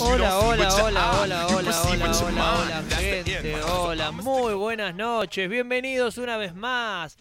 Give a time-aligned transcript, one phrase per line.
[0.00, 6.36] Hola, hola, hola, hola, hola, hola, hola, hola, gente, hola, muy buenas noches, bienvenidos una
[6.36, 7.16] vez más.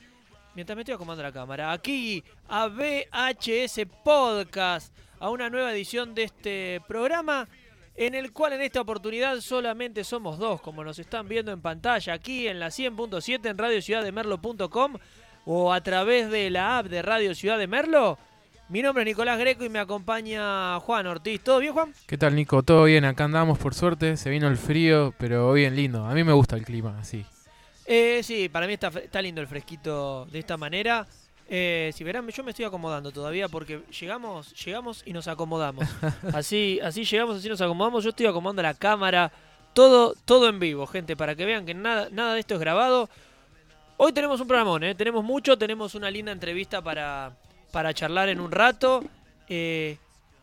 [0.56, 6.24] Mientras me estoy acomodando la cámara, aquí a VHS Podcast, a una nueva edición de
[6.24, 7.48] este programa,
[8.00, 12.14] en el cual en esta oportunidad solamente somos dos, como nos están viendo en pantalla,
[12.14, 14.96] aquí en la 100.7 en radiociudaddemerlo.com
[15.46, 18.18] o a través de la app de Radio Ciudad de Merlo.
[18.70, 21.42] Mi nombre es Nicolás Greco y me acompaña Juan Ortiz.
[21.43, 21.93] ¿Todo bien, Juan?
[22.07, 22.64] ¿Qué tal, Nico?
[22.64, 24.16] Todo bien, acá andamos por suerte.
[24.16, 26.06] Se vino el frío, pero bien lindo.
[26.06, 27.26] A mí me gusta el clima, así.
[27.86, 31.06] Eh, sí, para mí está, está lindo el fresquito de esta manera.
[31.52, 35.88] Eh, si verán, yo me estoy acomodando todavía porque llegamos, llegamos y nos acomodamos.
[36.34, 38.03] Así, así llegamos, así nos acomodamos.
[38.03, 39.31] Yo estoy acomodando la cámara,
[39.73, 43.09] todo, todo en vivo, gente, para que vean que nada, nada de esto es grabado.
[43.98, 44.94] Hoy tenemos un programón, ¿eh?
[44.96, 47.36] tenemos mucho, tenemos una linda entrevista para,
[47.72, 49.04] para charlar en un rato.
[49.48, 49.98] eh,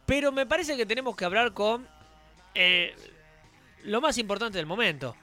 [0.07, 1.87] pero me parece que tenemos que hablar con
[2.55, 2.95] eh,
[3.85, 5.17] lo más importante del momento,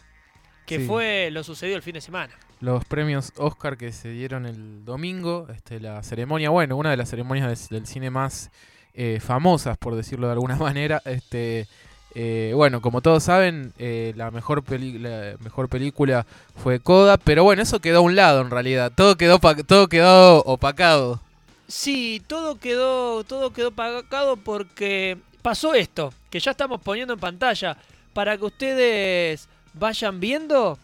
[0.66, 0.86] que Sí.
[0.88, 2.34] fue lo sucedido el fin de semana.
[2.64, 7.10] Los premios Oscar que se dieron el domingo, este, la ceremonia, bueno, una de las
[7.10, 8.52] ceremonias del, cine más
[8.94, 11.02] eh, famosas, por decirlo de alguna manera.
[11.04, 11.68] Este,
[12.16, 16.26] eh, bueno, como todos saben, eh, la, mejor película
[16.56, 18.94] fue Coda, pero bueno, eso quedó a un lado en realidad.
[18.96, 21.20] Todo quedó, todo quedó opacado.
[21.68, 27.76] Sí, todo quedó, todo quedó pagado porque pasó esto, que ya estamos poniendo en pantalla,
[28.14, 30.80] para que ustedes vayan viendo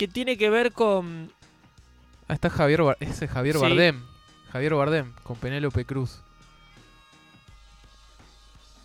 [0.00, 1.30] que tiene que ver con...
[2.26, 3.60] Ah, está Javier, Bar- ese es Javier Sí.
[3.60, 4.02] Bardem.
[4.50, 6.22] Javier Bardem, con Penélope Cruz.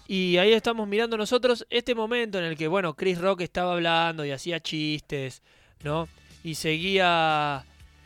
[0.07, 4.25] Y ahí estamos mirando nosotros este momento en el que, bueno, Chris Rock estaba hablando
[4.25, 5.41] y hacía chistes,
[5.83, 6.07] ¿no?
[6.43, 7.63] Y seguía,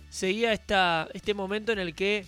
[0.09, 2.25] seguía esta, este momento en el que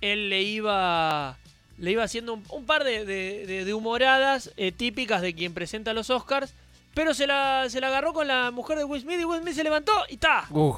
[0.00, 1.36] él le iba,
[1.76, 5.52] le iba haciendo un, un par de, de- de- de humoradas eh, típicas de quien
[5.54, 6.54] presenta los Oscars,
[6.94, 9.54] pero se la, se la agarró con la mujer de Will Smith y Will Smith
[9.54, 10.46] se levantó y ¡ta!
[10.50, 10.74] Uh,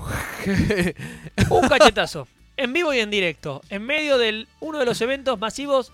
[1.51, 2.29] Un cachetazo.
[2.57, 3.63] En vivo y en directo.
[3.69, 5.93] En medio de uno de los eventos masivos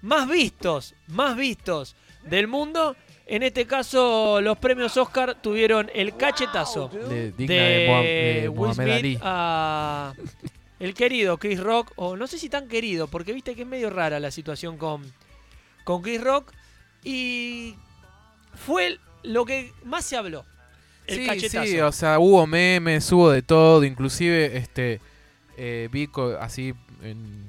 [0.00, 2.96] más vistos, más vistos del mundo.
[3.26, 8.74] En este caso, los premios Oscar tuvieron el cachetazo de- digna de, de de Will
[8.74, 9.18] Smith Ali.
[9.22, 10.12] a
[10.80, 13.88] el querido Chris Rock, o no sé si tan querido, porque viste que es medio
[13.90, 15.04] rara la situación con,
[15.84, 16.50] con Chris Rock.
[17.04, 17.76] Y
[18.66, 20.44] fue lo que más se habló.
[21.06, 21.66] El sí, cachetazo.
[21.66, 25.00] sí, o sea, hubo memes, hubo de todo, inclusive este
[25.56, 26.08] eh, vi
[26.40, 27.46] así en,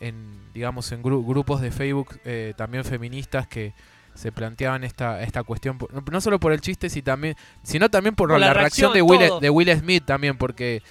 [0.00, 3.74] en, digamos en gru- grupos de Facebook eh, también feministas que
[4.14, 8.14] se planteaban esta esta cuestión por- no, solo por el chiste si también sino también
[8.14, 10.82] por, Por la, la reacción, de Will de Will Smith también porque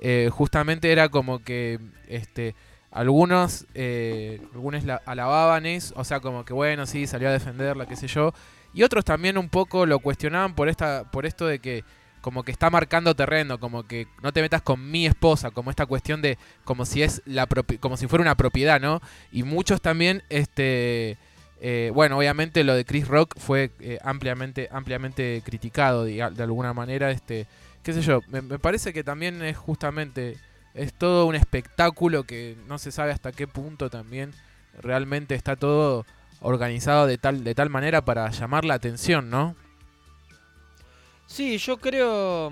[0.00, 1.78] eh, justamente era como que
[2.08, 2.56] este
[2.90, 7.86] algunos eh, algunos la alababan eso, o sea como que bueno sí salió a defenderla
[7.86, 8.34] qué sé yo
[8.74, 11.84] y otros también un poco lo cuestionaban por esta por esto de que
[12.20, 15.86] como que está marcando terreno, como que no te metas con mi esposa, como esta
[15.86, 17.46] cuestión de como si es la
[17.80, 19.00] como si fuera una propiedad, ¿no?
[19.32, 21.18] Y muchos también este
[21.60, 26.72] eh, bueno, obviamente lo de Chris Rock fue eh, ampliamente ampliamente criticado diga- de alguna
[26.72, 27.46] manera, este
[27.82, 30.36] qué sé yo, me parece que también es justamente
[30.74, 34.32] es todo un espectáculo que no se sabe hasta qué punto también
[34.80, 36.06] realmente está todo
[36.42, 39.56] organizado de tal de tal manera para llamar la atención, ¿no?
[41.26, 42.50] Sí, yo creo.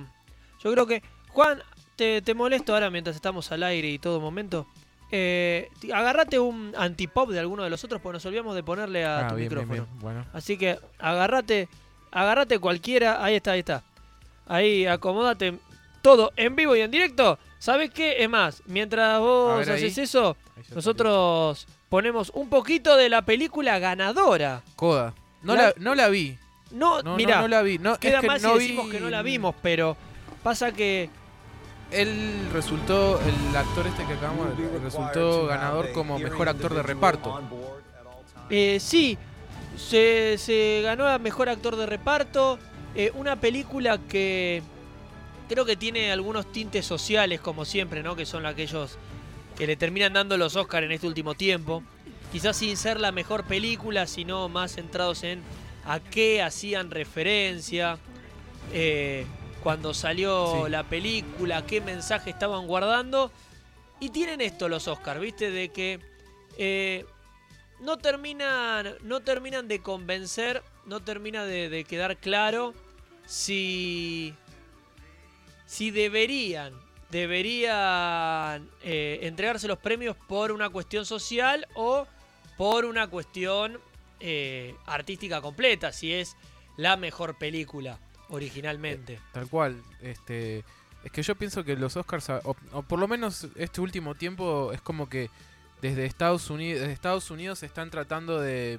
[0.63, 1.03] Yo creo que.
[1.29, 1.63] Juan,
[1.97, 4.67] te, te molesto ahora mientras estamos al aire y todo momento.
[5.13, 9.27] Eh, agarrate un antipop de alguno de los otros, porque nos olvidamos de ponerle a
[9.27, 9.73] Ah, tu bien, micrófono.
[9.73, 9.87] bien.
[10.01, 10.25] Bueno.
[10.33, 11.69] Así que agarrate,
[12.11, 13.23] agarrate cualquiera.
[13.25, 13.83] Ahí está, ahí está.
[14.47, 15.59] Ahí, acomódate
[16.03, 17.39] todo en vivo y en directo.
[17.59, 18.23] ¿Sabes qué?
[18.23, 19.85] Es más, mientras vos ver ahí.
[19.85, 24.63] haces eso, Ahí nosotros ponemos un poquito de la película ganadora.
[24.77, 25.13] Coda.
[25.43, 26.39] No La- la, no la vi.
[26.71, 27.79] No, No, mira, no, no la vi.
[27.79, 29.97] No, queda es que mal no si vi- decimos que no la vimos, pero
[30.43, 31.11] pasa que
[31.91, 37.41] Él resultó, el actor este que acabamos de resultó ganador como mejor actor de reparto.
[38.49, 39.19] Eh, sí,
[39.77, 42.59] se, se ganó a mejor actor de reparto.
[42.95, 44.63] eh, una película que
[45.49, 48.15] creo que tiene algunos tintes sociales, como siempre, ¿no?
[48.17, 48.97] Que son aquellos
[49.61, 51.83] que le terminan dando los Oscars en este último tiempo.
[52.33, 55.43] Quizás sin ser la mejor película, sino más centrados en
[55.85, 57.99] a qué hacían referencia.
[58.73, 59.27] eh,
[59.63, 60.71] cuando salió Sí.
[60.71, 63.31] la película, qué mensaje estaban guardando.
[64.01, 65.51] Y tienen esto los Oscars, ¿viste?
[65.51, 66.01] De que
[66.57, 67.05] eh,
[67.81, 72.73] no terminan, no terminan de convencer, no termina de, de quedar claro
[73.27, 74.33] si,
[75.67, 76.73] si deberían,
[77.11, 82.07] deberían eh, entregarse los premios por una cuestión social o
[82.57, 83.81] por una cuestión
[84.21, 86.37] eh, artística completa, si es
[86.77, 87.99] la mejor película
[88.29, 89.15] originalmente.
[89.15, 90.65] Eh, tal cual, este
[91.03, 94.83] es que yo pienso que los Oscars, o, por lo menos este último tiempo, es
[94.83, 95.31] como que
[95.81, 98.79] desde Estados Unidos, desde Estados Unidos están tratando de,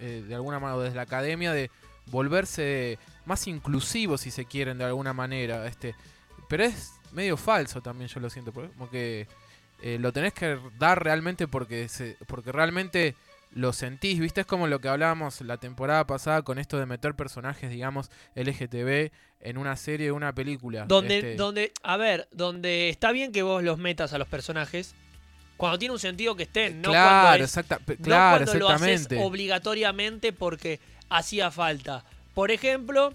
[0.00, 1.70] de alguna manera, desde la academia, de
[2.06, 5.64] volverse más inclusivos, si se quieren, de alguna manera.
[5.68, 5.94] Este,
[6.48, 9.26] pero es medio falso también, yo lo siento, como que
[9.82, 13.14] eh, lo tenés que dar realmente porque, se, porque realmente
[13.52, 14.42] lo sentís, ¿viste?
[14.42, 19.10] Es como lo que hablábamos la temporada pasada con esto de meter personajes, digamos, LGTB
[19.40, 20.84] en una serie o una película.
[20.86, 24.94] Donde, este donde, a ver, donde está bien que vos los metas a los personajes,
[25.56, 30.78] cuando tiene un sentido que estén, no claro, cuando, claro, lo haces obligatoriamente porque
[31.08, 32.04] hacía falta.
[32.34, 33.12] Por ejemplo,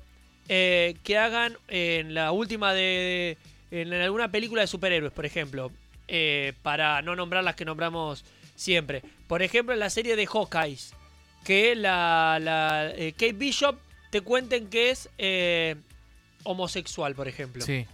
[0.50, 3.38] eh, que hagan en la última de,
[3.81, 5.72] en alguna película de superhéroes, por ejemplo,
[6.07, 8.25] eh, para no nombrar las que nombramos
[8.56, 9.01] siempre.
[9.27, 10.94] Por ejemplo, en la serie de Hawkeyes,
[11.44, 13.77] que la, la eh, Kate Bishop
[14.12, 15.10] te cuenten que es
[16.44, 17.63] homosexual, por ejemplo.
[17.66, 17.86] Sí.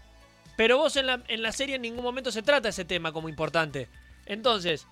[0.58, 3.30] Pero vos en la, en la serie en ningún momento se trata ese tema como
[3.30, 3.88] importante.
[4.26, 4.86] Entonces,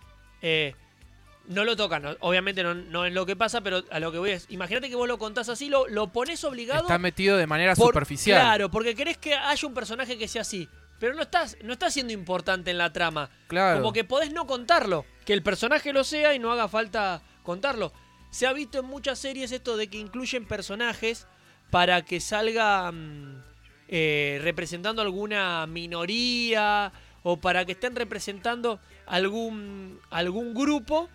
[1.49, 4.45] no lo tocan, obviamente no, es lo que pasa, pero a lo que voy es,
[4.49, 6.83] imagínate que vos lo contás así, lo, lo pones obligado.
[6.83, 8.39] Está metido de manera superficial.
[8.39, 10.69] Claro, porque querés que haya un personaje que sea así,
[10.99, 13.31] pero no estás, no está siendo importante en la trama.
[13.47, 13.81] Claro.
[13.81, 17.91] Como que podés no contarlo, que el personaje lo sea y no haga falta contarlo.
[18.29, 21.25] Se ha visto en muchas series esto de que incluyen personajes
[21.71, 23.41] para que salga mm,
[23.87, 26.93] eh, representando alguna minoría
[27.23, 31.09] o para que estén representando algún, algún grupo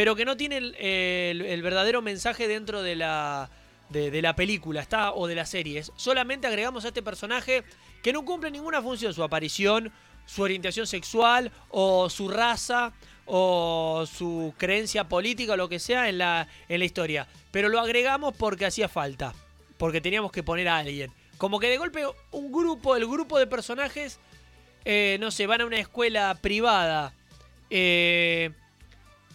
[0.00, 3.50] pero que no tiene el, verdadero mensaje dentro de la,
[3.90, 5.84] de, la película está, o de la serie.
[5.94, 7.64] Solamente agregamos a este personaje
[8.02, 9.92] que no cumple ninguna función, su aparición,
[10.24, 12.94] su orientación sexual o su raza
[13.26, 17.28] o su creencia política o lo que sea en la, en la historia.
[17.50, 19.34] Pero lo agregamos porque hacía falta,
[19.76, 21.12] porque teníamos que poner a alguien.
[21.36, 24.18] Como que de golpe un grupo, el grupo de personajes,
[24.86, 27.12] eh, no sé, van a una escuela privada.
[27.68, 28.52] Eh,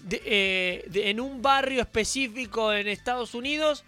[0.09, 3.83] eh, en un barrio específico en Estados Unidos,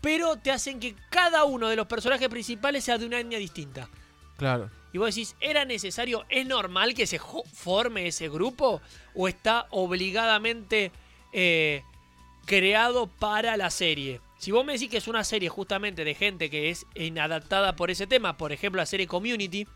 [0.00, 3.88] pero te hacen que cada uno de los personajes principales sea de una etnia distinta.
[4.36, 4.70] Claro.
[4.92, 7.20] Y vos decís, ¿era necesario, es normal que se
[7.52, 8.80] forme ese grupo?
[9.14, 10.90] ¿O está obligadamente
[11.32, 11.82] eh,
[12.46, 14.20] creado para la serie?
[14.38, 17.90] Si vos me decís que es una serie justamente de gente que es inadaptada por
[17.90, 19.66] ese tema, por ejemplo la serie Community,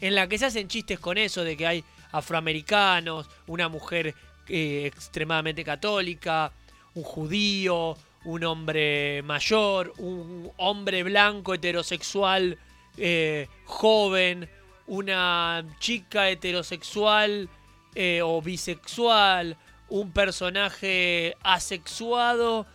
[0.00, 4.14] en la que se hacen chistes con eso de que hay afroamericanos, una mujer
[4.48, 6.52] eh, extremadamente católica,
[6.94, 12.58] un judío, un hombre mayor, un hombre blanco heterosexual
[12.96, 14.48] eh, joven,
[14.86, 17.48] una chica heterosexual
[17.94, 19.56] eh, o bisexual,
[19.88, 22.66] un personaje asexuado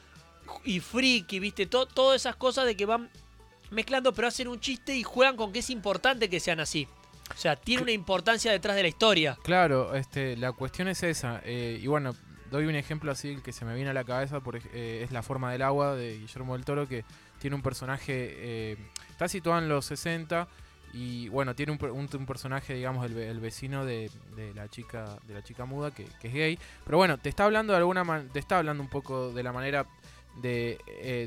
[0.64, 1.66] y friki, ¿viste?
[1.66, 3.10] todas esas cosas de que van
[3.72, 6.88] mezclando, pero hacen un chiste y juegan con que es importante que sean así.
[7.32, 9.38] O sea, tiene una importancia detrás de la historia.
[9.44, 11.42] Claro, este, la cuestión es esa.
[11.44, 12.16] Eh, y bueno,
[12.52, 15.24] doy un ejemplo así que se me viene a la cabeza, por, eh, es La
[15.24, 17.04] forma del agua de Guillermo del Toro, que
[17.40, 18.78] tiene un personaje, eh,
[19.10, 20.48] está situado en los 60
[20.94, 24.12] y bueno, tiene un, personaje, digamos, el, vecino de,
[24.54, 26.60] la chica de la chica muda que, es gay.
[26.86, 29.88] Pero bueno, te está hablando de alguna te está hablando un poco de la manera
[30.40, 30.78] de,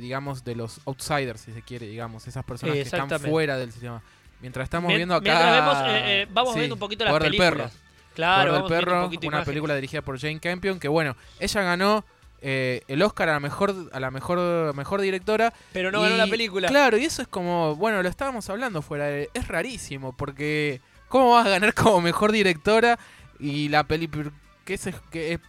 [0.01, 4.05] digamos, de los outsiders, si se quiere, digamos, esas personas que están fuera del sistema.
[4.41, 5.89] Mientras estamos viendo acá.
[5.89, 7.51] Eh, eh, vamos viendo un poquito las películas.
[7.51, 7.71] Perro.
[8.15, 12.05] Claro, perro, una película dirigida por Jane Campion, que bueno, ella ganó
[12.41, 16.27] eh, el Oscar a la mejor a la mejor mejor directora pero no ganó la
[16.27, 20.83] película claro y eso es como bueno lo estábamos hablando fuera de, es rarísimo porque
[21.09, 22.99] cómo vas a ganar como mejor directora
[23.41, 24.31] y la película
[24.67, 25.41] qué es qué,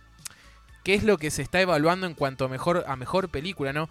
[0.86, 3.90] qué es lo que se está evaluando en cuanto a mejor a mejor película no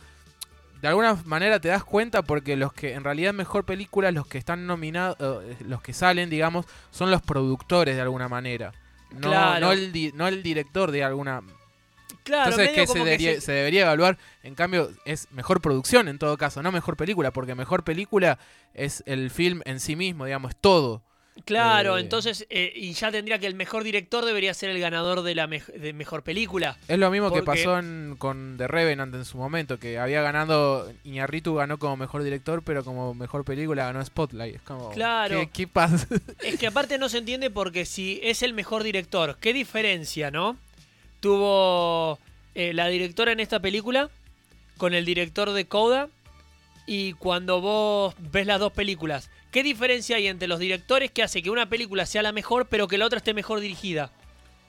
[0.87, 4.39] de alguna manera te das cuenta porque los que en realidad mejor película, los que
[4.39, 8.73] están nominados, eh, los que salen, digamos, son los productores de alguna manera.
[9.11, 11.43] No, no, el, no el director de alguna...
[12.23, 13.53] Claro, Entonces, ¿qué se, debería, se...
[13.53, 14.19] debería evaluar?
[14.45, 18.39] En cambio, es mejor producción en todo caso, no mejor película, porque mejor película
[18.75, 21.03] es el film en sí mismo, digamos, es todo.
[21.45, 25.23] Claro, eh, entonces, eh, y ya tendría que el mejor director debería ser el ganador
[25.23, 26.77] de la mejor película.
[26.89, 27.81] Es lo mismo que pasó
[28.19, 32.85] con The Revenant en su momento, que había ganado, Iñarritu ganó como mejor director, pero
[32.85, 34.57] como mejor película ganó Spotlight.
[34.57, 35.49] Es como, claro.
[35.53, 36.07] ¿qué, pasa?
[36.43, 40.57] Es que aparte no se entiende porque si es el mejor director, ¿qué diferencia, no?
[41.21, 42.19] Tuvo
[42.55, 44.11] eh, la directora en esta película
[44.79, 46.09] con el director de Coda
[46.87, 51.43] y cuando vos ves las dos películas, ¿qué diferencia hay entre los directores que hace
[51.43, 54.11] que una película sea la mejor pero que la otra esté mejor dirigida?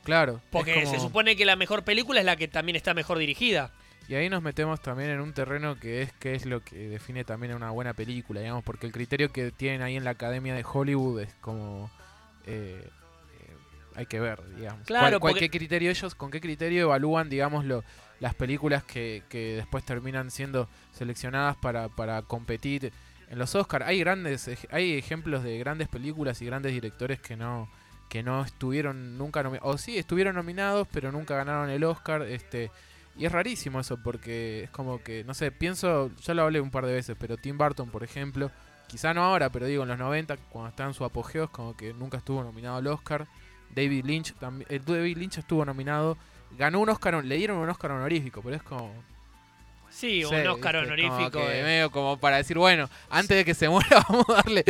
[0.05, 0.39] Claro.
[0.49, 3.73] Porque se supone que la mejor película es la que también está mejor dirigida.
[4.07, 7.25] Y ahí nos metemos también en un terreno que es que es lo que define
[7.25, 10.63] también una buena película, digamos, porque el criterio que tienen ahí en la Academia de
[10.63, 11.91] Hollywood es como
[12.45, 13.55] eh, eh,
[13.93, 14.87] hay que ver, digamos.
[14.87, 17.83] Claro, qué criterio ellos, con qué criterio evalúan, digamos, lo,
[18.21, 22.93] las películas que, que después terminan siendo seleccionadas para, para competir
[23.29, 23.85] en los Oscars.
[23.85, 27.69] Hay grandes, hay ejemplos de grandes películas y grandes directores que no
[28.09, 32.71] que no estuvieron nunca nominados, o sí estuvieron nominados, pero nunca ganaron el Oscar, este
[33.17, 36.69] y es rarísimo eso porque es como que, no sé, pienso, ya lo hablé un
[36.69, 38.51] par de veces, pero Tim Burton, por ejemplo,
[38.87, 41.75] quizá no ahora, pero digo en los 90, cuando estaba en su apogeo, es como
[41.75, 43.27] que nunca estuvo nominado al Oscar.
[43.75, 46.15] David Lynch, también, el David Lynch estuvo nominado,
[46.57, 48.93] ganó un Oscar, le dieron un Oscar honorífico, pero es como...
[49.97, 51.31] Sí, un Oscar honorífico.
[51.31, 54.63] Como medio como para decir, bueno, antes de que se muera vamos a darle...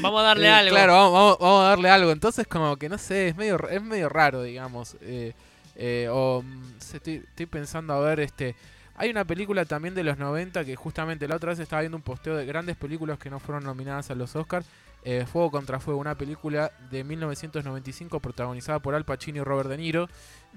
[0.00, 0.70] Vamos a darle eh, algo.
[0.70, 2.10] Claro, vamos, vamos, a darle algo.
[2.10, 4.96] Entonces como que, no sé, es medio, es medio raro, digamos.
[5.02, 5.34] Eh,
[5.76, 8.56] eh, o mm, estoy, estoy, pensando a ver, este,
[8.96, 12.02] hay una película también de los 90 que justamente la otra vez estaba viendo un
[12.02, 14.66] posteo de grandes películas que no fueron nominadas a los Oscars.
[15.04, 19.76] Eh, Fuego contra Fuego, una película de 1995 protagonizada por Al Pacino y Robert De
[19.76, 20.08] Niro,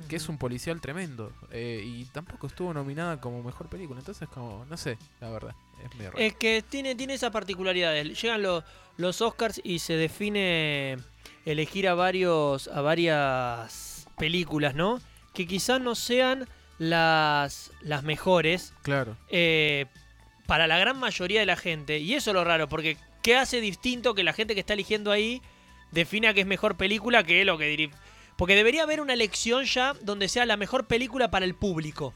[0.08, 1.32] que es un policial tremendo.
[1.52, 4.00] Eh, y tampoco estuvo nominada como mejor película.
[4.00, 5.56] Entonces, como, no sé, la verdad.
[5.84, 7.96] Es, es que tiene, tiene esa particularidad.
[7.96, 8.64] Llegan los,
[8.98, 10.98] los Oscars y se define
[11.46, 15.02] elegir a varios a varias películas, ¿no?
[15.34, 16.48] Que quizás no sean
[16.78, 18.74] las, las mejores.
[18.84, 19.18] Claro.
[19.30, 19.88] Eh,
[20.46, 22.00] para la gran mayoría de la gente.
[22.00, 25.12] Y eso es lo raro, porque ¿qué hace distinto que la gente que está eligiendo
[25.12, 25.42] ahí
[25.92, 27.90] defina que es mejor película que lo que diría?
[28.38, 32.14] Porque debería haber una elección ya donde sea la mejor película para el público,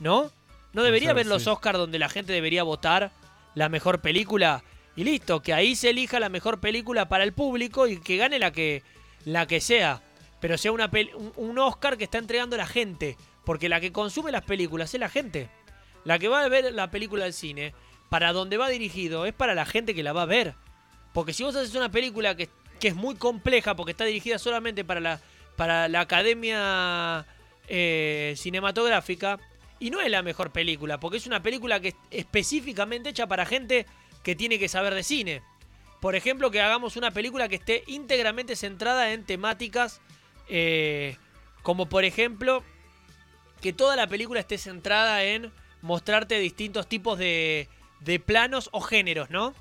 [0.00, 0.32] ¿no?
[0.72, 3.12] No debería haber los Oscars donde la gente debería votar
[3.54, 4.64] la mejor película
[4.96, 8.40] y listo, que ahí se elija la mejor película para el público y que gane
[8.40, 8.82] la que,
[9.24, 10.02] la que sea
[10.40, 10.90] pero sea una
[11.36, 13.16] un, Oscar que está entregando la gente.
[13.44, 15.50] Porque la que consume las películas es la gente.
[16.04, 17.74] La que va a ver la película del cine,
[18.08, 20.54] para donde va dirigido, es para la gente que la va a ver.
[21.12, 22.48] Porque si vos haces una película que,
[22.80, 25.20] es muy compleja, porque está dirigida solamente para la,
[25.56, 27.26] para la academia
[27.66, 29.38] eh, cinematográfica,
[29.80, 33.46] y no es la mejor película, porque es una película que es específicamente hecha para
[33.46, 33.86] gente
[34.22, 35.42] que tiene que saber de cine.
[36.00, 40.00] Por ejemplo, que hagamos una película que esté íntegramente centrada en temáticas
[40.48, 41.16] eh,
[41.62, 42.62] como por ejemplo,
[43.60, 47.68] que toda la película esté centrada en mostrarte distintos tipos de,
[48.00, 49.54] de planos o géneros, ¿no?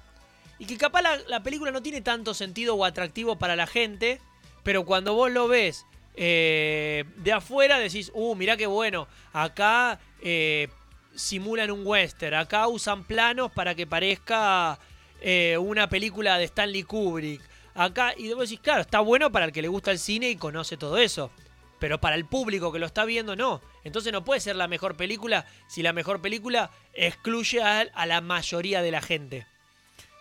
[0.60, 4.20] Y que capaz la, película no tiene tanto sentido o atractivo para la gente,
[4.64, 10.70] pero cuando vos lo ves eh, de afuera decís, uh, mirá qué bueno, acá eh,
[11.16, 14.80] simulan un western, acá usan planos para que parezca
[15.60, 17.42] una película de Stanley Kubrick,
[17.78, 18.14] acá.
[18.18, 20.76] Y debo decir, claro, está bueno para el que le gusta el cine y conoce
[20.76, 21.32] todo eso.
[21.80, 23.62] Pero para el público que lo está viendo, no.
[23.88, 28.82] Entonces no puede ser la mejor película si la mejor película excluye a, la mayoría
[28.82, 29.48] de la gente.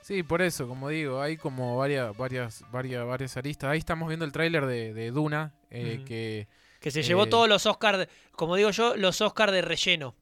[0.02, 3.70] Sí, por eso, como digo, hay como varias, varias, varias, varias aristas.
[3.70, 6.46] Ahí estamos viendo el tráiler de, Duna, eh, que...
[6.80, 10.14] Que se llevó eh, todos los Oscars, como digo yo, los Oscars de relleno.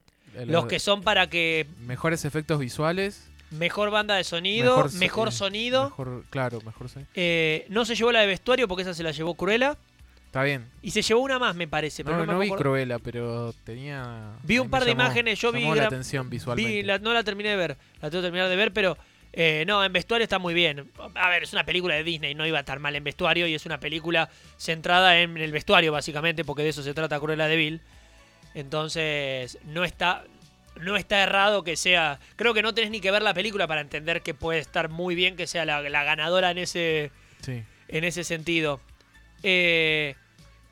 [0.47, 1.67] los que son para que...
[1.81, 3.29] Mejores efectos visuales.
[3.51, 5.95] Mejor banda de sonido, mejor, sonido.
[6.31, 7.11] claro, mejor sonido.
[7.15, 9.77] Eh, no se llevó la de vestuario porque esa se la llevó Cruella.
[10.35, 10.69] Está bien.
[10.83, 12.03] Y se llevó una más, me parece.
[12.03, 14.33] Pero no, vi Cruella, pero tenía.
[14.43, 15.63] Vi un par de imágenes, yo vi.
[15.63, 16.99] la atención visualmente.
[16.99, 18.99] no la terminé de ver, la tengo que terminar de ver, pero.
[19.33, 20.91] Eh, no, en vestuario está muy bien.
[21.15, 23.55] A ver, es una película de Disney, no iba a estar mal en vestuario y
[23.55, 27.57] es una película centrada en el vestuario, básicamente, porque de eso se trata Cruella de
[27.57, 27.81] Vil.
[28.55, 30.25] Entonces, no está,
[30.81, 32.19] no está errado que sea.
[32.35, 35.15] Creo que no tenés ni que ver la película para entender que puede estar muy
[35.15, 37.13] bien que sea la, ganadora en ese,
[37.47, 38.81] en ese sentido.
[39.45, 40.17] Eh,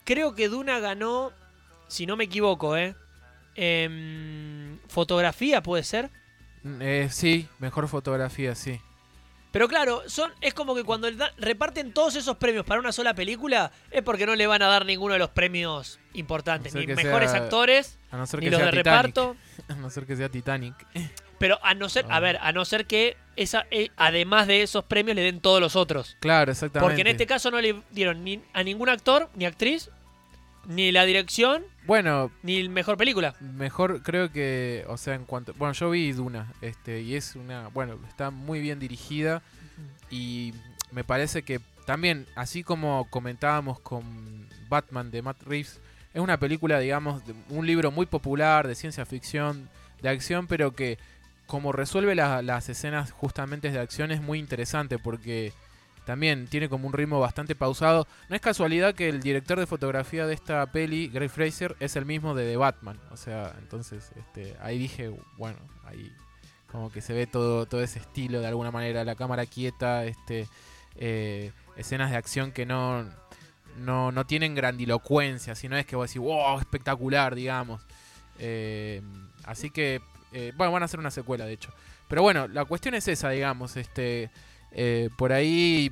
[0.05, 1.33] creo que Duna ganó,
[1.89, 2.95] si no me equivoco, ¿eh?
[4.89, 6.11] fotografía, ¿puede ser?
[6.81, 8.81] Eh, sí, mejor fotografía, sí.
[9.53, 13.71] Pero claro, son, es como que cuando reparten todos esos premios para una sola película,
[13.91, 16.75] es porque no le van a dar ninguno de los premios importantes.
[16.75, 17.99] Ni mejores actores,
[18.41, 19.37] ni los de reparto.
[19.69, 20.75] A no ser que sea Titanic.
[21.39, 22.21] Pero a no ser, a ah.
[22.21, 25.77] ver, a no ser que esa, eh, además de esos premios le den todos los
[25.77, 26.17] otros.
[26.21, 26.87] Claro, exactamente.
[26.87, 29.91] Porque en este caso no le dieron ni a ningún actor, ni actriz,
[30.67, 31.65] ni la dirección.
[31.87, 32.31] Bueno.
[32.43, 33.35] Ni mejor película.
[33.41, 35.55] Mejor creo que, o sea, en cuanto...
[35.55, 37.69] Bueno, yo vi Duna, este, y es una...
[37.69, 39.43] Bueno, está muy bien dirigida
[40.11, 40.55] y
[40.91, 45.81] me parece que también, así como comentábamos con Batman de Matt Reeves,
[46.15, 49.69] es una película, digamos, de un libro muy popular de ciencia ficción,
[50.03, 50.99] de acción, pero que
[51.53, 55.53] como resuelve las escenas justamente de acción es muy interesante porque
[56.07, 58.09] también tiene como un ritmo bastante pausado.
[58.31, 62.07] No es casualidad que el director de fotografía de esta peli, Greg Fraser, es el
[62.07, 62.99] mismo de The Batman.
[63.11, 66.11] O sea, entonces este, ahí dije, bueno, ahí
[66.69, 70.49] como que se ve todo, todo ese estilo de alguna manera, la cámara quieta, este,
[70.97, 73.05] eh, escenas de acción que no,
[73.77, 77.83] no, no, tienen grandilocuencia, sino es que vos decís, wow, espectacular, digamos.
[78.39, 79.03] Eh,
[79.45, 80.01] así que,
[80.33, 81.73] eh, bueno, van a hacer una secuela, de hecho.
[82.09, 84.31] Pero bueno, la cuestión es esa, digamos, este,
[85.17, 85.91] por ahí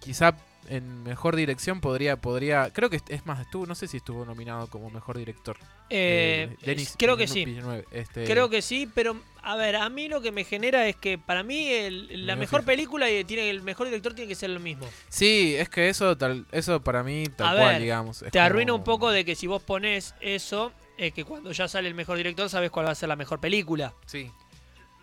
[0.00, 0.34] quizá
[0.70, 4.68] en mejor dirección podría, podría, creo que es más, estuvo, no sé si estuvo nominado
[4.68, 5.56] como mejor director.
[5.90, 6.56] Eh,
[6.96, 7.58] creo que sí.
[7.90, 11.18] Este, creo que sí, pero a ver, a mí lo que me genera es que
[11.18, 14.86] para mí la mejor película y tiene el mejor director tiene que ser lo mismo.
[15.08, 18.24] Sí, es que eso tal, eso para mí tal cual, digamos.
[18.30, 20.72] te arruina un poco de que si vos pones eso,
[21.06, 23.40] es que cuando ya sale el mejor director sabes cuál va a ser la mejor
[23.40, 23.94] película.
[24.06, 24.30] Sí.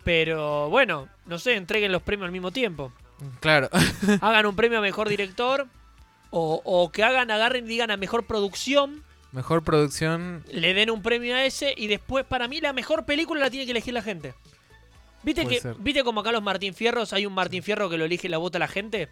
[0.04, 2.92] Pero bueno, no sé, entreguen los premios al mismo tiempo.
[3.40, 3.68] Claro.
[4.20, 5.66] hagan un premio a mejor director
[6.30, 9.02] o, o que hagan, agarren y digan a mejor producción
[9.32, 10.42] Mejor producción.
[10.50, 13.66] Le den un premio a ese y después, para mí, la mejor película la tiene
[13.66, 14.34] que elegir la gente.
[15.22, 18.28] ¿Viste, que, ¿viste como acá los Martín Fierros hay un Martín Fierro que lo elige
[18.28, 19.08] y la vota la gente?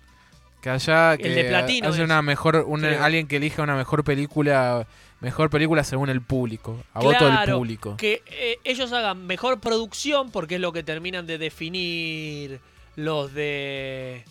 [0.62, 2.66] Que allá que el de platino haya una mejor,
[3.00, 4.86] alguien que elija una mejor película,
[5.20, 7.96] mejor película según el público, a voto del público.
[7.96, 12.60] Que eh, ellos hagan mejor producción porque es lo que terminan de definir
[12.96, 14.24] los de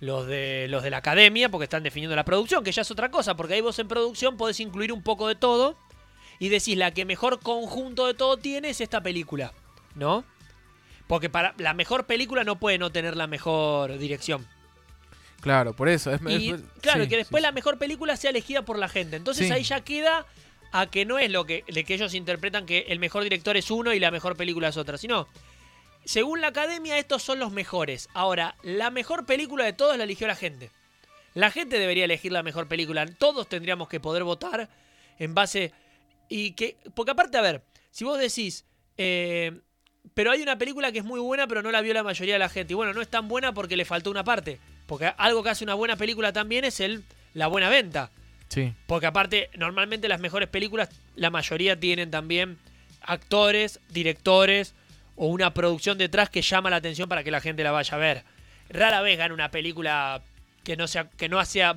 [0.00, 3.10] los de, los de la academia, porque están definiendo la producción, que ya es otra
[3.10, 5.76] cosa, porque ahí vos en producción podés incluir un poco de todo
[6.38, 9.52] y decís la que mejor conjunto de todo tiene es esta película,
[9.94, 10.24] ¿no?
[11.06, 14.46] Porque para la mejor película no puede no tener la mejor dirección.
[15.44, 16.10] Claro, por eso.
[16.10, 16.20] Es,
[16.80, 19.16] claro, que después la mejor película sea elegida por la gente.
[19.16, 20.24] Entonces ahí ya queda
[20.72, 23.70] a que no es lo que, de que ellos interpretan que el mejor director es
[23.70, 25.28] uno y la mejor película es otra, sino
[26.06, 28.08] según la academia, estos son los mejores.
[28.14, 30.70] Ahora, la mejor película de todos la eligió la gente.
[31.34, 33.04] La gente debería elegir la mejor película.
[33.06, 34.70] Todos tendríamos que poder votar
[35.18, 35.72] en base.
[36.30, 36.78] Y que.
[36.94, 38.64] Porque aparte, a ver, si vos decís.
[38.96, 39.60] Eh,
[40.14, 42.38] pero hay una película que es muy buena, pero no la vio la mayoría de
[42.38, 42.72] la gente.
[42.72, 44.58] Y bueno, no es tan buena porque le faltó una parte.
[44.86, 48.10] Porque algo que hace una buena película también es el, la buena venta.
[48.48, 48.72] Sí.
[48.86, 52.58] Porque aparte, normalmente las mejores películas, la mayoría tienen también
[53.02, 54.74] actores, directores
[55.16, 57.98] o una producción detrás que llama la atención para que la gente la vaya a
[57.98, 58.24] ver.
[58.68, 60.22] Rara vez gana una película
[60.62, 61.76] que no sea que no sea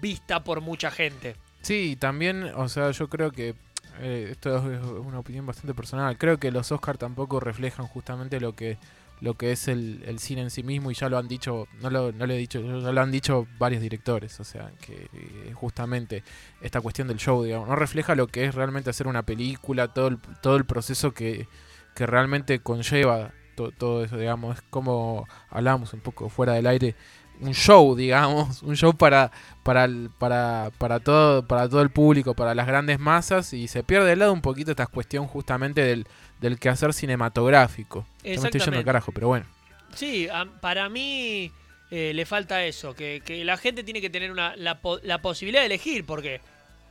[0.00, 1.36] vista por mucha gente.
[1.62, 3.54] Sí, también, o sea, yo creo que
[4.00, 6.18] eh, esto es una opinión bastante personal.
[6.18, 8.76] Creo que los Oscars tampoco reflejan justamente lo que
[9.20, 12.12] lo que es el, cine en sí mismo y ya lo han dicho, no lo,
[12.12, 16.22] no he dicho, ya lo han dicho varios directores, o sea, que eh, justamente
[16.60, 20.08] esta cuestión del show, digamos, no refleja lo que es realmente hacer una película, todo
[20.08, 21.48] el, todo el proceso que,
[21.94, 26.96] que realmente conlleva todo eso, digamos, es como hablamos un poco fuera del aire,
[27.40, 29.30] un show, digamos, un show para
[29.62, 34.08] para para para todo para todo el público, para las grandes masas y se pierde
[34.08, 36.06] de lado un poquito esta cuestión justamente del,
[36.44, 38.06] del quehacer cinematográfico.
[38.22, 39.46] me estoy yendo al carajo, pero bueno.
[39.94, 40.28] Sí,
[40.60, 41.50] para mí
[41.90, 45.62] eh, le falta eso, que, que, la gente tiene que tener una, la, la posibilidad
[45.62, 46.42] de elegir, porque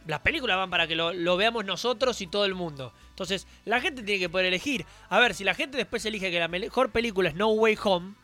[0.07, 2.93] las películas van para que lo, veamos nosotros y todo el mundo.
[3.09, 4.85] Entonces, la gente tiene que poder elegir.
[5.09, 8.15] A ver, si la gente después elige que la mejor película es No Way Home,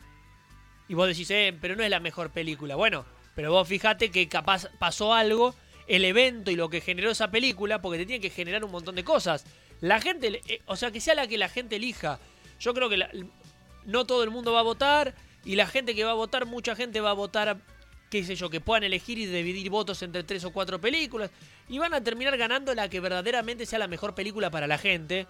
[0.88, 2.76] y vos decís, eh, pero no es la mejor película.
[2.76, 5.54] Bueno, pero vos fijate que capaz pasó algo,
[5.88, 8.96] el evento y lo que generó esa película, porque te tiene que generar un montón
[8.96, 9.46] de cosas.
[9.82, 12.20] La gente, eh, o sea, que sea la que la gente elija.
[12.60, 13.00] Yo creo que
[13.86, 15.16] no todo el mundo va a votar,
[15.46, 17.62] y la gente que va a votar, mucha gente va a votar
[18.10, 21.32] qué sé yo, que puedan elegir y dividir votos entre tres o cuatro películas.
[21.68, 25.28] Y van a terminar ganando la que verdaderamente sea la mejor película para la gente.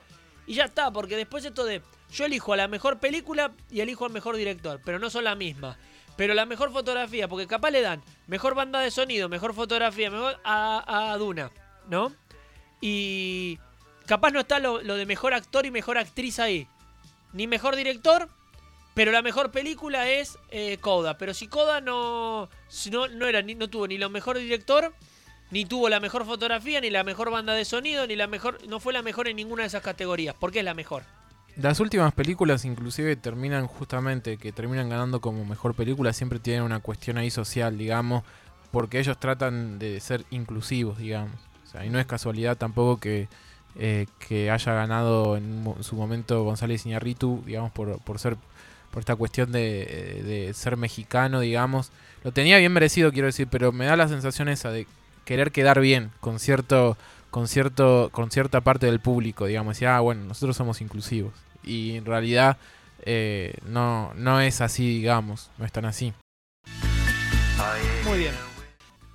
[0.47, 1.81] Y ya está, porque después esto de
[2.11, 5.35] yo elijo a la mejor película y elijo al mejor director, pero no son la
[5.35, 5.77] misma.
[6.15, 10.39] Pero la mejor fotografía, porque capaz le dan mejor banda de sonido, mejor fotografía, mejor
[10.43, 11.51] a, Duna,
[11.87, 12.11] ¿no?
[12.81, 13.59] Y
[14.09, 16.67] capaz no está lo, de mejor actor y mejor actriz ahí.
[17.31, 18.27] Ni mejor director,
[18.95, 21.19] pero la mejor película es eh, Coda.
[21.19, 22.49] Pero si Coda no,
[22.91, 24.95] no, no, era, ni, no tuvo ni lo mejor director,
[25.51, 28.57] ni tuvo la mejor fotografía, ni la mejor banda de sonido, ni la mejor.
[28.67, 30.33] No fue la mejor en ninguna de esas categorías.
[30.33, 31.03] ¿Por qué es la mejor?
[31.55, 36.79] Las últimas películas inclusive terminan justamente, que terminan ganando como mejor película, siempre tienen una
[36.79, 38.23] cuestión ahí social, digamos,
[38.71, 41.35] porque ellos tratan de ser inclusivos, digamos.
[41.67, 43.27] O sea, y no es casualidad tampoco que,
[43.77, 48.37] eh, que haya ganado en, su momento González Iñarritu, digamos, por, por ser
[48.91, 51.91] por esta cuestión de, ser mexicano, digamos.
[52.23, 54.87] Lo tenía bien merecido, quiero decir, pero me da la sensación esa de
[55.25, 56.97] querer quedar bien con cierto
[57.29, 61.33] con cierto con cierta parte del público, digamos, decía, ah, bueno, nosotros somos inclusivos.
[61.63, 62.57] y en realidad
[63.05, 66.13] eh, no, no es así, digamos, no es tan así.
[68.05, 68.48] Muy bien.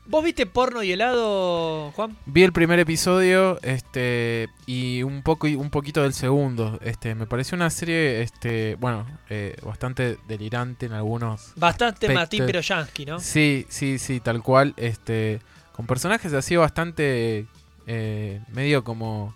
[0.06, 2.16] ¿Vos viste porno y helado, Juan?
[2.26, 6.78] Vi el primer episodio, este, y un poco un poquito del segundo.
[6.82, 11.52] Este, me pareció una serie, este, bueno, eh, bastante delirante en algunos.
[11.56, 13.18] Bastante Martín Piroyansky, ¿no?
[13.18, 14.74] Sí, sí, sí, tal cual.
[14.76, 15.40] Este,
[15.72, 17.46] con personajes así bastante
[17.86, 19.34] eh, medio como.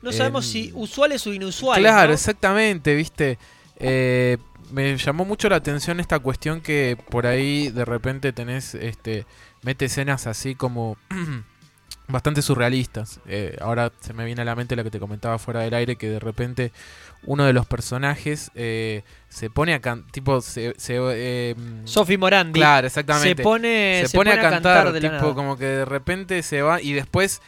[0.00, 1.82] No sabemos si usuales o inusuales.
[1.82, 3.38] Claro, exactamente, viste.
[3.78, 4.38] Eh,
[4.70, 9.26] me llamó mucho la atención esta cuestión que por ahí de repente tenés, este,
[9.66, 10.96] mete escenas así como
[12.08, 13.20] bastante surrealistas.
[13.26, 15.96] Eh, ahora se me viene a la mente lo que te comentaba fuera del aire,
[15.96, 16.72] que de repente
[17.24, 22.60] uno de los personajes eh, se pone a cantar, tipo, se, eh, Sophie Morandi.
[22.60, 23.42] Claro, exactamente.
[23.42, 27.42] Se pone, se, pone, a cantar, tipo, como que de repente se va y después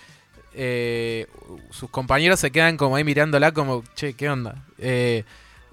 [1.71, 4.65] sus compañeros se quedan como ahí mirándola como, che, ¿qué onda?
[4.79, 5.23] Eh,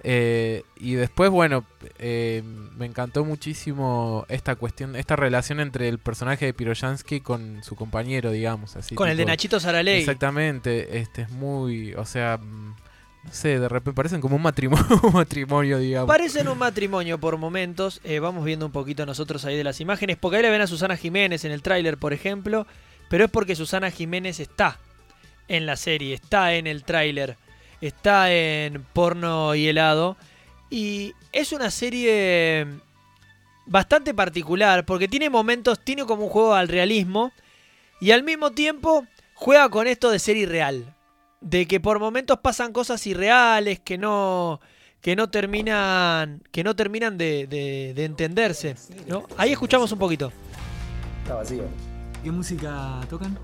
[0.08, 1.66] eh, y después, bueno,
[1.98, 2.44] eh,
[2.78, 8.30] me encantó muchísimo esta cuestión, esta relación entre el personaje de Piroyansky con su compañero,
[8.30, 8.76] digamos.
[8.76, 9.98] así Con el de Nachito Saraley.
[9.98, 12.76] Exactamente, este es muy, o sea, mm,
[13.24, 16.08] no sé, de repente parecen como un matrimonio, matrimonio digamos.
[16.08, 18.00] Parecen un matrimonio por momentos.
[18.04, 20.68] Eh, vamos viendo un poquito nosotros ahí de las imágenes, porque ahí le ven a
[20.68, 22.68] Susana Jiménez en el tráiler, por ejemplo,
[23.10, 24.78] pero es porque Susana Jiménez está
[25.48, 27.38] en la serie, está en el tráiler
[27.82, 30.18] está en Porno y Helado.
[30.70, 32.68] Y es una serie
[33.66, 37.32] bastante particular porque tiene momentos, tiene como un juego al realismo
[38.00, 40.96] y al mismo tiempo juega con esto de ser irreal.
[41.42, 44.60] De que por momentos pasan cosas irreales que no,
[45.02, 48.76] que no terminan, que no terminan de, de entenderse.
[49.08, 49.28] ¿no?
[49.38, 50.32] Ahí escuchamos un poquito.
[51.24, 51.64] Está vacío.
[52.24, 53.38] ¿Qué música tocan?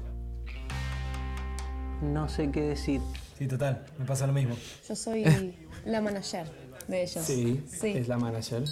[2.02, 3.02] No sé qué decir.
[3.42, 4.56] Sí, total, me pasa lo mismo.
[4.88, 6.46] Yo soy la manager
[6.88, 7.26] de ellos.
[7.26, 8.64] Sí, es la manager.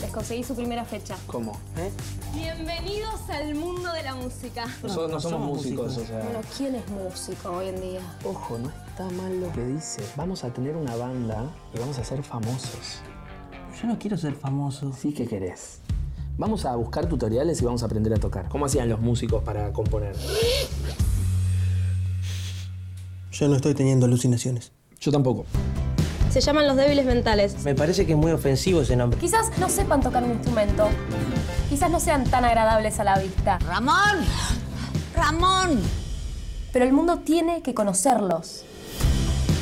[0.00, 1.16] Les conseguí su primera fecha.
[1.26, 1.58] ¿Cómo?
[1.78, 1.90] ¿Eh?
[2.32, 4.66] Bienvenidos al mundo de la música.
[4.84, 6.20] Nosotros no, somos, músicos, o sea.
[6.20, 8.00] Bueno, ¿quién es músico hoy en día?
[8.24, 10.00] Ojo, no está mal lo que dice.
[10.14, 13.00] Vamos a tener una banda y vamos a ser famosos.
[13.80, 14.92] Yo no quiero ser famoso.
[14.92, 15.80] Sí que querés.
[16.38, 18.48] Vamos a buscar tutoriales y vamos a aprender a tocar.
[18.48, 20.14] ¿Cómo hacían los músicos para componer?
[23.32, 24.72] Yo no estoy teniendo alucinaciones.
[25.00, 25.46] Yo tampoco.
[26.30, 27.64] Se llaman los débiles mentales.
[27.64, 29.18] Me parece que es muy ofensivo ese nombre.
[29.18, 30.88] Quizás no sepan tocar un instrumento.
[31.70, 33.58] Quizás no sean tan agradables a la vista.
[33.66, 34.18] ¡Ramón!
[35.16, 35.80] ¡Ramón!
[36.74, 38.64] Pero el mundo tiene que conocerlos.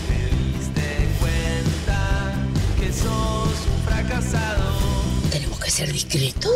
[0.08, 2.32] Te diste cuenta
[2.80, 4.70] que sos un fracasado.
[5.30, 6.52] Tenemos que ser discretos.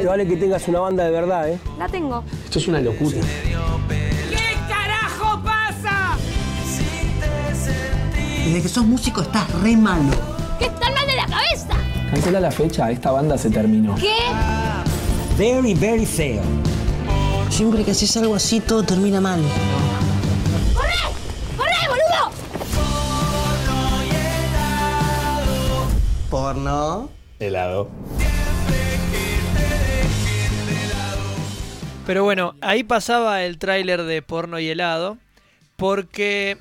[0.00, 1.58] Te vale que tengas una banda de verdad, ¿eh?
[1.78, 2.24] La tengo.
[2.44, 3.18] Esto es una locura.
[8.44, 10.10] Desde que sos músico estás re malo.
[10.58, 11.76] ¡Que están mal de la cabeza!
[12.10, 13.94] Cancela la fecha, esta banda se terminó.
[13.94, 14.16] ¿Qué?
[15.38, 16.42] Very, very feo.
[17.50, 19.40] Siempre que haces algo así, todo termina mal.
[20.74, 20.90] ¡Corre!
[21.56, 22.32] ¡Corre, boludo!
[26.28, 27.10] Porno.
[27.38, 27.90] Helado.
[32.06, 35.18] Pero bueno, ahí pasaba el tráiler de porno y helado.
[35.76, 36.58] Porque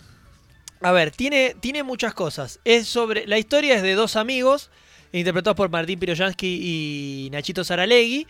[0.82, 2.60] a ver, tiene, tiene muchas cosas.
[2.66, 3.28] Es sobre.
[3.28, 4.72] La historia es de dos amigos,
[5.12, 8.26] interpretados por Martín Piroyansky y Nachito Saralegui,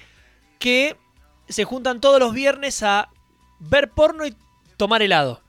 [0.60, 0.98] que
[1.48, 3.10] se juntan todos los viernes a
[3.60, 4.36] ver porno y
[4.76, 5.42] tomar helado.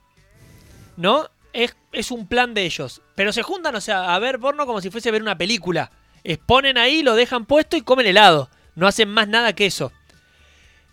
[0.95, 1.29] ¿No?
[1.51, 3.01] Es, es un plan de ellos.
[3.15, 5.91] Pero se juntan, o sea, a ver porno como si fuese a ver una película.
[6.23, 8.49] Exponen ahí, lo dejan puesto y comen helado.
[8.75, 9.91] No hacen más nada que eso.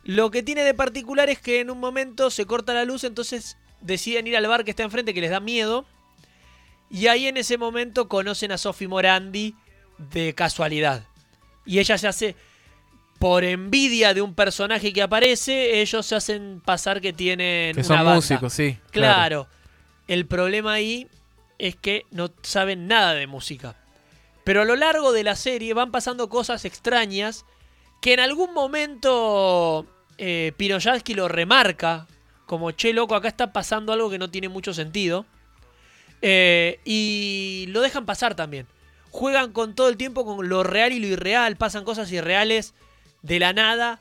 [0.02, 3.58] Lo que tiene de particular es que en un momento se corta la luz, entonces
[3.80, 5.86] deciden ir al bar que está enfrente, que les da miedo
[6.90, 9.54] y ahí en ese momento conocen a Sophie Morandi
[10.12, 11.04] de casualidad.
[11.64, 12.36] Y ella se hace,
[13.18, 17.76] por envidia de un personaje que aparece, ellos se hacen pasar que tienen...
[17.76, 18.76] Que son músicos, sí.
[18.90, 19.46] Claro.
[20.08, 21.06] El problema ahí
[21.58, 23.76] es que no saben nada de música.
[24.42, 27.44] Pero a lo largo de la serie van pasando cosas extrañas
[28.00, 29.86] que en algún momento
[30.18, 30.52] eh,
[31.14, 32.08] lo remarca.
[32.46, 35.24] Como, che, loco, acá está pasando algo que no tiene mucho sentido.
[36.22, 38.66] Eh, y lo dejan pasar también.
[39.10, 41.56] Juegan con todo el tiempo con lo real y lo irreal.
[41.56, 42.74] Pasan cosas irreales
[43.22, 44.00] de la nada.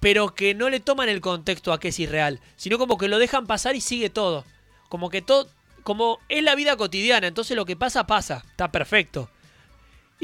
[0.00, 2.40] Pero que no le toman el contexto a que es irreal.
[2.56, 4.44] Sino como que lo dejan pasar y sigue todo.
[4.88, 5.48] Como que todo.
[5.84, 7.26] Como es la vida cotidiana.
[7.26, 8.42] Entonces lo que pasa, pasa.
[8.50, 9.28] Está perfecto.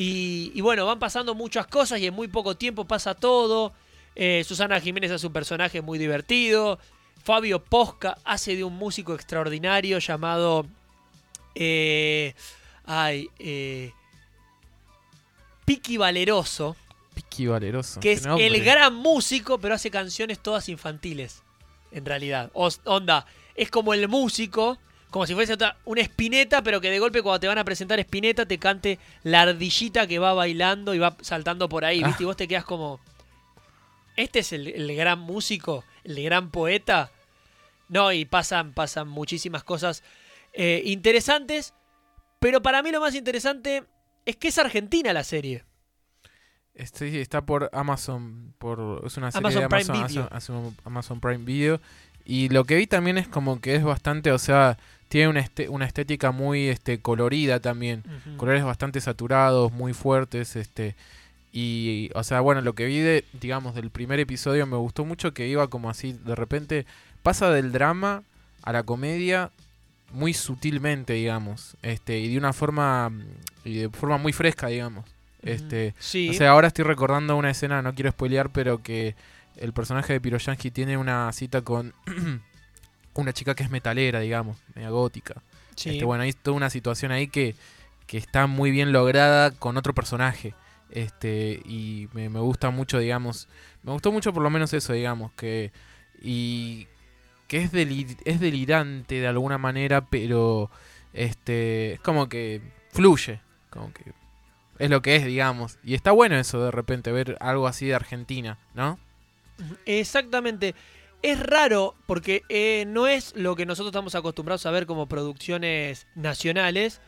[0.00, 3.72] Y, bueno, van pasando muchas cosas y en muy poco tiempo pasa todo.
[4.14, 6.78] Eh, Susana Jiménez es un personaje muy divertido.
[7.24, 10.66] Fabio Posca hace de un músico extraordinario llamado
[11.60, 12.34] eh,
[12.84, 13.92] ay, eh,
[15.64, 16.76] Piki Valeroso,
[17.14, 18.00] Piqui Valeroso.
[18.00, 18.46] que es nombre.
[18.46, 21.42] el gran músico, pero hace canciones todas infantiles,
[21.92, 22.50] en realidad.
[22.54, 24.78] O- onda, es como el músico,
[25.10, 27.98] como si fuese otra- una espineta, pero que de golpe cuando te van a presentar
[27.98, 32.22] espineta te cante la ardillita que va bailando y va saltando por ahí, ¿viste?
[32.22, 33.00] Y vos te quedas como...
[34.16, 37.10] Este es el, el gran músico, el gran poeta.
[37.88, 40.02] No, y pasan, pasan muchísimas cosas
[40.58, 41.72] eh, interesantes.
[42.40, 43.84] Pero para mí lo más interesante
[44.26, 45.64] es que es argentina la serie.
[46.74, 50.28] Este, está por Amazon, por es una serie Amazon de Prime Amazon, Video.
[50.30, 51.80] Amazon, Amazon Prime Video.
[52.24, 55.68] Y lo que vi también es como que es bastante, o sea, tiene una, este-
[55.68, 58.04] una estética muy este, colorida también.
[58.36, 60.94] Colores bastante saturados, muy fuertes, este.
[61.52, 65.32] Y, o sea, bueno, lo que vi de, digamos, del primer episodio me gustó mucho
[65.32, 66.86] que iba como así, de repente
[67.22, 68.22] pasa del drama
[68.62, 69.50] a la comedia
[70.12, 73.12] muy sutilmente, digamos, este, y de una forma,
[73.64, 75.04] y de forma muy fresca, digamos.
[75.42, 76.30] Este, Sí.
[76.30, 79.14] o sea, ahora estoy recordando una escena, no quiero spoilear, pero que
[79.56, 81.92] el personaje de Piroyansky tiene una cita con
[83.14, 85.42] una chica que es metalera, digamos, media gótica.
[85.76, 85.90] Sí.
[85.90, 87.54] Este, bueno, hay toda una situación ahí que,
[88.06, 90.54] que está muy bien lograda con otro personaje.
[90.90, 93.46] Este, y me, me gusta mucho, digamos.
[93.82, 95.70] Me gustó mucho por lo menos eso, digamos, que.
[96.20, 96.88] Y
[97.48, 100.70] que es, deli- es delirante de alguna manera, pero
[101.12, 102.60] este es como que
[102.92, 104.12] fluye, como que
[104.78, 105.78] es lo que es, digamos.
[105.82, 108.98] Y está bueno eso de repente, ver algo así de Argentina, ¿no?
[109.86, 110.76] Exactamente.
[111.20, 116.06] Es raro porque eh, no es lo que nosotros estamos acostumbrados a ver como producciones
[116.14, 117.00] nacionales.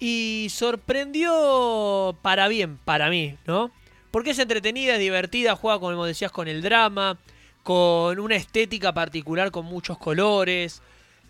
[0.00, 3.70] Y sorprendió para bien, para mí, ¿no?
[4.10, 7.16] Porque es entretenida, es divertida, juega, como decías, con el drama,
[7.64, 10.82] con una estética particular, con muchos colores,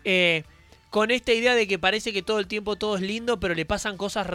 [0.03, 0.43] eh,
[0.91, 3.65] con esta idea de que parece que todo el tiempo todo es lindo, pero le
[3.65, 4.27] pasan cosas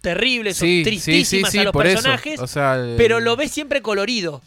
[0.00, 3.82] terribles Sí, o tristísimas sí, a los personajes, O sea, el- pero lo ves siempre
[3.82, 4.40] colorido.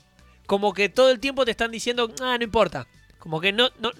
[0.45, 2.87] Como que todo el tiempo te están diciendo, ah, no importa.
[3.19, 3.91] Como que no, no,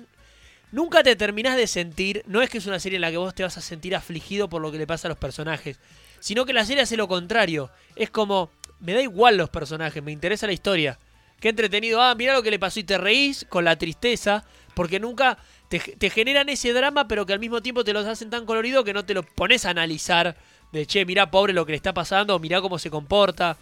[0.72, 3.36] nunca te terminás de sentir, no es que es una serie en la que vos
[3.36, 5.78] te vas a sentir afligido por lo que le pasa a los personajes,
[6.22, 7.70] sino que la serie hace lo contrario.
[7.98, 8.50] Es como,
[8.80, 10.98] me da igual los personajes, me interesa la historia.
[11.40, 15.00] Qué entretenido, ah, mira lo que le pasó y te reís con la tristeza, porque
[15.00, 15.38] nunca
[15.70, 18.84] te, te generan ese drama, pero que al mismo tiempo te los hacen tan colorido
[18.84, 20.36] que no te lo pones a analizar
[20.72, 23.58] de, che, mirá pobre lo que le está pasando, mirá cómo se comporta.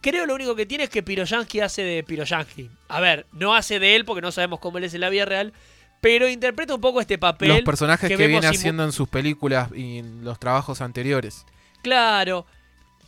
[0.00, 2.70] Creo lo único que tiene es que Piroyansky hace de Piroyansky.
[2.88, 5.24] A ver, no hace de él porque no sabemos cómo él es en la vida
[5.24, 5.52] real,
[6.00, 7.48] pero interpreta un poco este papel.
[7.48, 11.46] los personajes que, vemos viene haciendo en sus películas y en los trabajos anteriores.
[11.82, 12.46] Claro.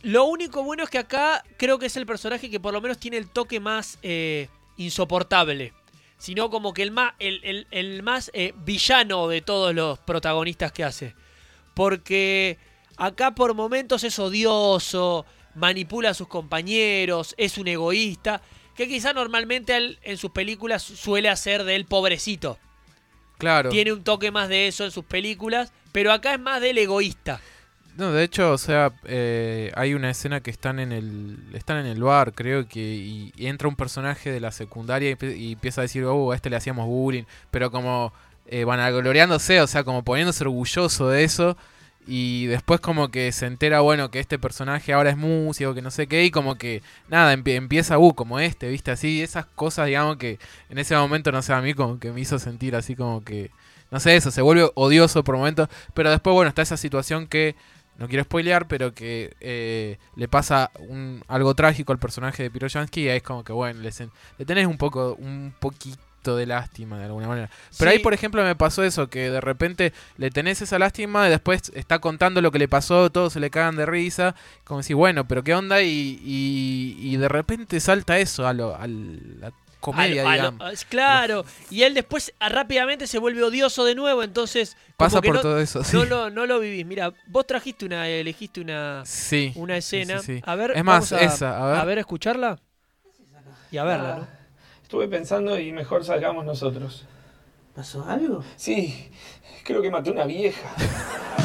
[0.05, 2.99] Lo único bueno es que acá creo que es el personaje que por lo menos
[2.99, 5.73] tiene el toque más eh, insoportable.
[6.19, 10.71] Sino como que el más, el, el- el más eh, villano de todos los protagonistas
[10.71, 11.15] que hace.
[11.73, 12.57] Porque
[12.97, 18.41] acá por momentos es odioso, manipula a sus compañeros, es un egoísta.
[18.75, 22.59] Que quizá normalmente él, en sus películas suele hacer de él pobrecito.
[23.37, 23.69] Claro.
[23.69, 27.41] Tiene un toque más de eso en sus películas, pero acá es más del egoísta.
[27.97, 31.85] No, de hecho, o sea, eh, hay una escena que están en el están en
[31.85, 35.79] el bar, creo que y, entra un personaje de la secundaria y, empie- y empieza
[35.79, 38.11] a decir, "Oh, a este le hacíamos bullying", pero como
[38.47, 41.55] eh, vanagloriándose, o sea, como poniéndose orgulloso de eso
[42.05, 45.89] y después como que se entera, bueno, que este personaje ahora es músico, que no
[45.89, 48.91] sé qué y como que nada, empie- empieza uh, como este, ¿viste?
[48.91, 50.37] Así esas cosas, digamos que
[50.69, 53.51] en ese momento no sé, a mí como que me hizo sentir así como que
[53.91, 57.55] no sé, eso, se vuelve odioso por momentos, pero después bueno, está esa situación que
[57.97, 63.01] no quiero spoilear, pero que eh, le pasa un, algo trágico al personaje de Piroyansky
[63.03, 63.91] y ahí es como que, bueno, le,
[64.37, 67.49] le tenés un poco, un poquito de lástima de alguna manera.
[67.77, 67.97] Pero Sí.
[67.97, 71.71] ahí, por ejemplo, me pasó eso, que de repente le tenés esa lástima y después
[71.75, 75.27] está contando lo que le pasó, todos se le cagan de risa, como decir, bueno,
[75.27, 79.51] pero qué onda y, y, y de repente salta eso a, lo, a la
[79.85, 80.73] comedia, A lo- a lo- digamos.
[80.73, 85.35] es claro, y él después ah, rápidamente se vuelve odioso de nuevo, entonces Pasa por
[85.35, 85.95] no, todo eso, sí.
[85.97, 86.85] no lo, no lo vivís.
[86.85, 90.19] Mira, vos trajiste una, elegiste una, Sí, una escena.
[90.19, 90.43] sí, sí.
[90.45, 91.79] A ver, Es más, a, esa, a ver.
[91.79, 92.59] a ver, escucharla
[93.71, 94.27] y a verla, ¿no?
[94.81, 97.05] Estuve pensando y mejor salgamos nosotros.
[97.75, 98.43] ¿Pasó algo?
[98.55, 99.09] Sí,
[99.65, 100.73] creo que maté una vieja.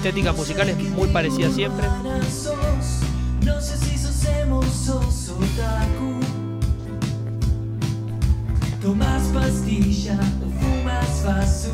[0.00, 1.86] estética musical es muy parecida siempre.
[3.44, 6.20] No sé si sos emo, sos otaku.
[8.80, 11.72] Tomas pastilla o fumas fasu.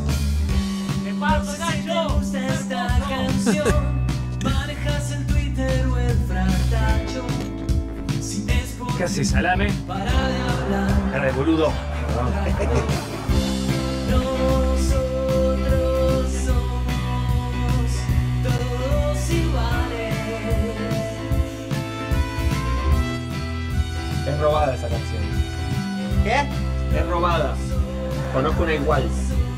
[1.05, 4.05] ¡Me parto, te gusta esta canción,
[4.43, 7.25] manejas el Twitter o el fratacho.
[8.21, 9.67] Si es por ¿Qué ese salame?
[9.87, 11.71] Cara de boludo.
[24.87, 25.23] esa canción.
[26.23, 26.97] ¿Qué?
[26.97, 27.55] Es robada.
[28.33, 29.03] Conozco una igual.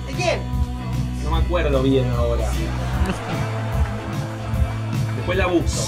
[0.07, 0.41] ¿De quién?
[1.23, 2.49] No me acuerdo bien ahora.
[5.15, 5.81] Después la busco.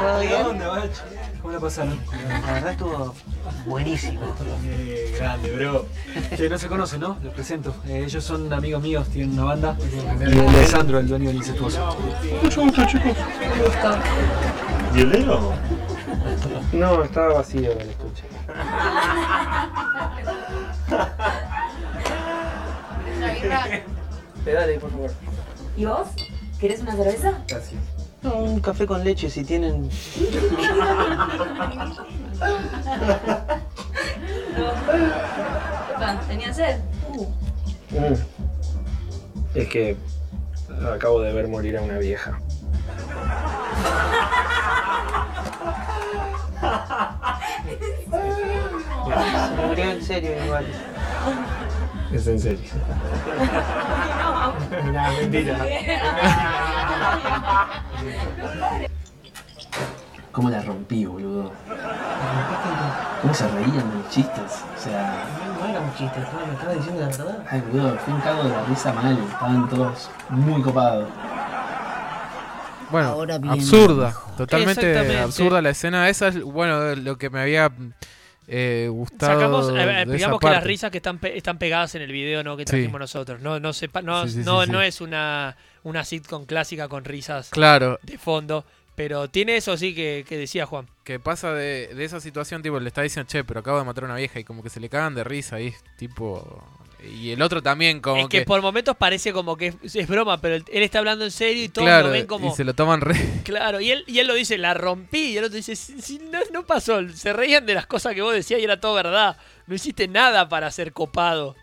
[0.00, 0.62] ¿Todo bien?
[1.40, 1.98] ¿Cómo la pasaron?
[2.46, 3.14] La verdad estuvo
[3.66, 4.20] buenísimo.
[4.64, 5.86] Eh, grande, bro.
[6.36, 7.16] Che, no se conocen, ¿no?
[7.22, 7.74] Les presento.
[7.86, 9.76] Eh, ellos son amigos míos, tienen una banda.
[10.20, 11.96] Y Alessandro, el dueño del incestuoso.
[12.42, 13.16] Mucho gusto, chicos.
[14.92, 15.52] ¿Violero?
[16.72, 18.24] No, estaba vacío el estuche.
[24.44, 25.10] Pedale, por favor.
[25.76, 26.08] ¿Y vos?
[26.60, 27.32] ¿Querés una cerveza?
[27.48, 27.80] Gracias.
[28.22, 29.90] No, un café con leche si tienen.
[36.28, 36.78] ¿Tenía sed?
[37.10, 38.14] Mm.
[39.54, 39.96] Es que
[40.92, 42.38] acabo de ver morir a una vieja.
[48.10, 50.66] Se murió en serio igual.
[52.12, 52.70] Es en serio.
[54.92, 55.56] Nah, mentira.
[60.34, 61.52] ¿Cómo la rompí, boludo?
[63.22, 64.64] ¿Cómo se reían de mis chistes?
[64.76, 65.24] O sea,
[65.60, 67.44] No era un chiste, estaba- me estaba diciendo la verdad.
[67.50, 69.18] ay, boludo, fue un cago de la risa mal.
[69.18, 71.08] Estaban todos muy copados.
[72.90, 76.08] Bueno, Ahora absurda, totalmente absurda la escena.
[76.08, 77.70] Esa es, bueno, lo que me había
[78.46, 79.34] eh, gustado.
[79.40, 82.12] Sacamos, eh, de esa digamos que las risas que están, pe- están pegadas en el
[82.12, 82.56] video ¿no?
[82.58, 82.72] que Sí.
[82.72, 83.40] trajimos nosotros.
[83.40, 84.70] No, no, sepa- no, Sí, sí, sí, no, sí.
[84.70, 89.94] no es una, una sitcom clásica con risas Claro, de fondo, pero tiene eso sí
[89.94, 90.86] que, que decía Juan.
[91.04, 94.04] que pasa de, de esa situación, tipo, le está diciendo, che, pero acabo de matar
[94.04, 96.62] a una vieja y como que se le cagan de risa y es tipo...
[97.06, 100.40] Y el otro también como es que, por momentos parece como que es, es broma,
[100.40, 102.48] pero él, está hablando en serio y todos claro, lo ven como...
[102.50, 103.14] y se lo toman re...
[103.44, 106.18] Claro, y él, y él lo dice, la rompí, y el otro dice, "Sí, sí,
[106.30, 109.36] no, no pasó, se reían de las cosas que vos decías y era todo verdad,
[109.66, 111.54] no hiciste nada para ser copado.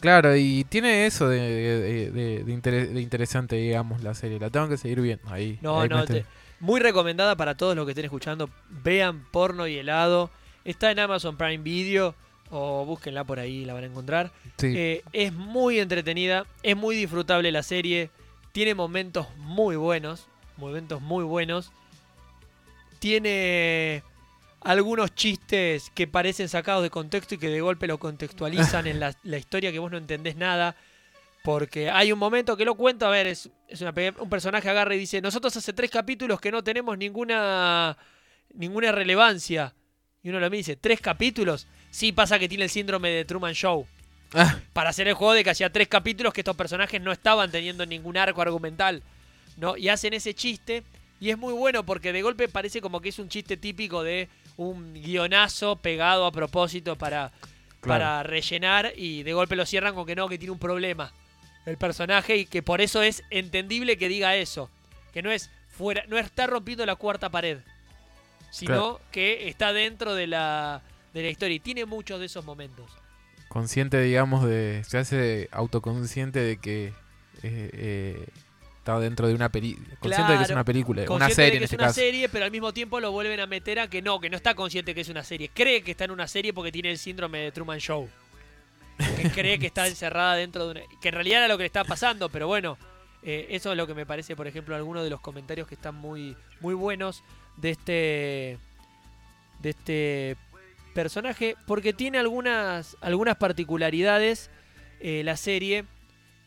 [0.00, 4.38] Claro, y tiene eso de, de, de- de intere- de interesante, digamos, la serie.
[4.40, 5.32] La tengo que seguir viendo.
[5.32, 5.58] Ahí.
[5.62, 6.26] No, ahí no, te-
[6.60, 8.48] muy recomendada para todos los que estén escuchando.
[8.68, 10.30] Vean porno y helado.
[10.64, 12.14] Está en Amazon Prime Video
[12.50, 14.32] o búsquenla por ahí, la van a encontrar.
[14.58, 14.72] Sí.
[14.76, 18.10] Eh, es muy entretenida, es muy disfrutable la serie.
[18.52, 21.72] Tiene momentos muy buenos, momentos muy buenos.
[23.00, 24.02] Tiene
[24.60, 29.16] algunos chistes que parecen sacados de contexto y que de golpe lo contextualizan en la,
[29.22, 30.76] la historia que vos no entendés nada.
[31.44, 34.94] Porque hay un momento que lo cuento, a ver, es, es una un personaje agarra
[34.94, 37.98] y dice, nosotros hace tres capítulos que no tenemos ninguna,
[38.54, 39.74] ninguna relevancia.
[40.22, 41.66] Y uno lo mira y dice, ¿tres capítulos?
[41.90, 43.86] Sí, pasa que tiene el síndrome de Truman Show.
[44.32, 47.50] Ah, Para hacer el juego de que hacía tres capítulos que estos personajes no estaban
[47.50, 49.02] teniendo ningún arco argumental.
[49.58, 49.76] ¿no?
[49.76, 50.82] Y hacen ese chiste.
[51.20, 54.30] Y es muy bueno porque de golpe parece como que es un chiste típico de
[54.56, 57.32] un guionazo pegado a propósito para,
[57.82, 58.94] para rellenar.
[58.96, 61.12] Y de golpe lo cierran con que no, que tiene un problema
[61.66, 62.36] el personaje.
[62.36, 64.70] Y que por eso es entendible que diga eso.
[65.12, 67.58] Que no es fuera, no está rompiendo la cuarta pared.
[68.50, 69.00] Sino Claro.
[69.10, 71.56] que está dentro de la, de la historia.
[71.56, 72.90] Y tiene muchos de esos momentos.
[73.48, 74.82] consciente, digamos, de...
[74.86, 76.86] Se hace autoconsciente de que...
[77.42, 78.26] eh, eh,
[78.78, 79.86] está dentro de una película.
[79.98, 81.04] Consciente de que es una película.
[81.08, 82.00] Una serie de en que este es una caso.
[82.00, 84.54] serie, pero al mismo tiempo lo vuelven a meter a que no, que no está
[84.54, 85.50] consciente que es una serie.
[85.54, 88.08] Cree que está en una serie porque tiene el síndrome de Truman Show.
[88.96, 90.80] Que cree que está encerrada dentro de una...
[91.00, 92.78] Que en realidad era lo que le estaba pasando, pero bueno,
[93.22, 95.94] eh, eso es lo que me parece, por ejemplo, algunos de los comentarios que están
[95.94, 97.22] muy, muy buenos
[97.56, 98.58] de este...
[99.60, 100.36] De este
[100.94, 104.48] personaje, porque tiene algunas, algunas particularidades
[105.00, 105.84] eh, la serie,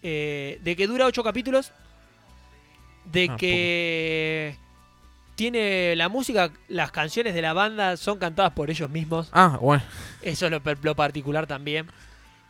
[0.02, 1.74] eh, de que dura ocho capítulos,
[3.06, 4.58] de Ah, que
[5.36, 9.30] tiene la música, las canciones de la banda son cantadas por ellos mismos.
[9.34, 9.84] Ah, bueno.
[10.22, 11.88] Eso es lo, lo particular también.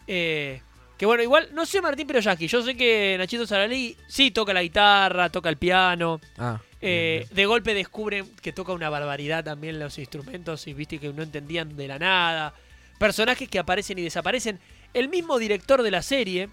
[0.07, 0.61] Eh,
[0.97, 4.63] que bueno, igual, no sé Martín Peroyaki, yo sé que Nachito Saralí sí toca la
[4.63, 6.19] guitarra, toca el piano.
[6.37, 11.11] Ah, Eh, de golpe descubren que toca una barbaridad también los instrumentos y viste que
[11.11, 12.53] no entendían de la nada.
[12.99, 14.59] Personajes que aparecen y desaparecen.
[14.93, 16.49] El mismo director de la serie,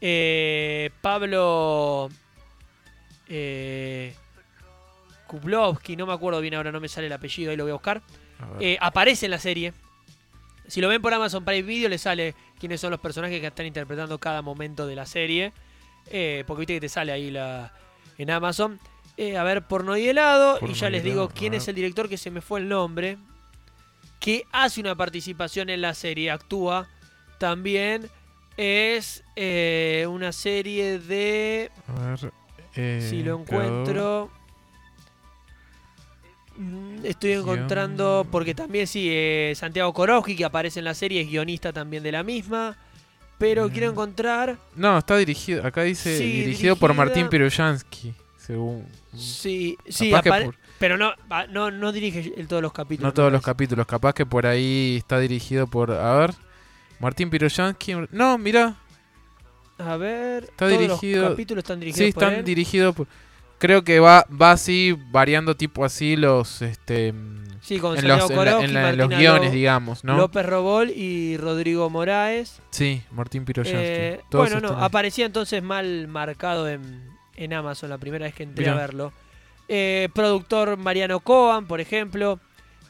[0.00, 2.10] eh, Pablo
[3.28, 4.14] eh,
[5.26, 7.74] Kublowski, no me acuerdo bien ahora, no me sale el apellido, ahí lo voy a
[7.74, 8.02] buscar.
[8.40, 9.72] a aparece en la serie.
[10.66, 13.66] Si lo ven por Amazon Prime Video, les sale quiénes son los personajes que están
[13.66, 15.52] interpretando cada momento de la serie.
[16.10, 17.72] Eh, porque viste que te sale ahí la,
[18.18, 18.78] en Amazon.
[19.16, 20.58] Eh, a ver, porno y helado.
[20.60, 23.18] Porno y ya les digo quién es el director que se me fue el nombre.
[24.20, 26.88] Que hace una participación en la serie, actúa
[27.38, 28.10] también.
[28.56, 31.70] Es eh, una serie de.
[31.88, 32.32] A ver.
[33.02, 34.30] Si lo encuentro.
[37.04, 38.26] Estoy encontrando.
[38.30, 42.12] Porque también sí, eh, Santiago Korowski, que aparece en la serie, es guionista también de
[42.12, 42.76] la misma.
[43.38, 43.70] Pero Mm.
[43.70, 44.58] quiero encontrar.
[44.76, 45.66] No, está dirigido.
[45.66, 48.12] Acá dice Sí, dirigido por Martín Piroyansky.
[48.36, 48.84] Según.
[49.16, 51.12] Sí, sí, por- pero no,
[51.50, 53.08] no, no dirige el- todos los capítulos.
[53.10, 53.86] No todos los capítulos.
[53.86, 55.90] Capaz que por ahí está dirigido por.
[55.92, 56.34] A ver.
[56.98, 57.94] Martín Piroyansky.
[58.10, 58.76] No, mira.
[59.78, 60.44] A ver.
[60.44, 61.22] Está todos dirigido.
[61.22, 62.44] Los capítulos están dirigidos Sí, por están él.
[62.44, 63.06] dirigidos por.
[63.60, 66.62] Creo que va, va así, variando tipo así los.
[66.62, 67.14] Este,
[67.60, 70.16] Sí, con en los, en la- en guiones, digamos, ¿no?
[70.16, 72.60] López Robol y Rodrigo Moraes.
[72.70, 73.78] Sí, Martín Piroyansky.
[73.86, 74.76] Eh, bueno, no, ahí.
[74.80, 77.04] aparecía entonces mal marcado en,
[77.36, 79.12] en Amazon la primera vez que entré a verlo.
[79.68, 82.40] Eh, productor Mariano Coan, por ejemplo.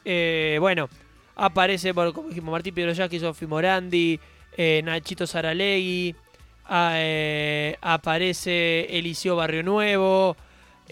[0.04, 0.88] Eh, bueno,
[1.34, 4.18] aparece, por, como dijimos, Martín Piroyaki, Sofi Morandi,
[4.84, 6.14] Nachito Saralegui.
[6.66, 6.94] ah,
[7.80, 10.36] aparece Eliseo Barrio Nuevo,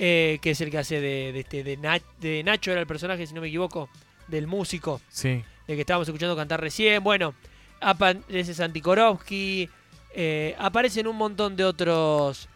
[0.00, 2.86] eh, que es el que hace de, de este, de, Na- de Nacho, era el
[2.86, 3.88] personaje, si no me equivoco,
[4.28, 5.42] del músico Sí.
[5.66, 7.02] el que estábamos escuchando cantar recién.
[7.02, 7.34] Bueno,
[7.80, 9.68] aparece Santi Korowski,
[10.14, 12.48] eh, aparecen un montón de otros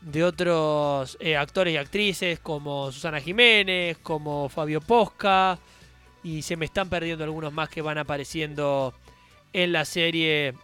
[0.00, 5.58] de otros eh, actores y actrices como Susana Jiménez, como Fabio Posca
[6.24, 8.94] y se me están perdiendo algunos más que van apareciendo
[9.52, 10.54] en la serie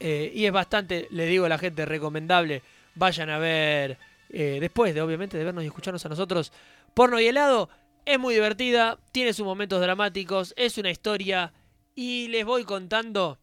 [0.00, 2.62] Eh, y es bastante, le digo a la gente, recomendable.
[2.94, 3.98] Vayan a ver,
[4.30, 6.52] eh, después de obviamente de vernos y escucharnos a nosotros,
[6.94, 7.68] Porno y helado.
[8.04, 11.52] Es muy divertida, tiene sus momentos dramáticos, es una historia
[11.94, 13.38] y les voy contando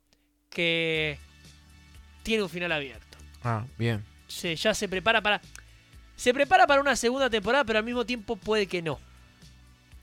[0.50, 1.20] que
[2.24, 3.18] tiene un final abierto.
[3.44, 4.04] Ah, bien.
[4.28, 5.42] Se, ya se prepara para...
[6.16, 8.98] Se prepara para una segunda temporada, pero al mismo tiempo puede que no.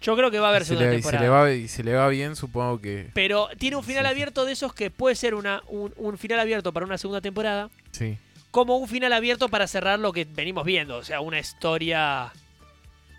[0.03, 1.22] Yo creo que va a haber segunda le, y se temporada.
[1.24, 3.09] le va, y se le va bien, supongo que.
[3.14, 6.72] Pero tiene un final abierto de esos que puede ser una, un, un final abierto
[6.72, 8.18] para una segunda temporada, Sí.
[8.53, 10.98] Como un final abierto para cerrar lo que venimos viendo.
[10.98, 12.32] O sea, una historia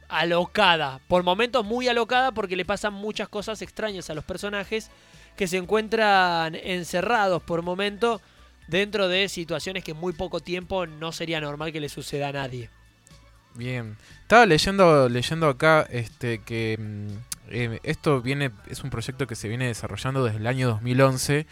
[0.08, 1.02] alocada.
[1.08, 4.90] Por momentos muy alocada porque le pasan muchas cosas extrañas a los personajes
[5.36, 8.22] que se encuentran encerrados por momento
[8.68, 12.32] dentro de situaciones que en muy poco tiempo no sería normal que le suceda a
[12.32, 12.70] nadie.
[13.56, 13.98] Bien.
[14.22, 17.08] Estaba leyendo, leyendo acá este que mm,
[17.50, 21.48] eh, esto viene, es un proyecto que se viene desarrollando desde el año 2011,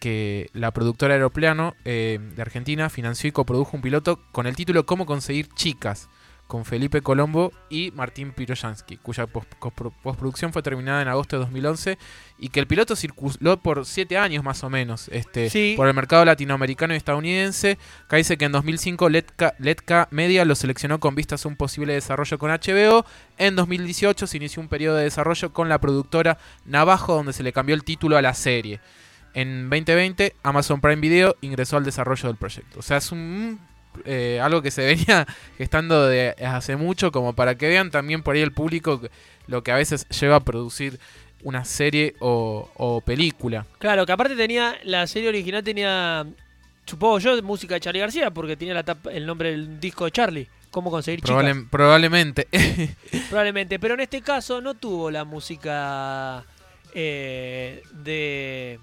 [0.00, 4.86] que la productora Aeroplano eh, de Argentina financió y coprodujo un piloto con el título
[4.86, 6.08] Cómo conseguir chicas,
[6.46, 11.96] con Felipe Colombo y Martín Piroyansky, cuya postproducción fue terminada en agosto de 2011
[12.38, 15.74] y que el piloto circuló por siete años más o menos este, Sí.
[15.76, 17.78] por el mercado latinoamericano y estadounidense.
[18.04, 21.92] Acá dice que en 2005 Letka, Letka Media lo seleccionó con vistas a un posible
[21.92, 23.06] desarrollo con HBO.
[23.38, 27.52] En 2018 se inició un periodo de desarrollo con la productora Navajo donde se le
[27.52, 28.80] cambió el título a la serie.
[29.34, 32.78] En 2020 Amazon Prime Video ingresó al desarrollo del proyecto.
[32.78, 33.60] O sea, es un
[34.04, 35.26] eh, algo que se venía
[35.58, 39.00] gestando de hace mucho, como para que vean también por ahí el público
[39.46, 40.98] lo que a veces lleva a producir
[41.42, 43.66] una serie o, o película.
[43.78, 46.26] Claro, que aparte tenía, la serie original tenía,
[46.84, 50.10] supongo yo, música de Charlie García, porque tenía la tapa- el nombre del disco de
[50.10, 50.48] Charlie.
[50.70, 51.30] ¿Cómo conseguir chicas?
[51.34, 52.46] Probable- probablemente.
[53.28, 56.44] Probablemente, pero en este caso no tuvo la música
[56.94, 58.78] eh, de,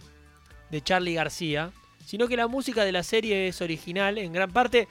[0.70, 1.72] de Charlie García,
[2.05, 4.88] sino que la música de la serie es original en gran parte.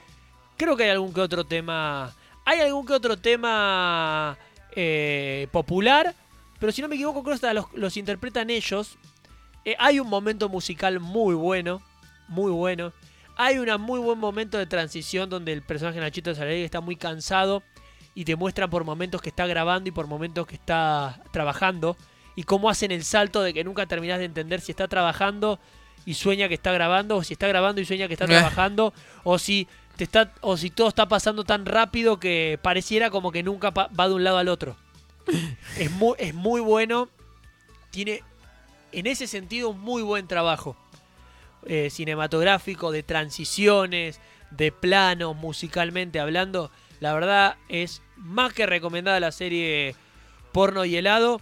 [0.57, 2.15] Creo que hay algún que otro tema.
[2.45, 4.39] Hay algún que otro tema
[4.75, 6.15] eh, popular,
[6.59, 8.99] pero si no me equivoco, creo que los, interpretan ellos.
[9.65, 11.83] Eh, hay un momento musical muy bueno,
[12.29, 12.93] muy bueno.
[13.37, 17.63] Hay un muy buen momento de transición donde el personaje Nachito Saralegui está muy cansado
[18.15, 21.97] y te muestran por momentos que está grabando y por momentos que está trabajando
[22.37, 25.59] y cómo hacen el salto de que nunca terminás de entender si está trabajando
[26.05, 28.29] y sueña que está grabando o si está grabando y sueña que está Eh.
[28.29, 29.67] trabajando o si
[29.97, 34.09] te está o si todo está pasando tan rápido que pareciera como que nunca va
[34.09, 34.77] de un lado al otro.
[35.79, 37.09] es muy es muy bueno,
[37.91, 38.23] tiene
[38.93, 40.77] en ese sentido un muy buen trabajo
[41.67, 44.21] eh, cinematográfico, de transiciones,
[44.51, 46.71] de planos, musicalmente hablando.
[47.01, 49.97] La verdad es más que recomendada la serie
[50.53, 51.41] Porno y helado.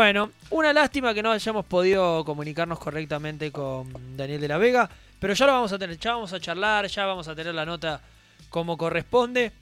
[0.00, 4.88] Bueno, una lástima que no hayamos podido comunicarnos correctamente con Daniel de la Vega,
[5.18, 7.66] pero ya lo vamos a tener, ya vamos a charlar, ya vamos a tener la
[7.66, 8.00] nota
[8.48, 9.52] como corresponde.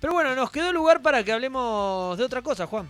[0.00, 2.88] Pero bueno, nos quedó lugar para que hablemos de otra cosa, Juan.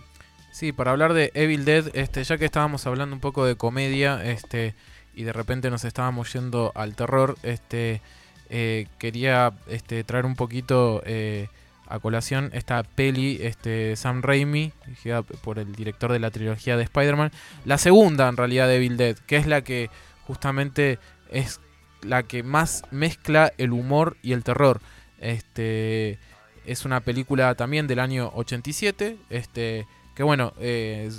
[0.51, 4.23] Sí, para hablar de Evil Dead, este, ya que estábamos hablando un poco de comedia,
[4.23, 4.75] este,
[5.15, 8.03] y de repente nos estábamos yendo al terror, este,
[8.51, 11.47] eh, quería este, traer un poquito eh,
[11.93, 16.83] a colación esta peli, este, Sam Raimi, dirigida por el director de la trilogía de
[16.83, 17.31] Spider-Man,
[17.65, 19.89] la segunda en realidad de Evil Dead, que es la que
[20.25, 21.59] justamente es
[22.01, 24.81] la que más mezcla el humor y el terror.
[25.19, 26.17] Este
[26.65, 29.85] es una película también del año 87, este
[30.15, 31.09] que bueno, eh,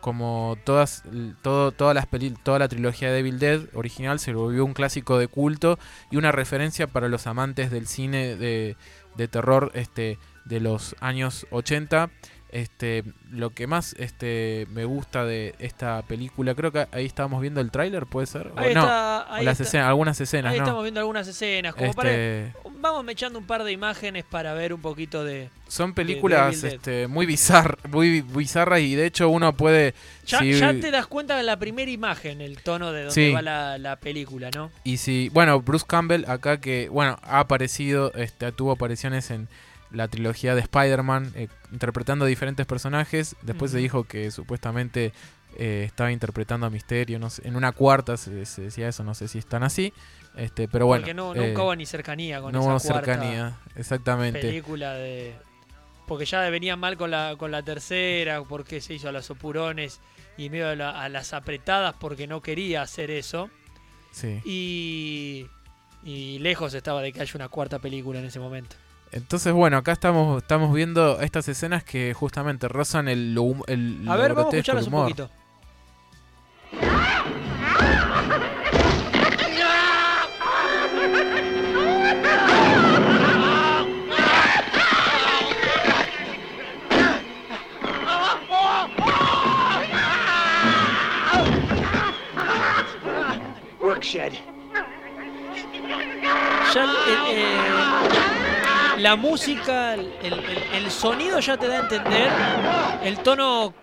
[0.00, 1.04] como todas
[1.42, 5.16] todo, todas las peli- toda la trilogía de Evil Dead original se volvió un clásico
[5.18, 5.78] de culto
[6.10, 8.76] y una referencia para los amantes del cine de,
[9.16, 12.10] de terror este de los años 80.
[12.52, 17.62] Este, lo que más este, me gusta de esta película, creo que ahí estábamos viendo
[17.62, 18.48] el tráiler, ¿puede ser?
[18.48, 19.64] O no, está, o ahí las está.
[19.68, 20.64] escenas, algunas escenas, Ahí ¿no?
[20.64, 22.72] estamos viendo algunas escenas, como Este- para...
[22.82, 25.48] Vamos echando un par de imágenes para ver un poquito de...
[25.68, 29.94] Son de- de películas este, muy bizar, muy bizarras y de hecho uno puede
[30.26, 33.32] Ya, si- ya te das cuenta de la primera imagen, el tono de donde Sí.
[33.32, 34.70] va la, la película, ¿no?
[34.84, 39.48] Y si, bueno, Bruce Campbell acá que, bueno, ha aparecido, este, tuvo apariciones en
[39.92, 43.36] la trilogía de Spider-Man, eh, interpretando diferentes personajes.
[43.42, 45.12] Después se dijo que supuestamente
[45.56, 49.14] eh, estaba interpretando a Misterio, no sé, en una cuarta se, se decía eso, no
[49.14, 49.92] sé si están así.
[50.36, 51.02] Este, pero bueno.
[51.02, 54.40] Porque no, eh, nunca hubo ni cercanía con no esa hubo cuarta cercanía, exactamente.
[54.40, 55.34] película de...
[56.06, 60.00] Porque ya venía mal con la, con la tercera, porque se hizo a los opurones
[60.36, 63.50] y medio a, la- a las apretadas porque no quería hacer eso.
[64.10, 64.40] Sí.
[64.44, 65.46] Y,
[66.02, 68.74] y lejos estaba de que haya una cuarta película en ese momento.
[69.12, 74.06] Entonces, bueno, acá estamos, estamos viendo estas escenas que justamente rozan el, lo hum- el
[74.08, 75.30] A ver, vamos a el escucharlas un poquito.
[93.80, 94.51] Workshed.
[99.12, 102.28] La música, el, el- el sonido ya te da a entender
[103.04, 103.74] el tono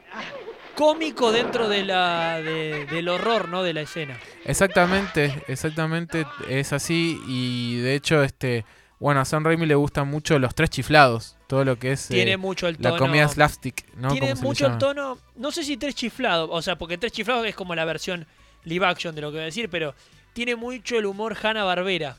[0.76, 3.62] cómico dentro de la, de- del horror, ¿no?
[3.62, 4.18] De la escena.
[4.46, 8.66] Exactamente, exactamente es así y de hecho este
[9.00, 12.32] bueno a Sam Raimi le gustan mucho los tres chiflados, todo lo que es Tiene
[12.32, 14.10] eh, mucho el la tono- comida slapstick, ¿no?
[14.12, 17.56] Tiene mucho el tono, no sé si tres chiflados, o sea, porque tres chiflados es
[17.56, 18.26] como la versión
[18.64, 19.94] live action de lo que voy a decir, pero
[20.34, 22.18] tiene mucho el humor Hanna Barbera.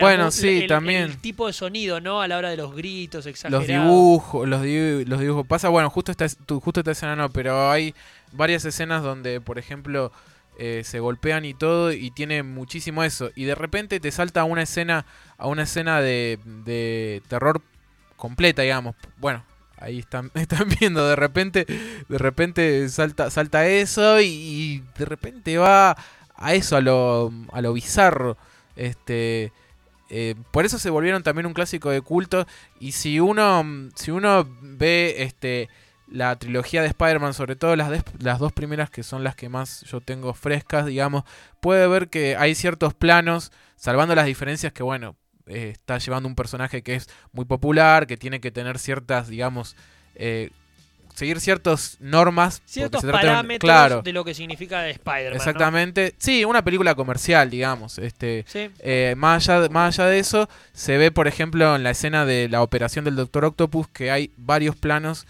[0.00, 1.02] Bueno, sí, también.
[1.04, 2.20] El tipo de sonido, ¿no?
[2.20, 3.66] A la hora de los gritos exagerados.
[3.68, 5.46] Los dibujos, los, dibu- los dibujos.
[5.46, 6.26] Pasa, bueno, justo esta,
[6.60, 7.94] justo esta escena no, pero hay
[8.32, 10.12] varias escenas donde, por ejemplo,
[10.58, 13.30] eh, se golpean y todo y tiene muchísimo eso.
[13.34, 15.06] Y de repente te salta a una escena,
[15.38, 17.62] a una escena de, de terror
[18.16, 18.96] completa, digamos.
[19.18, 19.44] Bueno,
[19.78, 21.66] ahí están, están viendo, de repente,
[22.08, 25.96] de repente salta, salta eso y, y de repente va
[26.36, 28.36] a eso, a lo, a lo bizarro.
[28.76, 29.52] Este.
[30.10, 32.46] Eh, por eso se volvieron también un clásico de culto.
[32.80, 35.68] Y si uno, mm, si uno ve este,
[36.10, 39.82] la trilogía de Spider-Man, sobre todo las, las dos primeras que son las que más
[39.82, 41.24] yo tengo frescas, digamos,
[41.60, 46.34] puede ver que hay ciertos planos, salvando las diferencias que, bueno, eh, está llevando un
[46.34, 49.76] personaje que es muy popular, que tiene que tener ciertas, digamos,
[50.14, 50.50] eh,
[51.18, 52.62] seguir ciertas normas.
[52.64, 55.30] Ciertos trata de parámetros claro, de lo que significa de Spider-Man.
[55.32, 55.36] ¿no?
[55.36, 56.14] Exactamente.
[56.18, 57.98] Sí, una película comercial, digamos.
[57.98, 58.70] Este, Sí.
[58.80, 62.48] eh, más, allá, más allá de eso, se ve, por ejemplo, en la escena de
[62.48, 65.26] la operación del Doctor Octopus que hay varios planos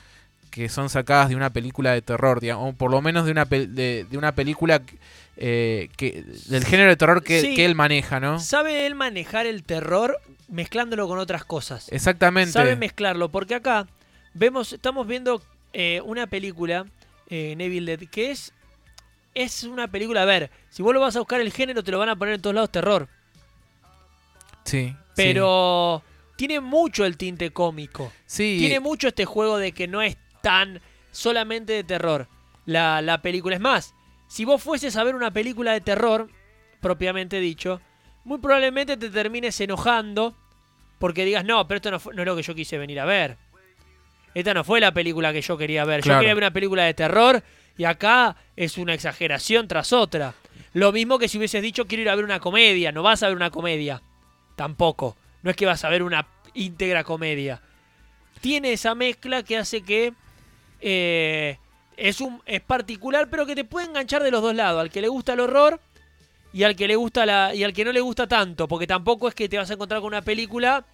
[0.51, 3.47] que son sacadas de una película de terror, digamos, o por lo menos de una,
[3.47, 4.81] pel- de, de una película
[5.37, 7.55] eh, que del género de terror que, Sí.
[7.55, 8.41] que él maneja, ¿no?
[8.41, 10.19] Sabe él manejar el terror
[10.49, 11.87] mezclándolo con otras cosas.
[11.93, 12.53] Exactamente.
[12.53, 13.87] Sabe mezclarlo, porque acá
[14.35, 15.41] vemos, estamos viendo
[15.73, 16.87] eh, una película,
[17.29, 18.53] eh, Neville Dead, que es,
[19.35, 21.99] es una película, a ver, si vos lo vas a buscar el género, te lo
[21.99, 23.09] van a poner en todos lados terror.
[24.65, 24.95] Sí.
[25.17, 26.03] Pero
[26.37, 28.13] tiene mucho el tinte cómico.
[28.27, 28.57] Sí.
[28.59, 32.29] Tiene mucho este juego de que no es tan solamente de terror
[32.67, 33.57] la, la película.
[33.57, 33.95] Es más,
[34.29, 36.29] si vos fueses a ver una película de terror,
[36.81, 37.81] propiamente dicho,
[38.25, 40.37] muy probablemente te termines enojando
[40.99, 43.05] porque digas, no, pero esto no, fue- no es lo que yo quise venir a
[43.05, 43.37] ver.
[44.35, 46.03] Esta no fue la película que yo quería ver.
[46.03, 47.43] Yo quería ver una película de terror
[47.77, 50.35] y acá es una exageración tras otra.
[50.75, 52.93] Lo mismo que si hubieses dicho quiero ir a ver una comedia.
[52.93, 54.03] No vas a ver una comedia.
[54.57, 55.17] Tampoco.
[55.43, 57.61] No es que vas a ver una íntegra comedia.
[58.41, 60.13] Tiene esa mezcla que hace que
[60.81, 61.59] eh,
[61.97, 64.81] es, un, es particular, pero que te puede enganchar de los dos lados.
[64.81, 65.81] Al que le gusta el horror
[66.53, 67.55] y al que le gusta la.
[67.55, 68.69] y al que no le gusta tanto.
[68.69, 70.85] Porque tampoco es que te vas a encontrar con una película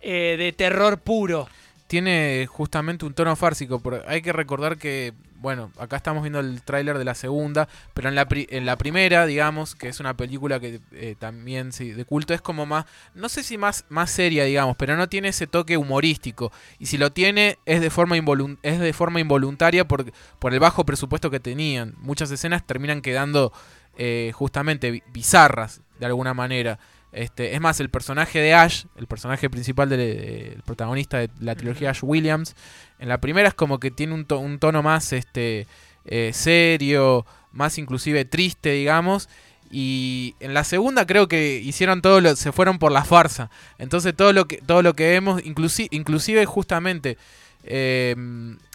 [0.00, 1.48] eh, de terror puro.
[1.86, 3.78] Tiene justamente un tono fársico.
[3.80, 5.12] pero hay que recordar que.
[5.38, 8.76] Bueno, acá estamos viendo el tráiler de la segunda, pero en la, pri- en la
[8.78, 12.86] primera, digamos, que es una película que eh, también sí, de culto, es como más,
[13.14, 16.52] no sé si más, más seria, digamos, pero no tiene ese toque humorístico.
[16.78, 18.16] Y si lo tiene, es de forma,
[18.62, 21.94] es de forma involuntaria por, por el bajo presupuesto que tenían.
[21.98, 23.52] Muchas escenas terminan quedando
[23.98, 26.78] eh, justamente bi- bizarras, de alguna manera.
[27.16, 31.54] Este, es más, el personaje de Ash, el personaje principal del el protagonista de la
[31.54, 32.54] trilogía Ash Williams,
[32.98, 35.66] en la primera es como que tiene un, to- un tono más este,
[36.04, 39.28] eh, serio, más inclusive triste, digamos.
[39.70, 43.50] Y en la segunda creo que hicieron todo lo, se fueron por la farsa.
[43.78, 47.16] Entonces todo lo que, todo lo que vemos, inclusi- inclusive justamente,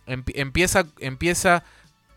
[0.08, 1.64] empi- empieza, empieza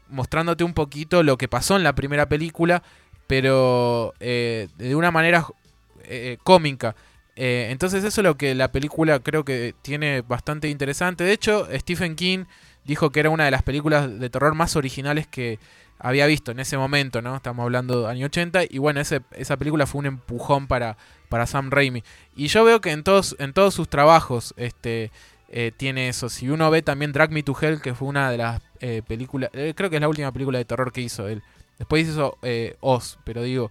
[0.09, 2.83] mostrándote un poquito lo que pasó en la primera película,
[3.27, 5.47] pero eh, de una manera
[6.07, 6.95] eh, cómica.
[7.37, 11.25] Eh, entonces eso es lo que la película creo que tiene bastante interesante.
[11.25, 12.45] De hecho, Stephen King
[12.85, 15.59] dijo que era una de las películas de terror más originales que
[15.99, 17.37] había visto en ese momento, ¿no?
[17.37, 20.97] Estamos hablando de año 80 y bueno, esa película fue un empujón para,
[21.29, 22.05] para Sam Raimi.
[22.37, 25.11] Y yo veo que en todos, en todos sus trabajos este,
[25.49, 26.29] eh, tiene eso.
[26.29, 29.51] Si uno ve también Drag Me to Hell, que fue una de las eh, películas,
[29.55, 31.43] eh, creo que es la última película de terror que hizo él.
[31.79, 33.71] Después hizo eh, Oz, pero digo,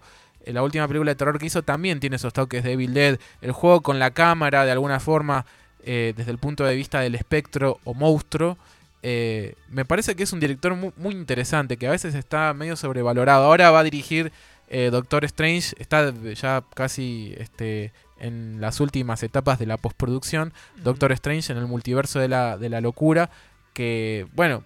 [0.52, 3.18] la última película de terror que hizo también tiene esos toques de Evil Dead.
[3.40, 5.46] El juego con la cámara, de alguna forma,
[5.84, 8.58] eh, desde el punto de vista del espectro o monstruo.
[9.02, 12.74] eh, me parece que es un director mu- muy, interesante, que a veces está medio
[12.76, 13.44] sobrevalorado.
[13.44, 14.32] Ahora va a dirigir
[14.68, 20.54] eh, Doctor Strange, está ya casi este, en las últimas etapas de la postproducción.
[20.82, 23.28] Doctor Strange en el multiverso de la, de la locura,
[23.74, 24.64] que bueno,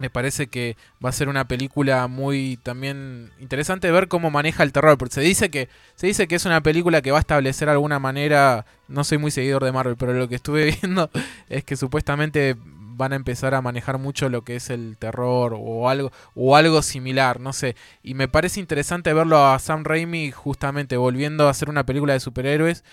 [0.00, 4.72] me parece que va a ser una película muy también interesante ver cómo maneja el
[4.72, 7.68] terror, porque se dice que se dice que es una película que va a establecer
[7.68, 11.10] alguna manera, no soy muy seguidor de Marvel, pero lo que estuve viendo
[11.50, 12.56] es que supuestamente
[12.96, 16.80] van a empezar a manejar mucho lo que es el terror o algo o algo
[16.80, 21.68] similar, no sé, y me parece interesante verlo a Sam Raimi justamente volviendo a hacer
[21.68, 22.84] una película de superhéroes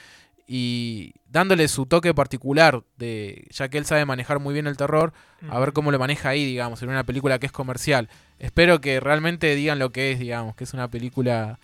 [0.48, 5.12] y dándole su toque particular de ya que él sabe manejar muy bien el terror
[5.50, 8.10] a ver cómo lo maneja ahí digamos en una película que es comercial.
[8.40, 11.60] Espero que realmente digan lo que es digamos que es una película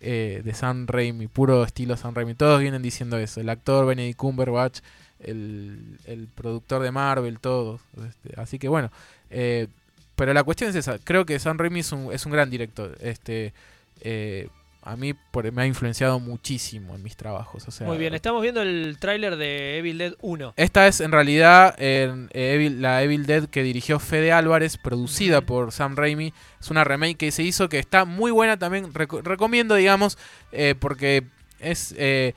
[0.00, 2.34] eh, de Sam Raimi puro estilo Sam Raimi.
[2.34, 4.80] Todos vienen diciendo eso el actor Benedict Cumberbatch
[5.20, 8.90] el, el productor de Marvel todos este, así que bueno
[9.30, 9.66] eh,
[10.14, 12.96] pero la cuestión es esa creo que Sam Raimi es un, es un gran director
[13.00, 13.54] este
[14.02, 14.48] eh,
[14.86, 17.66] a mí por- me ha influenciado muchísimo en mis trabajos.
[17.66, 20.54] O sea, Muy bien, estamos viendo el tráiler de Evil Dead 1.
[20.56, 25.40] Esta es en realidad en, eh, Evil- la Evil Dead que dirigió Fede Álvarez, producida
[25.40, 26.32] por Sam Raimi.
[26.60, 28.92] Es una remake que se hizo que está muy buena también.
[28.92, 30.18] reco- recomiendo, digamos,
[30.52, 31.24] eh, porque
[31.58, 32.34] es eh,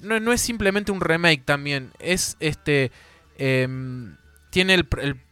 [0.00, 1.92] no, no es simplemente un remake también.
[1.98, 2.90] Es este
[3.38, 4.16] em,
[4.50, 4.86] tiene el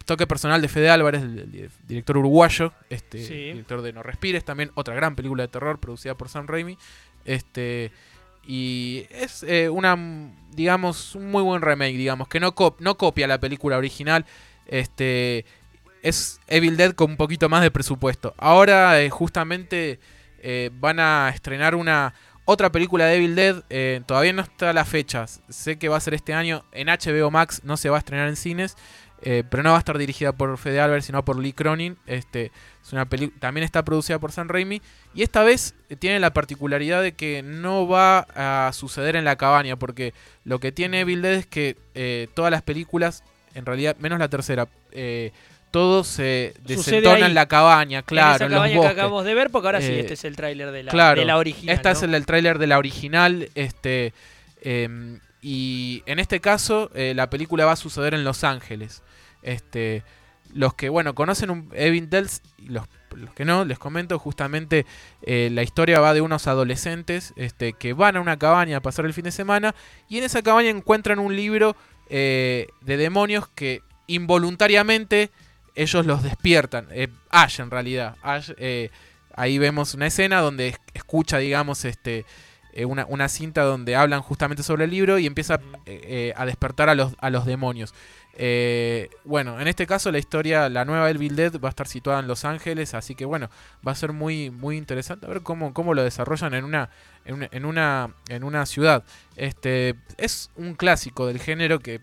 [0.05, 3.35] toque personal de Fede Álvarez, el, director uruguayo, este Sí.
[3.35, 6.77] director de No Respires, también otra gran película de terror producida por Sam Raimi.
[7.25, 7.91] Este
[8.47, 9.97] y es eh, una,
[10.53, 14.27] digamos, un muy buen remake, digamos, que no, cop- no copia la película original.
[14.67, 15.47] Este
[16.03, 18.35] es Evil Dead con un poquito más de presupuesto.
[18.37, 19.99] Ahora eh, justamente
[20.43, 22.13] eh, van a estrenar una
[22.45, 23.63] otra película de Evil Dead.
[23.71, 25.25] eh, todavía no está la fecha.
[25.49, 27.63] Sé que va a ser este año en HBO Max.
[27.65, 28.77] No se va a estrenar en cines.
[29.27, 31.97] Eh, pero no va a estar dirigida por Fede Álvarez, sino por Lee Cronin.
[32.07, 32.53] Este,
[32.85, 34.83] es una peli- también está producida por Sam Raimi.
[35.15, 39.37] Y esta vez eh, tiene la particularidad de que no va a suceder en la
[39.37, 39.77] cabaña.
[39.77, 40.13] Porque
[40.45, 44.29] lo que tiene Evil Dead es que eh, todas las películas, en realidad, menos la
[44.29, 45.33] tercera, eh,
[45.71, 49.35] todo se desentona en la cabaña, claro, en esa en los cabaña que acabamos de
[49.35, 51.75] ver, porque ahora sí, este es el tráiler de la, claro, de la original.
[51.75, 51.97] Esta ¿no?
[51.97, 53.49] es el del tráiler de la original.
[53.57, 54.13] Este,
[54.63, 59.03] em, y en este caso, eh, la película va a suceder en Los Ángeles.
[59.43, 60.03] Este,
[60.55, 62.27] los que, bueno, conocen un Evil Dead,
[62.57, 64.87] y los, los que no, les comento, justamente
[65.23, 69.05] eh, la historia va de unos adolescentes este, que van a una cabaña a pasar
[69.05, 69.75] el fin de semana
[70.09, 71.77] y en esa cabaña encuentran un libro
[72.09, 75.31] eh, de demonios que involuntariamente
[75.75, 76.87] ellos los despiertan.
[76.91, 78.17] Eh, Ash en realidad.
[78.23, 78.51] Ash,
[79.35, 82.25] ahí vemos una escena donde es- escucha, digamos, este,
[82.75, 85.55] eh, una, una cinta donde hablan justamente sobre el libro y empieza
[85.87, 87.95] eh, eh, a despertar a los, a los demonios.
[89.25, 92.27] Bueno, en este caso la historia, la nueva Evil Dead va a estar situada en
[92.27, 93.49] Los Ángeles, así que bueno,
[93.87, 96.91] va a ser muy, muy interesante a ver cómo, cómo lo desarrollan en una,
[97.25, 99.05] en una, en una, en una ciudad.
[99.37, 102.01] Este, es un clásico del género que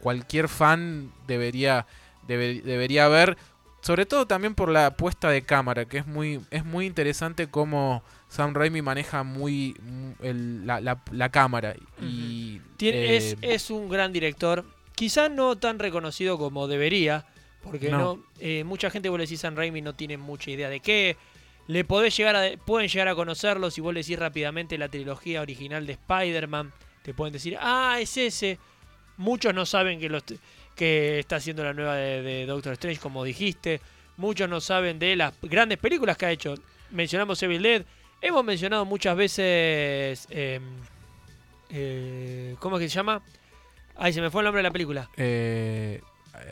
[0.00, 1.86] cualquier fan debería,
[2.26, 3.36] debe- debería ver.
[3.82, 8.02] Sobre todo también por la puesta de cámara, que es muy, es muy interesante cómo
[8.28, 9.74] Sam Raimi maneja muy
[10.22, 11.74] el- la, la- la cámara.
[12.02, 14.64] Y, Tiene- eh, es, es un gran director.
[14.94, 17.26] Quizás no tan reconocido como debería.
[17.62, 17.98] Porque no.
[17.98, 18.22] No.
[18.40, 21.16] eh, mucha gente vos le decís Sam Raimi no tiene mucha idea de qué.
[21.68, 25.40] Le podés llegar a, pueden llegar a conocerlo si vos le decís rápidamente la trilogía
[25.42, 26.72] original de Spider-Man.
[27.02, 28.58] Te pueden decir, ah, es ese.
[29.16, 30.22] Muchos no saben que, los,
[30.76, 33.80] que está haciendo la nueva de, de Doctor Strange, como dijiste.
[34.16, 36.54] Muchos no saben de las grandes películas que ha hecho.
[36.90, 37.84] Mencionamos Evil Dead.
[38.20, 40.26] Hemos mencionado muchas veces.
[40.30, 40.62] em,
[41.70, 43.22] eh, ¿Cómo es que se llama?
[43.96, 45.08] Ay, se me fue el nombre de la película.
[45.16, 46.00] eh,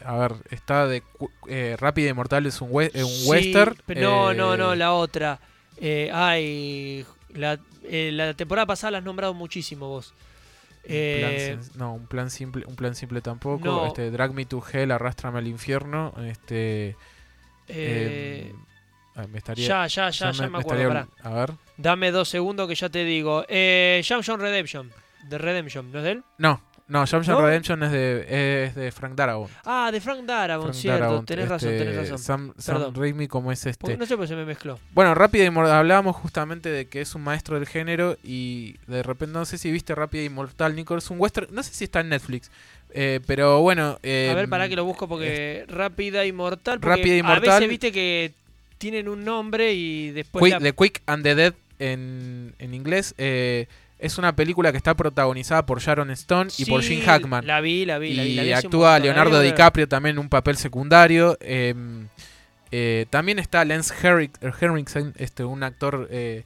[0.04, 1.02] a ver, está de
[1.46, 3.76] eh, Rápida y Mortal es un, we- un Sí, western.
[3.84, 5.40] pero no, no, eh, no, la otra.
[5.78, 7.04] Eh, ay,
[7.34, 7.58] la,
[7.90, 10.14] la temporada pasada la has nombrado muchísimo vos.
[10.84, 13.64] un plan sen- no, un plan simple, un plan simple tampoco.
[13.64, 13.86] No.
[13.86, 16.14] Este, Drag Me to Hell, Arrástrame al infierno.
[16.24, 16.96] Este,
[17.68, 18.56] eh, em,
[19.16, 21.52] ah, me estaría, ya, ya, ya, ya me acuerdo, estaría- A ver.
[21.76, 23.44] dame dos segundos que ya te digo.
[23.48, 24.90] Eh, John Redemption.
[25.28, 26.22] De Redemption, ¿no es de él?
[26.36, 27.40] No, no, Jump ¿No?
[27.40, 29.50] Redemption es de, es de Frank Darabont.
[29.64, 31.00] Ah, de Frank Darabont, Frank cierto.
[31.00, 32.18] Darabont, tenés razón, este, tenés razón.
[32.18, 32.92] Sam, Sam.
[32.94, 33.96] Raimi como es este.
[33.96, 34.78] No sé por qué se me mezcló.
[34.92, 39.02] Bueno, Rápida y Mortal, hablábamos justamente de que es un maestro del género y de
[39.02, 41.84] repente, no sé si viste Rápida y Mortal, Nico, es un western, no sé si
[41.84, 42.50] está en Netflix,
[42.90, 43.98] eh, pero bueno...
[44.02, 46.82] eh, A ver, para que lo busco porque Rápida y Mortal.
[46.82, 47.40] Rápida y A Mortal.
[47.60, 48.34] veces viste que
[48.90, 50.42] tienen un nombre y después.
[50.44, 53.14] Quick- la- The Quick and the Dead en, en inglés.
[53.18, 53.66] eh,
[53.98, 57.46] es una película que está protagonizada por Sharon Stone y por Gene Hackman.
[57.46, 58.30] La vi, la vi, la vi.
[58.30, 59.40] y la vi actúa montón, la vi Leonardo.
[59.40, 61.38] DiCaprio también en un papel secundario.
[61.40, 61.74] eh,
[62.70, 66.42] eh, también está Lance Henrik- Henriksen, este, un actor eh,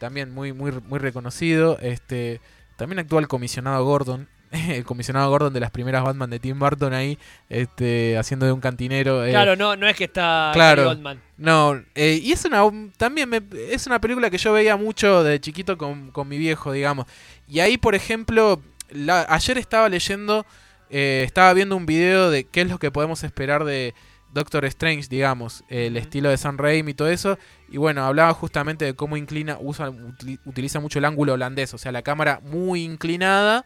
[0.00, 1.78] también muy, muy, muy reconocido.
[1.80, 2.40] Este,
[2.76, 4.26] también actúa el comisionado Gordon.
[4.50, 7.18] El comisionado Gordon de las primeras Batman de Tim Burton ahí,
[7.48, 9.24] este, haciendo de un cantinero.
[9.24, 10.82] eh, Claro, no, no es que está Claro.
[10.84, 11.20] Gary Oldman.
[11.36, 12.62] no, eh, y es una
[12.96, 16.72] también me- es una película que yo veía mucho de chiquito con, con mi viejo,
[16.72, 17.06] digamos.
[17.46, 20.46] Y ahí, por ejemplo, la- ayer estaba leyendo,
[20.90, 23.94] eh, estaba viendo un video de qué es lo que podemos esperar de
[24.32, 27.38] Doctor Strange, digamos, el estilo de Sam Raimi y todo eso.
[27.70, 31.78] Y bueno, hablaba justamente de cómo inclina, usa, utili- utiliza mucho el ángulo holandés, o
[31.78, 33.64] sea, la cámara muy inclinada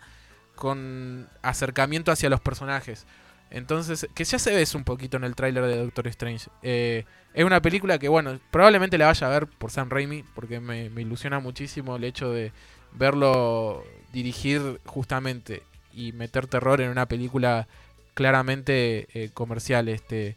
[0.62, 3.04] con acercamiento hacia los personajes.
[3.50, 6.50] Entonces, que ya se ve un poquito en el tráiler de Doctor Strange.
[6.62, 7.04] Eh,
[7.34, 10.84] es una película que, bueno, probablemente la vaya a ver por Sam Raimi, porque me,
[10.84, 12.52] ilusiona muchísimo el hecho de
[12.92, 13.82] verlo
[14.12, 17.66] dirigir justamente y meter terror en una película
[18.14, 19.88] claramente eh, comercial.
[19.88, 20.36] Este,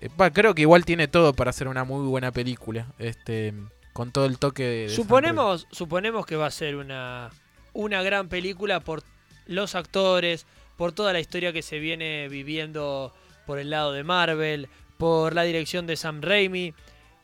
[0.00, 3.54] eh, creo que igual tiene todo para hacer una muy buena película, este,
[3.92, 4.82] con todo el toque de...
[4.84, 4.88] de.
[4.90, 7.32] Suponemos, suponemos que va a ser una,
[7.72, 9.02] una gran película por
[9.46, 13.12] los actores, por toda la historia que se viene viviendo
[13.46, 14.68] por el lado de Marvel,
[14.98, 16.74] por la dirección de Sam Raimi.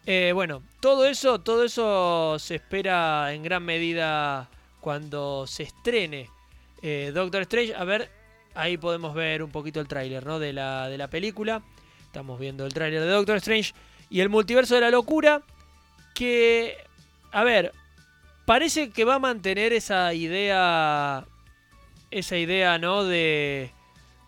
[0.06, 4.48] Eh, bueno, todo eso, todo eso se espera en gran medida
[4.80, 6.28] cuando se estrene
[6.82, 7.74] eh, Doctor Strange.
[7.74, 8.10] A ver,
[8.54, 10.38] ahí podemos ver un poquito el tráiler ¿no?
[10.38, 11.62] de, la, de la película.
[12.04, 13.72] Estamos viendo el tráiler de Doctor Strange
[14.08, 15.42] y el multiverso de la locura.
[16.14, 16.76] Que,
[17.30, 17.72] a ver,
[18.44, 21.24] parece que va a mantener esa idea,
[22.10, 23.04] esa idea, ¿no?
[23.04, 23.72] De,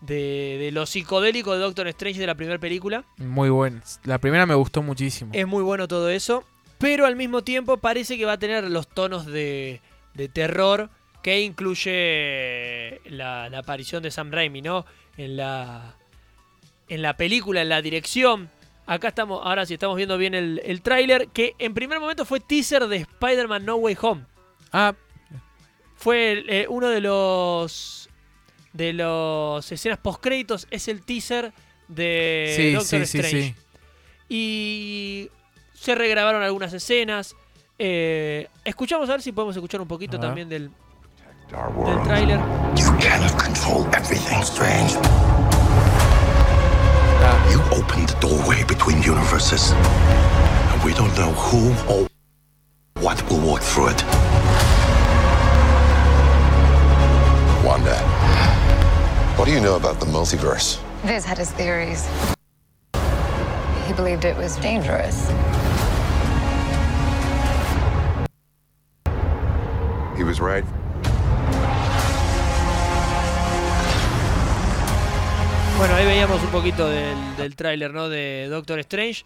[0.01, 3.05] de, de lo psicodélico de Doctor Strange de la primera película.
[3.17, 3.81] Muy buena.
[4.03, 5.31] La primera me gustó muchísimo.
[5.33, 6.43] Es muy bueno todo eso.
[6.77, 9.79] Pero al mismo tiempo parece que va a tener los tonos de,
[10.15, 10.89] de terror
[11.21, 14.85] que incluye la, la aparición de Sam Raimi, ¿no?
[15.15, 15.95] En la,
[16.89, 18.49] en la película, en la dirección.
[18.85, 22.41] Acá estamos, ahora sí estamos viendo bien el, el tráiler, que en primer momento fue
[22.41, 24.25] teaser de Spider-Man No Way Home.
[24.73, 24.93] Ah,
[26.03, 28.09] Fue eh, uno de los
[28.73, 31.53] de los escenas post créditos es el teaser
[31.87, 33.43] de sí, Doctor sí, sí, Strange.
[33.43, 33.55] sí.
[34.27, 35.29] Y
[35.73, 37.35] se regrabaron algunas escenas.
[37.79, 40.27] Eh, escuchamos a ver si podemos escuchar un poquito A ver.
[40.29, 40.69] también del,
[41.85, 42.39] del tráiler.
[42.75, 44.93] You cannot control everything, Strange.
[47.49, 52.07] You opened the doorway between universes, and we don't know who or
[53.01, 54.03] what will walk through it.
[57.63, 57.95] Wanda,
[59.37, 60.79] what do you know about the multiverse?
[61.05, 62.05] Viz had his theories.
[63.87, 65.29] He believed it was dangerous.
[70.17, 70.65] He was right.
[75.77, 78.09] Bueno, ahí veíamos un poquito del, del tráiler, ¿no?
[78.09, 79.23] De Doctor Strange.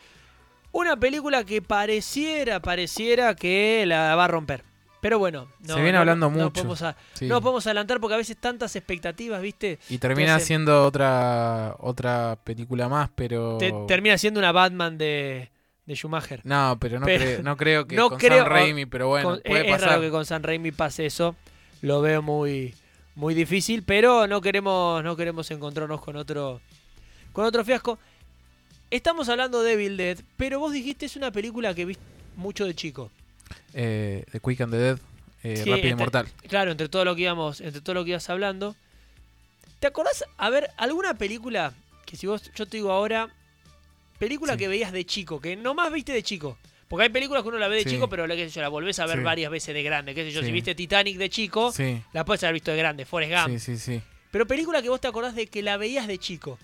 [0.71, 4.63] Una película que pareciera, pareciera que la va a romper.
[4.99, 7.27] Pero bueno, no, Se viene hablando no mucho, podemos a- sí.
[7.27, 9.77] No podemos adelantar porque a veces tantas expectativas, ¿viste?
[9.89, 13.57] Y te termina siendo otra otra película más, pero...
[13.59, 15.49] te- termina siendo una Batman de,
[15.85, 16.41] de Schumacher.
[16.43, 19.41] No, pero no, cre- no creo que no con creo- Sam Raimi, pero bueno, con-
[19.41, 19.89] puede es, es pasar.
[19.89, 21.35] raro que con San Raimi pase eso.
[21.81, 22.73] Lo veo muy,
[23.13, 26.59] muy difícil, pero no queremos, no queremos encontrarnos con otro,
[27.33, 27.99] con otro fiasco.
[28.89, 32.03] Estamos hablando de Evil Dead, pero vos dijiste es una película que viste
[32.35, 33.11] mucho de chico.
[33.73, 34.99] Eh, The Quick and the Dead,
[35.43, 36.27] eh, Sí, Rápido y Mortal.
[36.47, 38.75] Claro, entre todo lo que íbamos, entre todo lo que ibas hablando.
[39.79, 41.73] ¿Te acordás, a ver, alguna película
[42.05, 43.29] que si vos, yo te digo ahora,
[44.17, 46.57] película que veías de chico, que nomás viste de chico?
[46.87, 47.89] Porque hay películas que uno la ve de Sí.
[47.91, 49.23] chico, pero la, sé yo, la volvés a ver Sí.
[49.23, 50.15] varias veces de grande.
[50.15, 50.41] ¿Qué sé yo?
[50.41, 52.01] Si viste Titanic de chico, Sí.
[52.13, 53.59] la puedes haber visto de grande, Forrest Gump.
[53.59, 54.01] Sí, sí, sí.
[54.31, 56.57] Pero película que vos te acordás de que la veías de chico.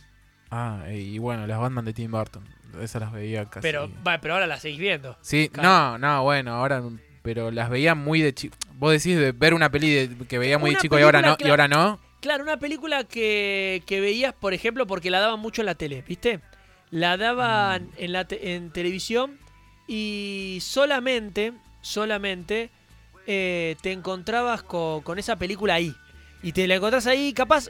[0.50, 2.44] Ah, y bueno, las Batman de Tim Burton.
[2.82, 3.62] Esas las veía casi.
[3.62, 5.18] Pero, va, pero ahora la seguís viendo.
[5.22, 5.70] Sí, Claro.
[5.70, 6.82] no, no, bueno, ahora.
[7.22, 8.56] Pero las veía muy de chico.
[8.76, 11.22] Vos decís de ver una peli de- que veía muy de Una chico y ahora
[11.22, 11.38] no.
[11.40, 12.00] Y ahora no.
[12.20, 16.04] Claro, una película que, que veías, por ejemplo, porque la daban mucho en la tele,
[16.08, 16.40] ¿viste?
[16.92, 17.90] La daban Mm.
[17.98, 19.38] en, la te- en televisión
[19.88, 22.70] y solamente, solamente
[23.28, 25.94] eh, te encontrabas con, con esa película ahí.
[26.42, 27.70] Y te la encontrás ahí, capaz,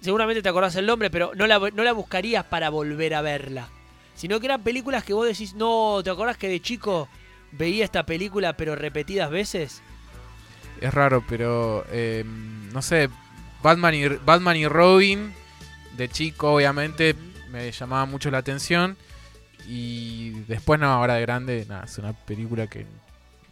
[0.00, 3.68] seguramente te acordás el nombre, pero no la, no la buscarías para volver a verla.
[4.14, 7.08] Sino que eran películas que vos decís, no, ¿te acordás que de chico
[7.52, 9.82] veía esta película pero repetidas veces?
[10.80, 11.84] Es raro, pero.
[11.90, 13.08] eh, no sé.
[13.62, 15.32] Batman y, Batman y Robin.
[15.96, 17.14] De chico, obviamente.
[17.50, 18.96] Me llamaba mucho la atención.
[19.68, 21.66] Y después, no, ahora de grande.
[21.68, 22.86] Nada, es una película que.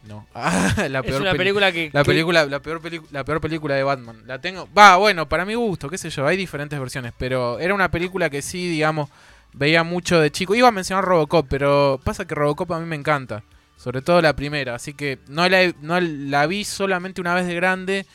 [0.09, 0.27] No.
[0.35, 2.81] Ah, la Es peor una peli- película que- La que- película, la peor,
[3.13, 4.23] la peor película de Batman.
[4.27, 4.69] La tengo.
[4.77, 6.27] Va, bueno, para mi gusto, qué sé yo.
[6.27, 7.13] Hay diferentes versiones.
[7.19, 9.09] Pero era una película que sí, digamos.
[9.53, 10.55] Veía mucho de chico.
[10.55, 13.43] Iba a mencionar Robocop, pero pasa que Robocop a mí me encanta.
[13.77, 14.75] Sobre todo la primera.
[14.75, 18.07] Así que no la, no la vi solamente una vez de grande.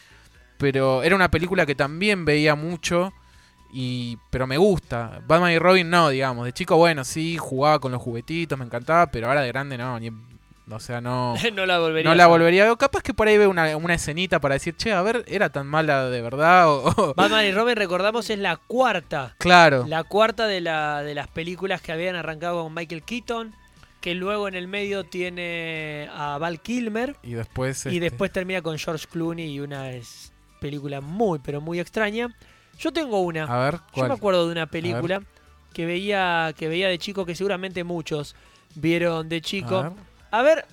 [0.57, 3.13] Pero era una película que también veía mucho.
[3.73, 5.21] Y, pero me gusta.
[5.27, 6.45] Batman y Robin no, digamos.
[6.45, 9.07] De chico, bueno, sí, jugaba con los juguetitos, me encantaba.
[9.07, 9.99] Pero ahora de grande no.
[9.99, 10.11] ni-
[10.69, 11.35] o sea, no.
[11.53, 12.77] no la volvería No la volvería a ver.
[12.77, 15.67] Capaz que por ahí veo una, una escenita para decir, che, a ver, ¿era tan
[15.67, 16.67] mala de verdad?
[16.69, 19.35] O, Batman y Robin, recordamos, es la cuarta.
[19.37, 19.85] Claro.
[19.87, 23.53] La cuarta de, la, de las películas que habían arrancado con Michael Keaton,
[24.01, 27.85] que luego en el medio tiene a Val Kilmer Y después.
[27.85, 32.35] y este, después termina con George Clooney y una es- película muy, pero muy extraña.
[32.79, 33.43] Yo tengo una.
[33.45, 34.07] A ver, Yo ¿cuál?
[34.09, 35.21] me acuerdo de una película
[35.73, 38.35] que veía, que veía de chico, que seguramente muchos
[38.75, 39.93] vieron de chico.
[40.39, 40.65] A ver.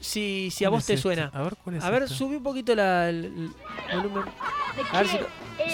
[0.00, 1.02] Si, si a ¿Cuál vos es te esta?
[1.02, 1.30] suena.
[1.32, 2.14] A ver, ¿cuál es A ver, esta?
[2.14, 3.50] subí un poquito la, el,
[3.90, 4.24] el volumen.
[4.92, 5.18] A ver si,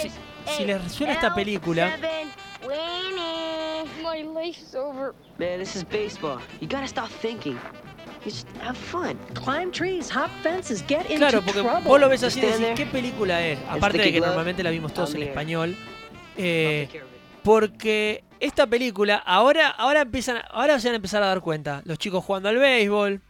[0.08, 0.10] si-
[0.56, 1.96] si les suena esta película.
[4.02, 5.14] My life's over.
[5.38, 6.38] Man, this is baseball.
[6.60, 7.54] You gotta stop thinking.
[8.24, 9.18] You just have fun.
[9.34, 11.88] Climb trees, hop fences, get into Claro, porque trouble.
[11.88, 12.66] vos lo ves así y decís.
[12.76, 13.58] ¿qué película es?
[13.68, 15.76] Aparte de que normalmente la vimos todos en español.
[16.36, 16.88] Eh,
[17.42, 21.82] porque esta película, ahora, ahora empiezan, ahora se van a empezar a dar cuenta.
[21.84, 23.22] Los chicos jugando al béisbol.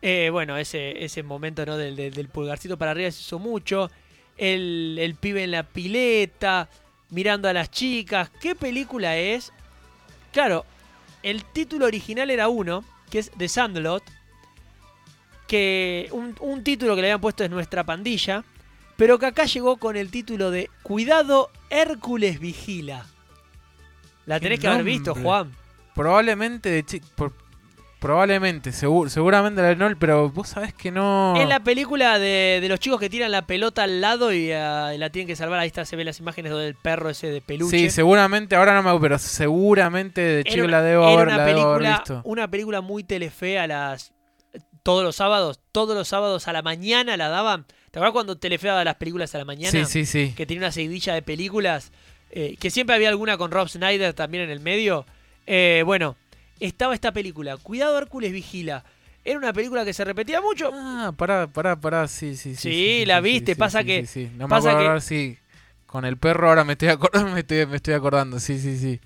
[0.00, 1.76] Eh, bueno, ese, ese momento ¿no?
[1.76, 3.90] del, del- del pulgarcito para arriba se hizo mucho.
[4.36, 6.68] El, el pibe en la pileta,
[7.10, 8.30] mirando a las chicas.
[8.40, 9.52] ¿Qué película es?
[10.32, 10.64] Claro,
[11.24, 14.04] el título original era uno, que es The Sandlot.
[15.48, 18.44] Que un, un título que le habían puesto es Nuestra Pandilla.
[18.96, 23.06] Pero que acá llegó con el título de Cuidado, Hércules Vigila.
[24.26, 25.14] La tenés que haber visto.
[25.14, 25.52] Juan.
[25.94, 27.02] Probablemente de.
[28.00, 31.34] Probablemente, seguro, seguramente la no, pero vos sabés que no.
[31.36, 34.92] Es la película de, de los chicos que tiran la pelota al lado y, ah,
[34.94, 35.58] y la tienen que salvar.
[35.58, 37.76] Ahí está, se ven las imágenes del perro ese de peluche.
[37.76, 41.36] Sí, seguramente, ahora no me acuerdo, pero seguramente de chico una- la debo haber, una
[41.38, 42.20] la debo haber película, visto.
[42.24, 44.12] una película muy telefe a las
[44.84, 47.66] todos los sábados, todos los sábados a la mañana la daban.
[47.90, 49.70] ¿Te acuerdas cuando Telefe daba las películas a la mañana?
[49.70, 50.34] Sí, sí, sí.
[50.36, 51.90] Que tenía una seguidilla de películas,
[52.30, 55.04] eh, que siempre había alguna con Rob Snyder también en el medio.
[55.46, 56.16] Eh, bueno,
[56.60, 58.84] estaba esta película, Cuidado Hércules Vigila.
[59.24, 60.70] Era una película que se repetía mucho.
[60.72, 62.70] Ah, pará, pará, pará, sí, sí, sí.
[62.72, 64.30] Sí, la viste, pasa que- Sí, sí.
[64.36, 65.38] No me pasa acuerdo que- ahora, sí.
[65.86, 69.00] Con el perro ahora me estoy acordando, me estoy, me estoy acordando, sí, sí, sí.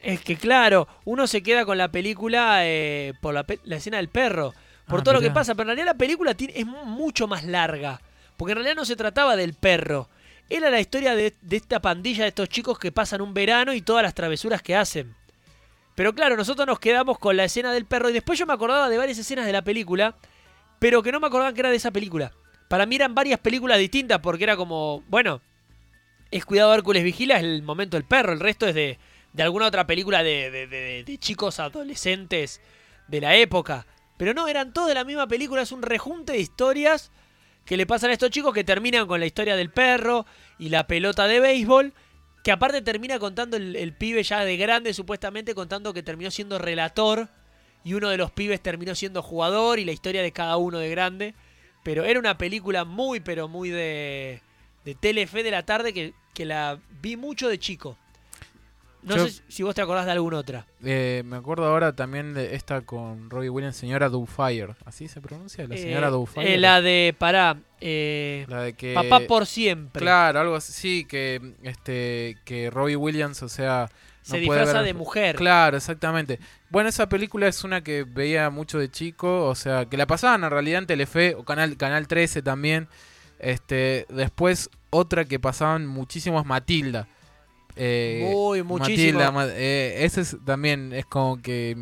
[0.00, 3.96] Es que claro, uno se queda con la película eh, por la, pe- la escena
[3.96, 4.54] del perro,
[4.86, 7.44] por Ah, todo lo que pasa, pero en realidad la película es mu- mucho más
[7.44, 8.00] larga,
[8.36, 10.08] porque en realidad no se trataba del perro,
[10.48, 13.82] era la historia de, de esta pandilla de estos chicos que pasan un verano y
[13.82, 15.14] todas las travesuras que hacen.
[15.98, 18.88] Pero claro, nosotros nos quedamos con la escena del perro y después yo me acordaba
[18.88, 20.14] de varias escenas de la película,
[20.78, 22.30] pero que no me acordaba que era de esa película.
[22.68, 25.40] Para mí eran varias películas distintas porque era como, bueno,
[26.30, 28.96] es Cuidado Hércules Vigila, es el momento del perro, el resto es de,
[29.32, 32.60] de alguna otra película de, de- de- de chicos adolescentes
[33.08, 33.84] de la época.
[34.18, 37.10] Pero no, eran todos de la misma película, es un rejunte de historias
[37.64, 40.26] que le pasan a estos chicos que terminan con la historia del perro
[40.60, 41.92] y la pelota de béisbol,
[42.48, 47.28] que aparte termina contando el, pibe ya de grande, supuestamente contando que terminó siendo relator
[47.84, 50.88] y uno de los pibes terminó siendo jugador y la historia de cada uno de
[50.88, 51.34] grande.
[51.82, 54.40] Pero era una película muy, pero muy de,
[54.86, 57.98] de Telefe de la tarde que, que la vi mucho de chico.
[59.08, 60.66] No Yo- sé si vos te acordás de alguna otra.
[60.84, 64.74] Eh, me acuerdo ahora también de esta con Robbie Williams, señora Doubtfire.
[64.84, 65.66] ¿Así se pronuncia?
[65.66, 66.54] La señora Eh, Doubtfire.
[66.54, 70.00] eh, la de, pará, eh, La de que- Papá por siempre.
[70.00, 73.88] Claro, algo así, sí, que, este, que Robbie Williams, o sea...
[74.22, 75.36] Se no disfraza ver- de mujer.
[75.36, 76.38] Claro, exactamente.
[76.68, 80.44] Bueno, esa película es una que veía mucho de chico, o sea, que la pasaban
[80.44, 82.88] en realidad en Telefe o Canal, Canal 13 también.
[83.38, 87.06] Este, después otra que pasaban muchísimo es Matilda.
[87.78, 89.18] Eh, Muy, muchísimo.
[89.20, 91.76] Matilda, ma- eh, ese es, también es como que...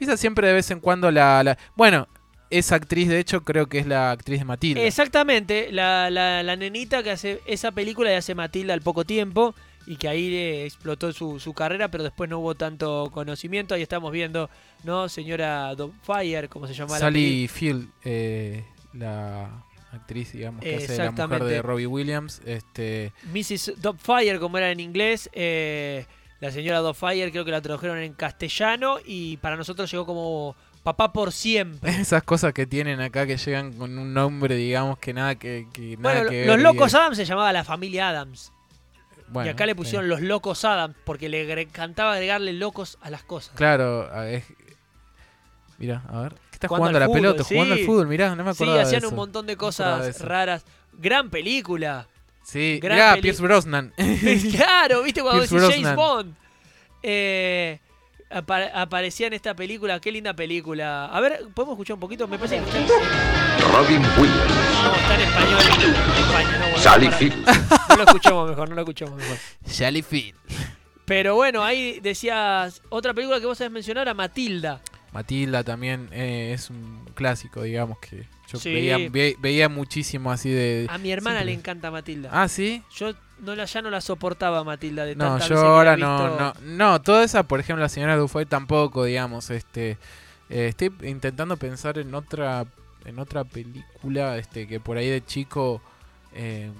[0.00, 1.58] Esa siempre de vez en cuando la, la...
[1.76, 2.08] Bueno,
[2.50, 4.82] esa actriz de hecho creo que es la actriz de Matilda.
[4.82, 9.54] Exactamente, la, la, la nenita que hace esa película y hace Matilda al poco tiempo
[9.86, 13.74] y que ahí eh, explotó su, su carrera, pero después no hubo tanto conocimiento.
[13.74, 14.48] Ahí estamos viendo,
[14.84, 15.08] ¿no?
[15.08, 21.10] Señora Fire, como se llama la Sally Field, eh, la actriz, digamos, que hace la
[21.12, 22.40] mujer de Robbie Williams.
[22.44, 23.74] Este, Mrs.
[23.98, 25.28] Fire, como era en inglés.
[25.32, 26.06] eh,
[26.40, 31.12] la señora Fire creo que la tradujeron en castellano y para nosotros llegó como Papá
[31.12, 31.90] por siempre.
[32.00, 35.96] esas cosas que tienen acá que llegan con un nombre, digamos, que nada que, que
[35.98, 38.52] nada Bueno, que los ver, locos y- Adams se llamaba la familia Adams.
[39.28, 43.10] Bueno, y acá le pusieron eh, los locos Adams porque le encantaba agregarle locos a
[43.10, 43.54] las cosas.
[43.54, 44.44] Claro, es-
[45.78, 47.44] mira, a ver, ¿qué estás Jugando jugando, a la al fútbol, pelota?
[47.44, 49.08] Jugando al fútbol, mirá, no me Sí, acordaba de hacían eso.
[49.10, 50.64] un montón de cosas raras.
[50.94, 52.06] Gran película.
[52.44, 53.92] Sí, Gran mirá, peli- Pierce Brosnan.
[54.56, 55.96] claro, viste cuando Pierce decís James.
[55.96, 56.34] Bond.
[57.02, 57.78] Eh,
[58.30, 61.06] apa- aparecía en esta película, qué linda película.
[61.06, 62.26] A ver, ¿podemos escuchar un poquito?
[62.28, 62.94] Me parece que está
[63.72, 64.50] Robin Williams.
[64.84, 65.58] no, está en español.
[66.16, 67.46] En España, no, bueno, Sally para- Field.
[67.88, 69.36] No lo escuchamos mejor, no lo escuchamos mejor.
[69.66, 70.34] Sally Field.
[71.04, 74.80] Pero bueno, ahí decías, otra película que vos sabés mencionar a Matilda.
[75.12, 78.72] Matilda también eh, es un clásico, digamos, que yo Sí.
[78.72, 80.86] veía, ve- veía muchísimo así de...
[80.88, 82.30] A mi hermana siempre- le encanta Matilda.
[82.32, 82.82] Ah, ¿sí?
[82.96, 86.54] Yo no la, ya no la soportaba Matilda de No, yo ahora no, visto.
[86.64, 89.98] no, no, toda esa, por ejemplo, la señora Dufay tampoco, digamos, este,
[90.48, 92.66] eh, estoy intentando pensar en otra,
[93.04, 95.82] en otra película, este, que por ahí de chico
[96.34, 96.70] eh,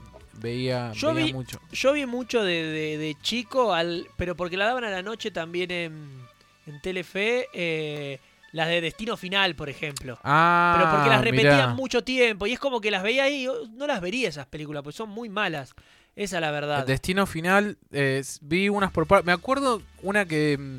[0.40, 1.60] veía, Yo veía vi, mucho.
[1.72, 5.30] yo vi mucho de, de- de chico, al, pero porque la daban a la noche
[5.30, 6.21] también en,
[6.66, 8.18] en Telefe, eh,
[8.52, 10.18] las de Destino Final, por ejemplo.
[10.22, 11.68] Ah, pero porque las repetían mirá.
[11.68, 14.94] mucho tiempo y es como que las veía ahí, no las vería esas películas, pues
[14.96, 15.74] son muy malas.
[16.14, 16.80] Esa es la verdad.
[16.80, 20.58] El Destino Final, eh, vi unas por par- Me acuerdo una que.
[20.58, 20.78] mm,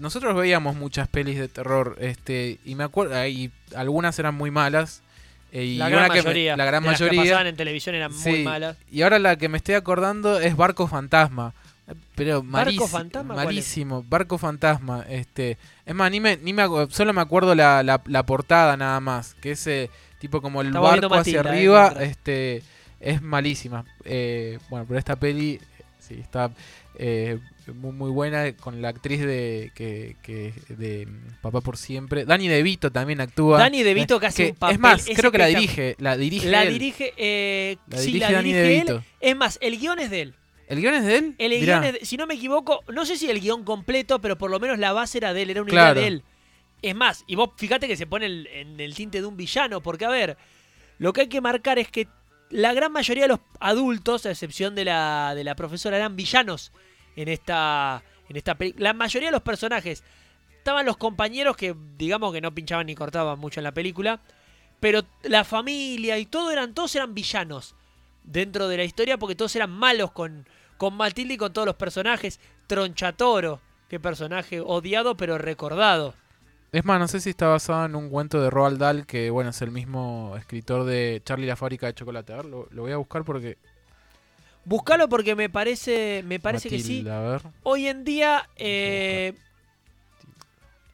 [0.00, 5.02] Nosotros veíamos muchas pelis de terror, este, y me acuerdo, y algunas eran muy malas.
[5.52, 6.56] eh, y la gran una que me- mayoría.
[6.56, 7.22] la gran de las que mayoría.
[7.30, 8.76] pasaban en televisión eran muy malas.
[8.90, 11.52] Y ahora la que me estoy acordando es Barco Fantasma.
[11.88, 13.34] Eh, Pero ¿Barco malísimo, Fantasma
[14.08, 18.24] Barco Fantasma, este, es más, ni me, ni me solo me acuerdo la, la, la
[18.24, 22.08] portada nada más, que ese tipo como el Estamos barco hacia Matilda, eh, arriba, mientras.
[22.10, 22.62] este,
[23.00, 23.84] es malísima.
[24.04, 26.50] Eh, bueno, pero esta peli, eh, sí, está
[26.98, 27.40] eh,
[27.74, 32.24] muy, muy buena con la actriz de que, que de mm, Papá por siempre.
[32.24, 33.58] Dani DeVito también actúa.
[33.58, 36.62] Dani DeVito que hace un papel Es más, creo que la dirige, la dirige La
[36.62, 36.72] él.
[36.74, 39.00] dirige, eh, La sí, dirige la dirige él.
[39.20, 40.34] Es más, el guion es de él.
[40.68, 41.34] ¿El guion es de él?
[41.38, 41.80] El Mirá.
[41.80, 44.50] guion es de- si no me equivoco, no sé si el guion completo, pero por
[44.50, 45.92] lo menos la base era de él, era una Claro.
[46.00, 46.22] idea de él.
[46.80, 49.82] Es más, y vos fíjate que se pone el- en el tinte de un villano,
[49.82, 50.36] porque a ver,
[50.98, 52.08] lo que hay que marcar es que
[52.50, 56.72] la gran mayoría de los adultos, a excepción de la, de la profesora, eran villanos
[57.16, 58.84] en esta, en esta película.
[58.90, 60.02] La mayoría de los personajes
[60.58, 64.20] estaban los compañeros que, digamos que no pinchaban ni cortaban mucho en la película,
[64.80, 67.74] pero la familia y todo eran, todos eran villanos
[68.24, 70.46] dentro de la historia porque todos eran malos con,
[70.76, 72.40] con Matilde y con todos los personajes.
[72.66, 76.14] Tronchatoro, qué personaje odiado pero recordado.
[76.72, 79.50] Es más, no sé si está basado en un cuento de Roald Dahl, que bueno,
[79.50, 82.32] es el mismo escritor de Charlie la fábrica de chocolate.
[82.32, 83.58] A ver, lo, lo voy a buscar porque...
[84.64, 87.02] Buscalo porque me parece, me parece que sí.
[87.02, 87.42] Matilda, a ver.
[87.64, 89.34] Hoy en día, eh,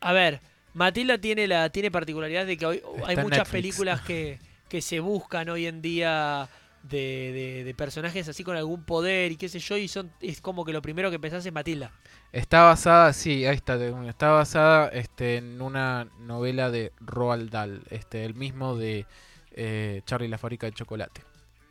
[0.01, 0.41] a ver,
[0.75, 3.51] Matilda tiene la tiene particularidad de que hoy hay muchas Netflix.
[3.51, 6.49] películas que, que se buscan hoy en día
[6.83, 10.41] de, de- de personajes así con algún poder y qué sé yo, y son es
[10.41, 11.91] como que lo primero que pensás es Matilda.
[12.33, 13.77] Está basada, sí, ahí está,
[14.09, 19.07] está basada este, en una novela de Roald Dahl, este, el mismo de
[19.53, 21.23] eh, Charlie la fábrica de chocolate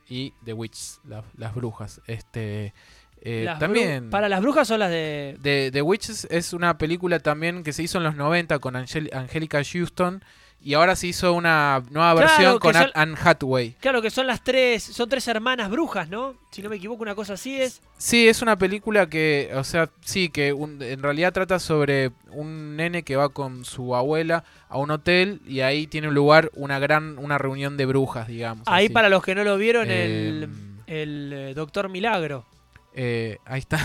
[0.10, 2.02] y The Witch, la- las brujas.
[2.08, 2.74] Este,
[3.22, 5.40] Eh, Las también para las brujas son las de.
[5.42, 9.10] The, The Witches es una película también que se hizo en los 90 con Angel-
[9.12, 10.24] Angelica Houston
[10.60, 13.76] y ahora se hizo una nueva Claro, versión con son- Anne Hathaway.
[13.80, 14.84] Claro que son las tres.
[14.84, 16.36] Son tres hermanas brujas, ¿no?
[16.52, 17.82] Si no me equivoco, una cosa así es.
[17.98, 22.76] Sí, es una película que, o sea, sí, que un- en realidad trata sobre un
[22.76, 27.18] nene que va con su abuela a un hotel y ahí tiene lugar una gran,
[27.18, 28.64] una reunión de brujas, digamos.
[28.68, 28.94] Ahí así.
[28.94, 30.50] para los que no lo vieron, Eh, el,
[30.88, 32.46] el eh, Doctor Milagro.
[32.94, 33.80] Eh, ahí está.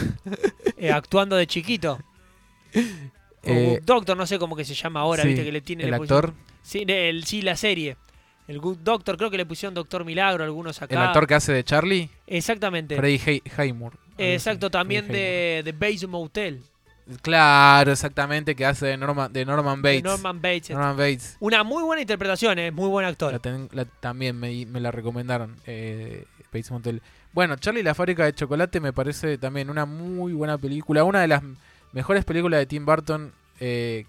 [0.77, 2.01] eh, actuando de chiquito.
[3.51, 5.85] Eh, Good Doctor, no sé cómo que se llama ahora, sí, viste que le tiene
[5.85, 6.33] el le actor.
[6.63, 7.97] Sí, el, sí, la serie.
[8.49, 10.95] El Good Doctor, creo que le pusieron Doctor Milagro algunos acá.
[10.95, 12.97] El actor que hace de Charlie, Exactamente.
[12.97, 13.97] Freddy Hay- Highmore.
[14.19, 16.61] Eh, Exacto, también de, de Bates Motel.
[17.21, 20.05] Claro, exactamente, que hace de Norman, de Norman de Bates.
[20.05, 20.71] Norman Bates.
[20.71, 21.37] Norman Bates.
[21.41, 23.33] Una muy buena interpretación, es muy buen actor.
[23.33, 25.57] La ten- la- también me, me la recomendaron.
[25.67, 27.03] Eh, Bates Motel.
[27.33, 31.03] Bueno, Charlie y la fábrica de chocolate me parece también una muy buena película.
[31.05, 31.43] Una de las
[31.93, 33.33] mejores películas de Tim Burton.
[33.61, 34.05] eh,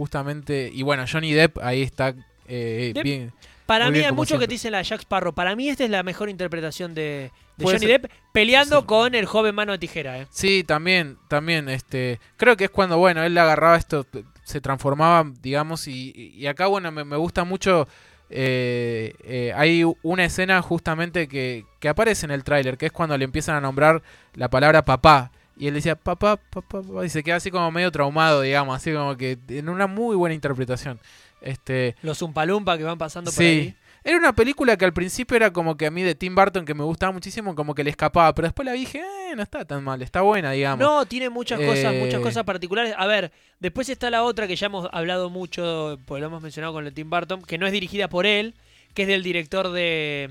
[0.00, 0.70] justamente.
[0.72, 2.14] Y bueno, Johnny Depp ahí está
[2.48, 3.32] eh, Depp, bien.
[3.66, 5.34] Para mí bien hay mucho que te dicen la Jack Sparrow.
[5.34, 7.88] Para mí esta es la mejor interpretación de, Johnny ser.
[7.88, 10.18] Depp peleando con el joven mano de tijera.
[10.18, 10.26] Eh.
[10.30, 14.06] Sí, también, también, este, creo que es cuando, bueno, él agarraba esto,
[14.42, 17.86] se transformaba, digamos, y, y acá, bueno, me, me gusta mucho,
[18.30, 23.18] eh, eh, hay una escena justamente que, que aparece en el tráiler, que es cuando
[23.18, 24.02] le empiezan a nombrar
[24.34, 27.92] la palabra papá, y él decía papá, papá, papá, y se queda así como medio
[27.92, 30.98] traumado, digamos, así como que en una muy buena interpretación.
[31.42, 33.44] Este, Los Umpalumpa que van pasando por Sí.
[33.44, 33.74] ahí.
[34.02, 36.72] Era una película que al principio era como que a mí de Tim Burton que
[36.72, 39.42] me gustaba muchísimo, como que le escapaba, pero después la vi y dije, eh, no
[39.42, 40.78] está tan mal, está buena, digamos.
[40.80, 42.94] No, tiene muchas cosas, Eh, muchas cosas particulares.
[42.96, 46.72] A ver, después está la otra que ya hemos hablado mucho, porque lo hemos mencionado
[46.72, 48.54] con el Tim Burton, que no es dirigida por él,
[48.94, 50.30] que es del director de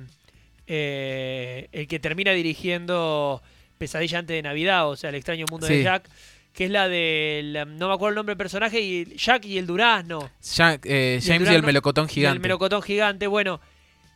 [0.67, 3.41] eh, el que termina dirigiendo
[3.79, 5.83] Pesadilla antes de Navidad, o sea, el extraño mundo de Sí.
[5.83, 6.07] Jack,
[6.53, 9.65] que es la de no me acuerdo el nombre del personaje y Jack y el
[9.65, 10.29] durazno.
[10.53, 12.39] Ya- eh, James y el durazno- melocotón y el gigante.
[12.39, 13.61] melocotón gigante, bueno,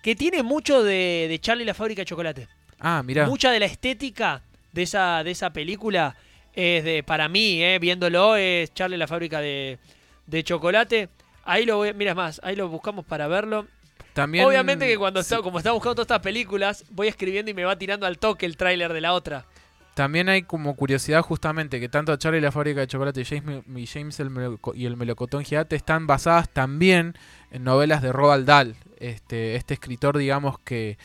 [0.04, 2.48] que tiene mucho de, de Charlie y la fábrica de chocolate.
[2.80, 3.26] Ah, mirá.
[3.26, 4.42] Mucha de la estética
[4.74, 6.16] de esa, de esa película
[6.54, 9.80] es de, para mí, eh, viéndolo, es Charlie la fábrica de,
[10.28, 11.08] de chocolate.
[11.46, 13.66] Ahí lo voy, mira más, ahí lo buscamos para verlo.
[14.14, 17.64] También, Obviamente que cuando está, como estaba buscando todas estas películas, voy escribiendo y me
[17.64, 19.46] va tirando al toque el tráiler de la otra.
[19.94, 23.86] También hay como curiosidad justamente que tanto Charlie la fábrica de chocolate y James, y
[23.86, 24.32] James el
[24.74, 27.16] y el melocotón gigante están basadas también
[27.52, 30.98] en novelas de Roald Dahl, este, este escritor digamos que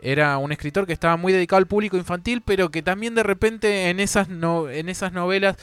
[0.00, 3.90] era un escritor que estaba muy dedicado al público infantil, pero que también de repente
[3.90, 5.56] en esas no, en esas novelas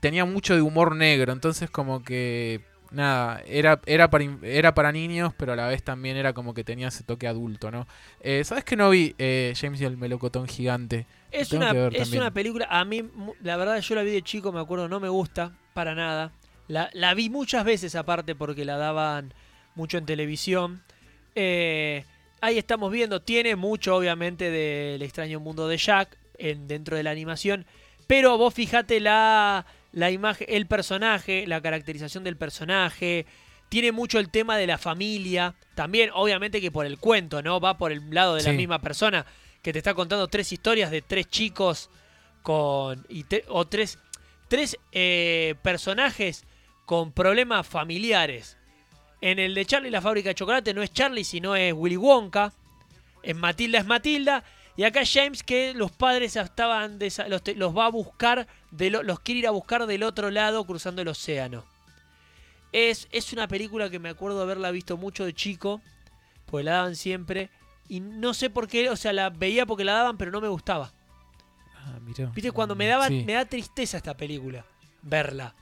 [0.00, 2.60] tenía mucho de humor negro, entonces como que
[2.90, 6.64] nada, era, era, para, era para niños, pero a la vez también era como que
[6.64, 7.86] tenía ese toque adulto, ¿no?
[8.20, 11.06] Eh, ¿Sabes que no vi eh, James y el melocotón gigante?
[11.30, 13.04] Es, una, es una película, a mí,
[13.42, 16.32] la verdad, yo la vi de chico, me acuerdo, no me gusta para nada.
[16.68, 19.32] La, la vi muchas veces aparte porque la daban
[19.74, 20.82] mucho en televisión.
[21.34, 22.04] Eh,
[22.40, 27.10] ahí estamos viendo, tiene mucho obviamente del extraño mundo de Jack en, dentro de la
[27.10, 27.64] animación.
[28.06, 29.66] Pero vos fijate la,
[29.98, 33.26] la imagen, el personaje, la caracterización del personaje.
[33.68, 35.54] Tiene mucho el tema de la familia.
[35.74, 37.60] También, obviamente, que por el cuento, ¿no?
[37.60, 39.26] Va por el lado de la misma persona
[39.62, 41.90] que te está contando tres historias de tres chicos
[42.42, 43.04] con.
[43.08, 43.98] Y te- o tres,
[44.48, 46.44] tres eh, personajes
[46.86, 48.56] con problemas familiares.
[49.20, 52.52] En el de Charlie la fábrica de chocolate no es Charlie, sino es Willy Wonka.
[53.22, 54.44] En Matilda es Matilda.
[54.78, 58.90] Y acá James que los padres estaban desa- los, te- los va a buscar, de
[58.90, 61.64] lo- los quiere ir a buscar del otro lado cruzando el océano.
[62.70, 65.80] Es, es una película que me acuerdo haberla visto mucho de chico,
[66.46, 67.50] pues la daban siempre.
[67.88, 70.46] Y no sé por qué, o sea, la veía porque la daban, pero no me
[70.48, 70.92] gustaba.
[71.74, 72.26] Ah, mirá.
[72.34, 73.24] Viste, cuando me daban, Sí.
[73.26, 74.64] me da tristeza esta película,
[75.02, 75.56] verla.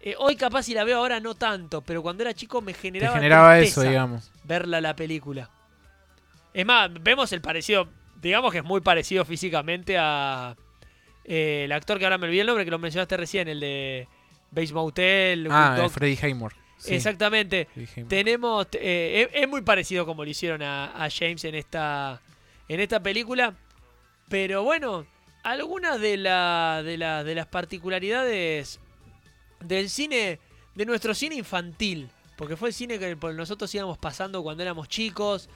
[0.00, 2.78] Eh, hoy capaz si la veo ahora no tanto, pero cuando era chico me Te
[2.80, 4.30] generaba generaba tristeza eso, digamos.
[4.44, 5.50] verla la película.
[6.54, 7.88] Es más, vemos el parecido,
[8.22, 10.56] digamos que es muy parecido físicamente a
[11.24, 14.08] eh, el actor que ahora me olvidé el nombre, que lo mencionaste recién, el de
[14.50, 15.48] Base Motel.
[15.50, 15.90] Ah, Dog.
[15.90, 16.54] Freddie Haymore.
[16.78, 16.94] Sí.
[16.94, 17.68] Exactamente.
[17.76, 18.04] Haymore.
[18.08, 22.20] Tenemos, eh, es, es muy parecido como lo hicieron a, a James en esta,
[22.68, 23.54] en esta película.
[24.28, 25.06] Pero bueno,
[25.42, 28.80] algunas de, la, de, la- de las particularidades
[29.60, 30.38] del cine,
[30.74, 35.48] de nuestro cine infantil, porque fue el cine que nosotros íbamos pasando cuando éramos chicos.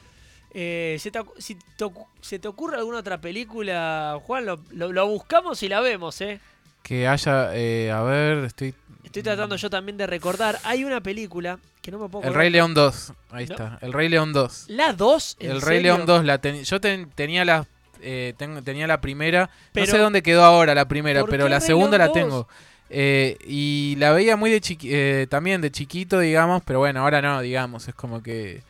[0.52, 1.84] Eh, ¿se, te, si te
[2.20, 4.46] se te ocurre alguna otra película, Juan?
[4.46, 6.40] Lo, lo- lo buscamos y la vemos, ¿eh?
[6.82, 8.74] Que haya, eh, a ver, estoy...
[9.04, 10.58] Estoy tratando yo también de recordar.
[10.64, 12.40] Hay una película que no me puedo El acordar.
[12.42, 13.52] Rey León 2, ahí No.
[13.54, 13.78] está.
[13.80, 14.64] El Rey León 2.
[14.68, 15.36] ¿La 2?
[15.40, 15.82] ¿En El Rey?
[15.82, 17.66] León 2, la ten- yo ten- tenía las
[18.02, 19.48] eh, tenía la primera.
[19.72, 22.14] Pero- no sé dónde quedó ahora la primera, ¿Por pero la segunda la 2?
[22.14, 22.48] tengo.
[22.90, 27.22] Eh, y la veía muy de chiqui eh, también de chiquito, digamos, pero bueno, ahora
[27.22, 28.62] no, digamos, es como que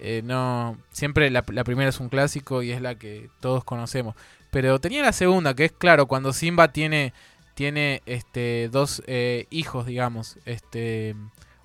[0.00, 4.14] eh, no, siempre la, la primera es un clásico y es la que todos conocemos.
[4.50, 7.12] Pero tenía la segunda, que es claro, cuando Simba tiene,
[7.54, 11.14] tiene este, dos eh, hijos, digamos, este,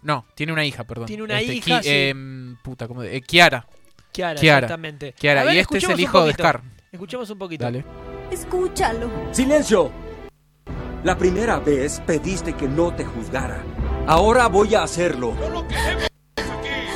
[0.03, 1.07] no, tiene una hija, perdón.
[1.07, 1.89] Tiene una Este, hija, Ki- sí.
[1.93, 3.65] em, puta, ¿cómo de- eh, Kiara.
[4.11, 4.57] Kiara, Kiara.
[4.59, 5.13] exactamente.
[5.13, 6.33] Kiara, ver, y este es el hijo de.
[6.33, 6.61] Scar.
[6.91, 7.63] Escuchemos un poquito.
[7.65, 7.83] Dale.
[8.31, 9.09] Escúchalo.
[9.31, 9.91] ¡Silencio!
[11.03, 13.61] La primera vez pediste que no te juzgara.
[14.07, 15.35] Ahora voy a hacerlo.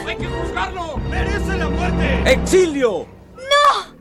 [0.08, 0.89] ¡Hay que juzgarlo!
[1.20, 2.32] ¡Merece la muerte!
[2.34, 3.08] ¡Exilio!
[3.36, 3.96] ¡No!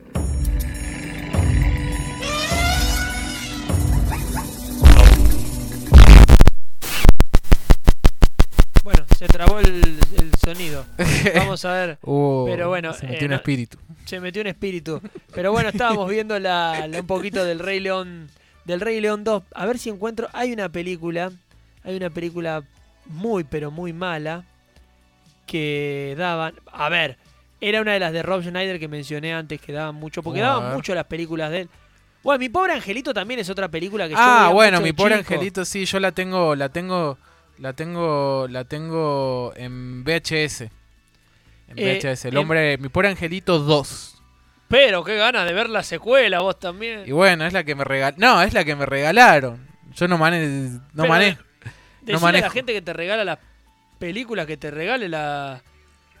[8.83, 10.85] Bueno, se trabó el, el sonido.
[11.35, 11.97] Vamos a ver.
[12.03, 13.77] Uh, Pero bueno, se eh, metió un no- espíritu.
[14.05, 15.01] Se metió un espíritu.
[15.33, 18.29] Pero bueno, estábamos viendo la, la- un poquito del Rey León.
[18.65, 19.43] Del Rey León 2.
[19.53, 20.29] A ver si encuentro.
[20.33, 21.31] Hay una película.
[21.83, 22.63] Hay una película
[23.05, 24.43] muy, pero muy mala.
[25.49, 26.53] Que daban.
[26.71, 27.17] A ver.
[27.61, 29.59] Era una de las de Rob Schneider que mencioné antes.
[29.59, 30.21] Que daban mucho.
[30.23, 31.69] Porque daban mucho las películas de él.
[32.23, 35.33] Bueno, mi pobre angelito también es otra película que yo Ah, bueno, mi pobre chico.
[35.33, 37.17] angelito, sí, yo la tengo, la tengo,
[37.59, 40.61] la tengo, la tengo en VHS.
[41.69, 44.21] En Eh, VHS, el hombre, mi pobre angelito 2.
[44.67, 47.03] Pero qué ganas de ver la secuela vos también.
[47.05, 48.19] Y bueno, es la que me regalaron.
[48.19, 49.65] No, es la que me regalaron.
[49.95, 51.41] Yo no manejo, no manejo.
[52.05, 52.47] No a manejo.
[52.47, 53.39] la gente que te regala las
[53.99, 55.61] películas, que te regale la-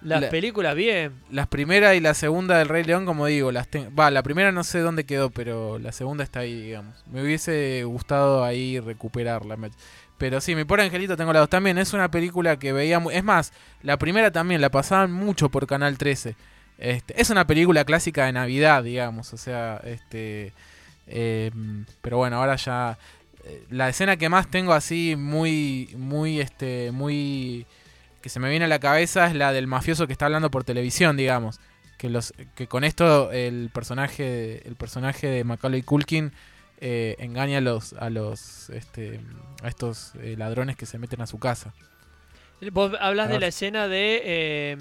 [0.01, 1.11] las La- películas bien.
[1.31, 3.93] Las primeras y la segunda del Rey León, como digo, las tengo.
[3.93, 6.95] Va, la primera no sé dónde quedó, pero la segunda está ahí, digamos.
[7.11, 9.57] Me hubiese gustado ahí recuperarla.
[10.17, 11.77] Pero sí, mi pobre angelito tengo la dos también.
[11.77, 13.01] Es una película que veía.
[13.11, 13.51] Es más,
[13.83, 16.35] la primera también la pasaban mucho por Canal 13.
[16.77, 19.33] Este, es una película clásica de Navidad, digamos.
[19.33, 20.53] O sea, este.
[21.07, 21.51] eh,
[22.01, 22.97] pero bueno, ahora ya.
[23.43, 25.93] Eh, La escena que más tengo así, muy.
[25.97, 26.91] Muy, este.
[26.91, 27.65] Muy
[28.21, 30.63] que se me viene a la cabeza es la del mafioso que está hablando por
[30.63, 31.59] televisión, digamos.
[31.97, 36.31] Que los que con esto el personaje el personaje de Macaulay Culkin
[36.79, 39.19] eh, engaña a los a los este
[39.61, 41.73] a estos eh, ladrones que se meten a su casa.
[42.73, 44.77] Vos hablas de la escena de eh,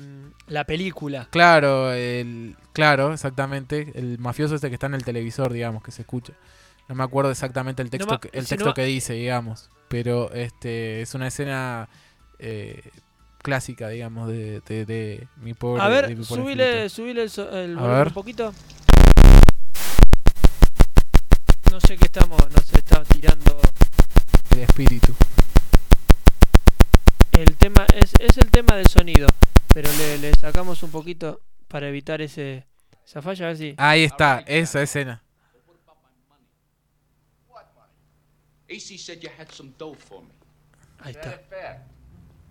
[0.48, 1.28] la película.
[1.30, 6.02] Claro, el claro, exactamente, el mafioso este que está en el televisor, digamos, que se
[6.02, 6.32] escucha.
[6.89, 10.32] No me acuerdo exactamente el texto que, el si texto no- que dice, digamos, pero
[10.32, 11.89] este es una escena
[12.39, 12.82] eh,
[13.43, 17.77] clásica, digamos, de, de, de mi pobre A de ver, mi pobre subile, subile el,
[17.77, 18.06] volumen ver.
[18.09, 18.55] un poquito.
[21.70, 23.60] No sé qué estamos, nos está tirando.
[24.52, 25.15] El espíritu.
[27.32, 29.28] El tema es, es el tema del sonido,
[29.74, 32.66] pero le, le sacamos un poquito para evitar ese
[33.05, 33.74] esa falla, a ver si.
[33.77, 35.23] Ahí está, esa escena.
[38.70, 40.28] AC said you had some dough for me.
[41.01, 41.40] Ahí está.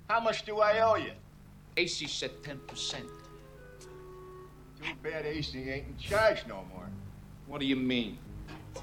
[0.10, 1.14] How much do I owe you?
[1.76, 3.02] AC said 10%.
[4.80, 6.88] Too bad AC ain't in charge no more.
[7.48, 8.18] What do you mean?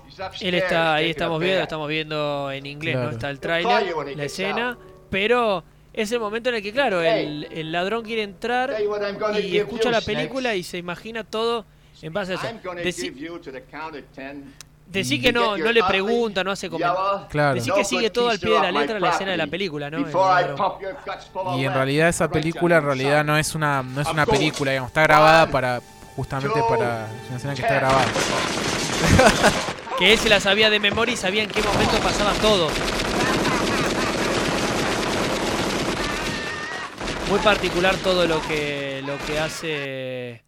[0.07, 3.01] He's upstairs Él está, ahí estamos viendo, estamos viendo en inglés, ¿no?
[3.03, 3.17] Claro.
[3.17, 4.79] Está el tráiler, la escena,
[5.11, 8.75] pero es el momento en el que, claro, el, el ladrón quiere entrar
[9.41, 11.65] y escucha la película y se imagina todo
[12.03, 12.61] en base a eso.
[12.63, 12.83] Gonna
[14.87, 17.27] Decí, que no, no le pregunta, no hace comentarios.
[17.29, 17.55] Claro.
[17.55, 19.99] Decí que sigue todo al pie de la letra la escena de la película, ¿no?
[21.59, 24.91] Y en realidad esa película en realidad no es una no es una película, digamos,
[24.91, 25.81] está grabada para
[26.15, 28.07] justamente para es una escena que está grabada.
[29.99, 32.69] Que él se la sabía de memoria y sabía en qué momento pasaba todo.
[37.31, 40.45] Muy particular todo lo que lo que hace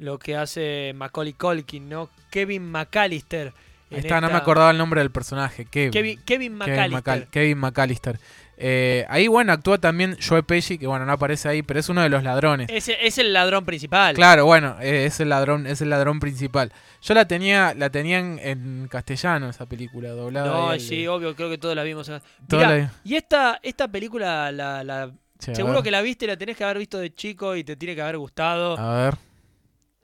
[0.00, 2.10] lo que hace Macaulay Culkin, ¿no?
[2.30, 3.52] Kevin McAllister.
[3.92, 5.90] Ahí está, no me esta- acordaba el nombre del personaje, Kevin.
[5.90, 7.26] Kevin, Kevin McAllister.
[7.28, 8.18] Kevin McAllister.
[8.62, 12.02] Eh, ahí, bueno, actúa también Joe Pesci, que bueno, no aparece ahí, pero es uno
[12.02, 12.68] de los ladrones.
[12.70, 14.14] Es, es el ladrón principal.
[14.14, 16.70] Claro, bueno, eh, es el ladrón, es el ladrón principal.
[17.00, 20.46] Yo la tenía, la tenía en, castellano esa película, doblada.
[20.74, 22.06] No, sí, obvio, creo que todos la vimos.
[22.48, 26.36] Todos la- y esta, esta película, la, la- Sí, a seguro que la viste, la
[26.36, 28.78] tenés que haber visto de chico y te tiene que haber gustado.
[28.78, 29.14] A ver.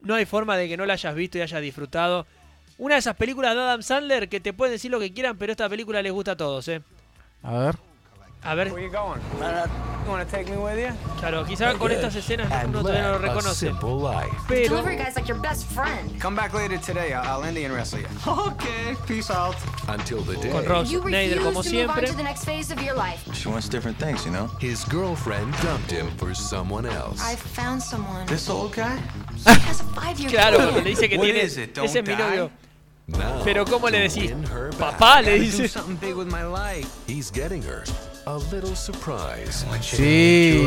[0.01, 2.27] No hay forma de que no la hayas visto y hayas disfrutado.
[2.79, 5.53] Una de esas películas de Adam Sandler que te pueden decir lo que quieran, pero
[5.53, 6.83] esta película les gusta a todos, ¿eh?
[7.43, 7.77] A ver.
[8.43, 8.71] A ver.
[8.73, 9.21] Where you going?
[10.05, 10.95] You wanna take me with you?
[11.19, 13.73] Claro, quizás con estas escenas uno todavía no lo reconoce.
[14.47, 16.21] Pero Delivery guy's like your best friend.
[16.21, 17.13] Come back later today.
[17.13, 18.07] I'll, I'll Indian wrestle you.
[18.27, 19.57] Okay, peace out.
[19.89, 20.51] Until the day.
[20.53, 22.07] con Ross You Schneider como siempre.
[22.07, 23.19] to the next phase of your life.
[23.35, 24.47] She wants different things, you know?
[24.61, 27.21] His girlfriend dumped him for someone else.
[27.21, 28.27] I found someone.
[28.27, 28.97] This old guy?
[30.29, 31.43] Claro, le dice que tiene.
[31.43, 32.51] Ese es mi novio.
[33.45, 34.33] Pero ¿cómo le decís?
[34.79, 35.39] Papá, le
[38.75, 39.65] surprise.
[39.81, 40.67] Sí.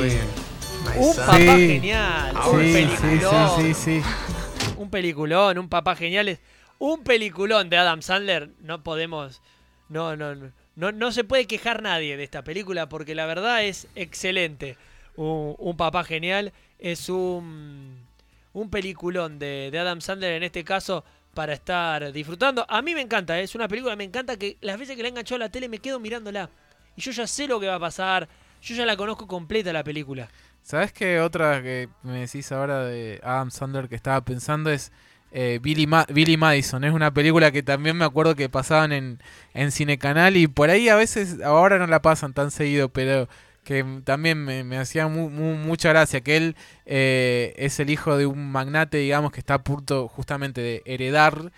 [0.96, 1.68] Un papá Sí.
[1.68, 2.32] genial.
[2.34, 3.50] Sí, un sí, peliculón.
[3.58, 4.74] sí, sí, sí.
[4.78, 6.30] Un peliculón, un papá genial.
[6.30, 6.40] es-
[6.78, 8.52] Un peliculón de Adam Sandler.
[8.62, 9.41] No podemos.
[9.90, 10.52] No, no, no.
[10.78, 14.78] No, no se puede quejar nadie de esta película porque la verdad es excelente.
[15.18, 16.54] Un, un papá genial.
[16.80, 18.08] Es un.
[18.54, 21.04] Un peliculón de, Adam Sandler en este caso
[21.34, 22.66] para estar disfrutando.
[22.68, 23.44] A mí me encanta, ¿eh?
[23.44, 25.70] es una película, me encanta que las veces que la he enganchado a la tele
[25.70, 26.50] me quedo mirándola.
[26.96, 28.28] Y yo ya sé lo que va a pasar.
[28.62, 30.28] Yo ya la conozco completa la película.
[30.64, 34.92] ¿Sabes qué otra que me decís ahora de Adam Sandler que estaba pensando es
[35.32, 36.84] eh, Billy, Billy Madison?
[36.84, 39.20] Es una película que también me acuerdo que pasaban en,
[39.54, 43.30] en Cinecanal y por ahí a veces, ahora no la pasan tan seguido, pero
[43.70, 46.56] que también me, me hacía mu- mu- mucha gracia, que él
[46.88, 51.52] eh, es el hijo de un magnate, digamos, que está a punto justamente de heredar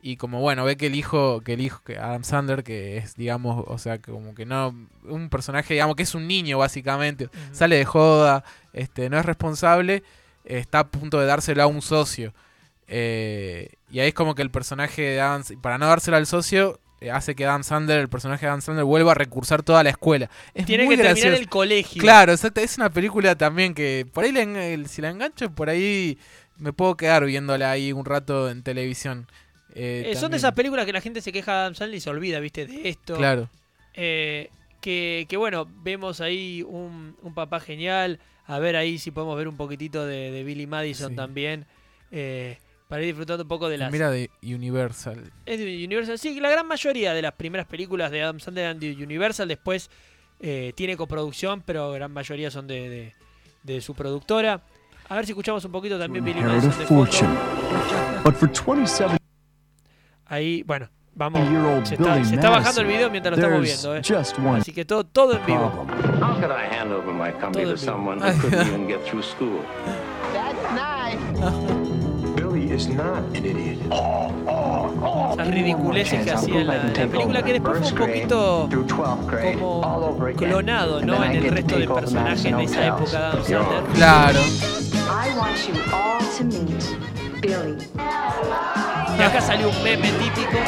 [0.00, 3.16] y como bueno, ve que el hijo, que el hijo, que Adam Sandler, que es,
[3.16, 4.72] digamos, o sea, como que no,
[5.08, 10.04] un personaje, digamos, que es un niño básicamente, sale de joda, este, no es responsable,
[10.44, 12.32] está a punto de dárselo a un socio.
[12.86, 16.78] Eh, y ahí es como que el personaje de Adam, para no dárselo al socio,
[17.12, 20.30] hace que Adam Sandler, el personaje de Adam Sandler, vuelva a recursar toda la escuela.
[20.54, 21.42] Es Tiene muy que terminar gracioso.
[21.42, 22.00] el colegio.
[22.02, 22.60] Claro, exacto.
[22.60, 26.18] Es una película también que por ahí el- si la engancho, por ahí
[26.58, 29.26] me puedo quedar viéndola ahí un rato en televisión.
[29.74, 32.00] Eh, Eh, son de esas películas que la gente se queja de Adam Sandler y
[32.00, 32.66] se olvida, ¿viste?
[32.66, 33.16] De esto.
[33.16, 33.50] Claro.
[33.94, 34.48] Eh,
[34.80, 38.18] que, que bueno, vemos ahí un, un papá genial.
[38.46, 41.16] A ver ahí si podemos ver un poquitito de, de Billy Madison Sí.
[41.16, 41.66] también.
[42.12, 43.90] eh, para ir disfrutando un poco de las.
[43.92, 45.32] Mira de Universal.
[45.44, 46.18] Es de Universal.
[46.18, 49.48] Sí, la gran mayoría de las primeras películas de Adam Sandler eran de Universal.
[49.48, 49.90] Después
[50.40, 53.14] eh, tiene coproducción, pero gran mayoría son de, de-
[53.62, 54.60] de su productora.
[55.08, 57.06] A ver si escuchamos un poquito también Billy inherit a Madison de fondo.
[57.06, 57.34] fortune.
[58.24, 59.16] But for 27
[60.26, 61.40] Ahí, bueno, vamos.
[61.88, 63.96] Se está, se está bajando el video mientras lo estamos viendo.
[63.96, 64.02] ¿eh?
[64.60, 65.86] Así que todo, todo vivo.
[65.86, 66.00] en vivo.
[75.32, 78.68] Esas ridiculeces que hacía la, la película, que después fue un poquito
[79.58, 81.24] como clonado, ¿no?
[81.24, 83.82] En el resto de personajes de esa época de Adam Sandler.
[83.94, 84.40] Claro.
[85.08, 86.84] I want you all to meet
[87.40, 87.76] Billy.
[89.18, 90.58] Y acá salió un meme típico,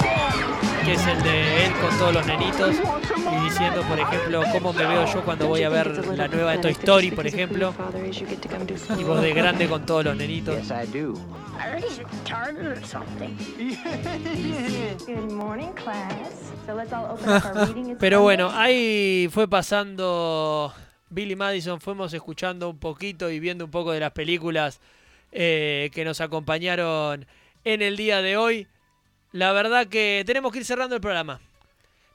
[0.88, 4.86] que es el de él con todos los nenitos, y diciendo, por ejemplo, cómo me
[4.86, 7.74] veo yo cuando voy a ver la nueva de Toy Story, por ejemplo,
[8.98, 10.56] y vos de grande con todos los nenitos.
[18.00, 20.72] Pero bueno, ahí fue pasando
[21.10, 24.80] Billy Madison, fuimos escuchando un poquito y viendo un poco de las películas
[25.32, 27.26] eh, que nos acompañaron
[27.64, 28.66] en el día de hoy.
[29.32, 31.40] La verdad que tenemos que ir cerrando el programa.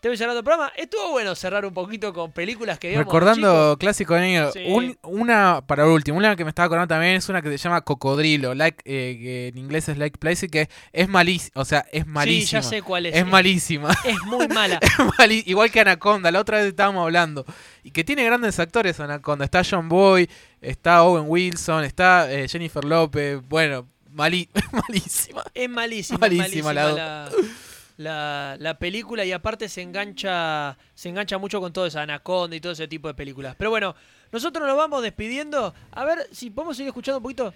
[0.02, 0.74] Tenemos que ir cerrando el programa.
[0.76, 3.06] Estuvo bueno cerrar un poquito con películas que vimos.
[3.06, 4.66] Recordando clásico de niño, Sí.
[4.68, 7.80] un- una para último, una que me estaba acordando también es una que se llama
[7.82, 12.06] Cocodrilo, like, eh, que en inglés es Like Place, que es malísima, o sea, es
[12.06, 12.62] malísima.
[12.64, 13.16] sé cuál es.
[13.16, 13.92] Es malísima.
[14.04, 14.80] Es muy mala.
[14.82, 17.46] Es Igual que Anaconda, la otra vez estábamos hablando.
[17.84, 19.46] Y que tiene grandes actores Anaconda.
[19.46, 20.30] Está John Boy,
[20.60, 23.40] está Owen Wilson, está eh, Jennifer López.
[23.48, 25.44] Bueno, mali- malísima.
[25.54, 27.30] Es malísima, Malísima malísima, la- la,
[27.98, 32.62] la, la película y aparte se engancha se engancha mucho con todo esa Anaconda y
[32.62, 33.56] todo ese tipo de películas.
[33.58, 33.96] Pero bueno,
[34.32, 35.74] nosotros nos vamos despidiendo.
[35.92, 37.54] A ver si podemos seguir escuchando un poquito.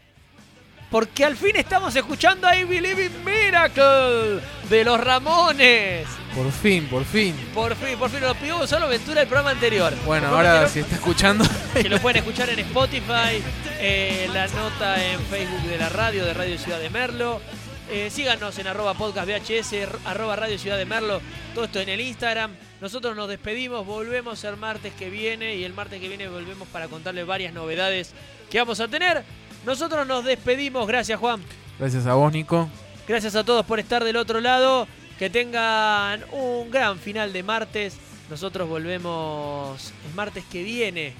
[0.89, 4.39] Porque al fin estamos escuchando I Believe in Miracle
[4.69, 6.07] de los Ramones.
[6.34, 7.35] Por fin, por fin.
[7.53, 9.93] Por fin, por fin lo pidió Gonzalo Ventura el programa anterior.
[10.05, 11.43] Bueno, programa ahora si está escuchando.
[11.73, 13.43] que lo pueden escuchar en Spotify,
[13.80, 17.41] eh, la nota en Facebook de la radio, de Radio Ciudad de Merlo.
[17.89, 21.22] Eh, síganos en arroba podcast VHS, arroba Radio Ciudad de Merlo,
[21.53, 22.51] todo esto en el Instagram.
[22.80, 26.88] Nosotros nos despedimos, volvemos el martes que viene y el martes que viene volvemos para
[26.88, 28.14] contarles varias novedades
[28.49, 29.23] que vamos a tener.
[29.68, 31.41] Nosotros nos despedimos, gracias Juan,
[31.77, 32.69] Gracias a vos, Nico.
[33.06, 34.88] gracias a todos por estar del otro lado,
[35.19, 37.98] que tengan un gran final de martes.
[38.30, 41.14] Nosotros volvemos el martes que viene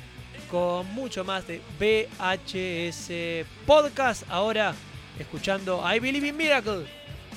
[0.49, 4.24] con mucho más de VHS Podcast.
[4.30, 4.74] Ahora
[5.19, 6.86] escuchando I Believe in Miracle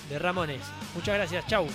[0.08, 0.62] de Ramones.
[0.94, 1.66] Muchas gracias, chau.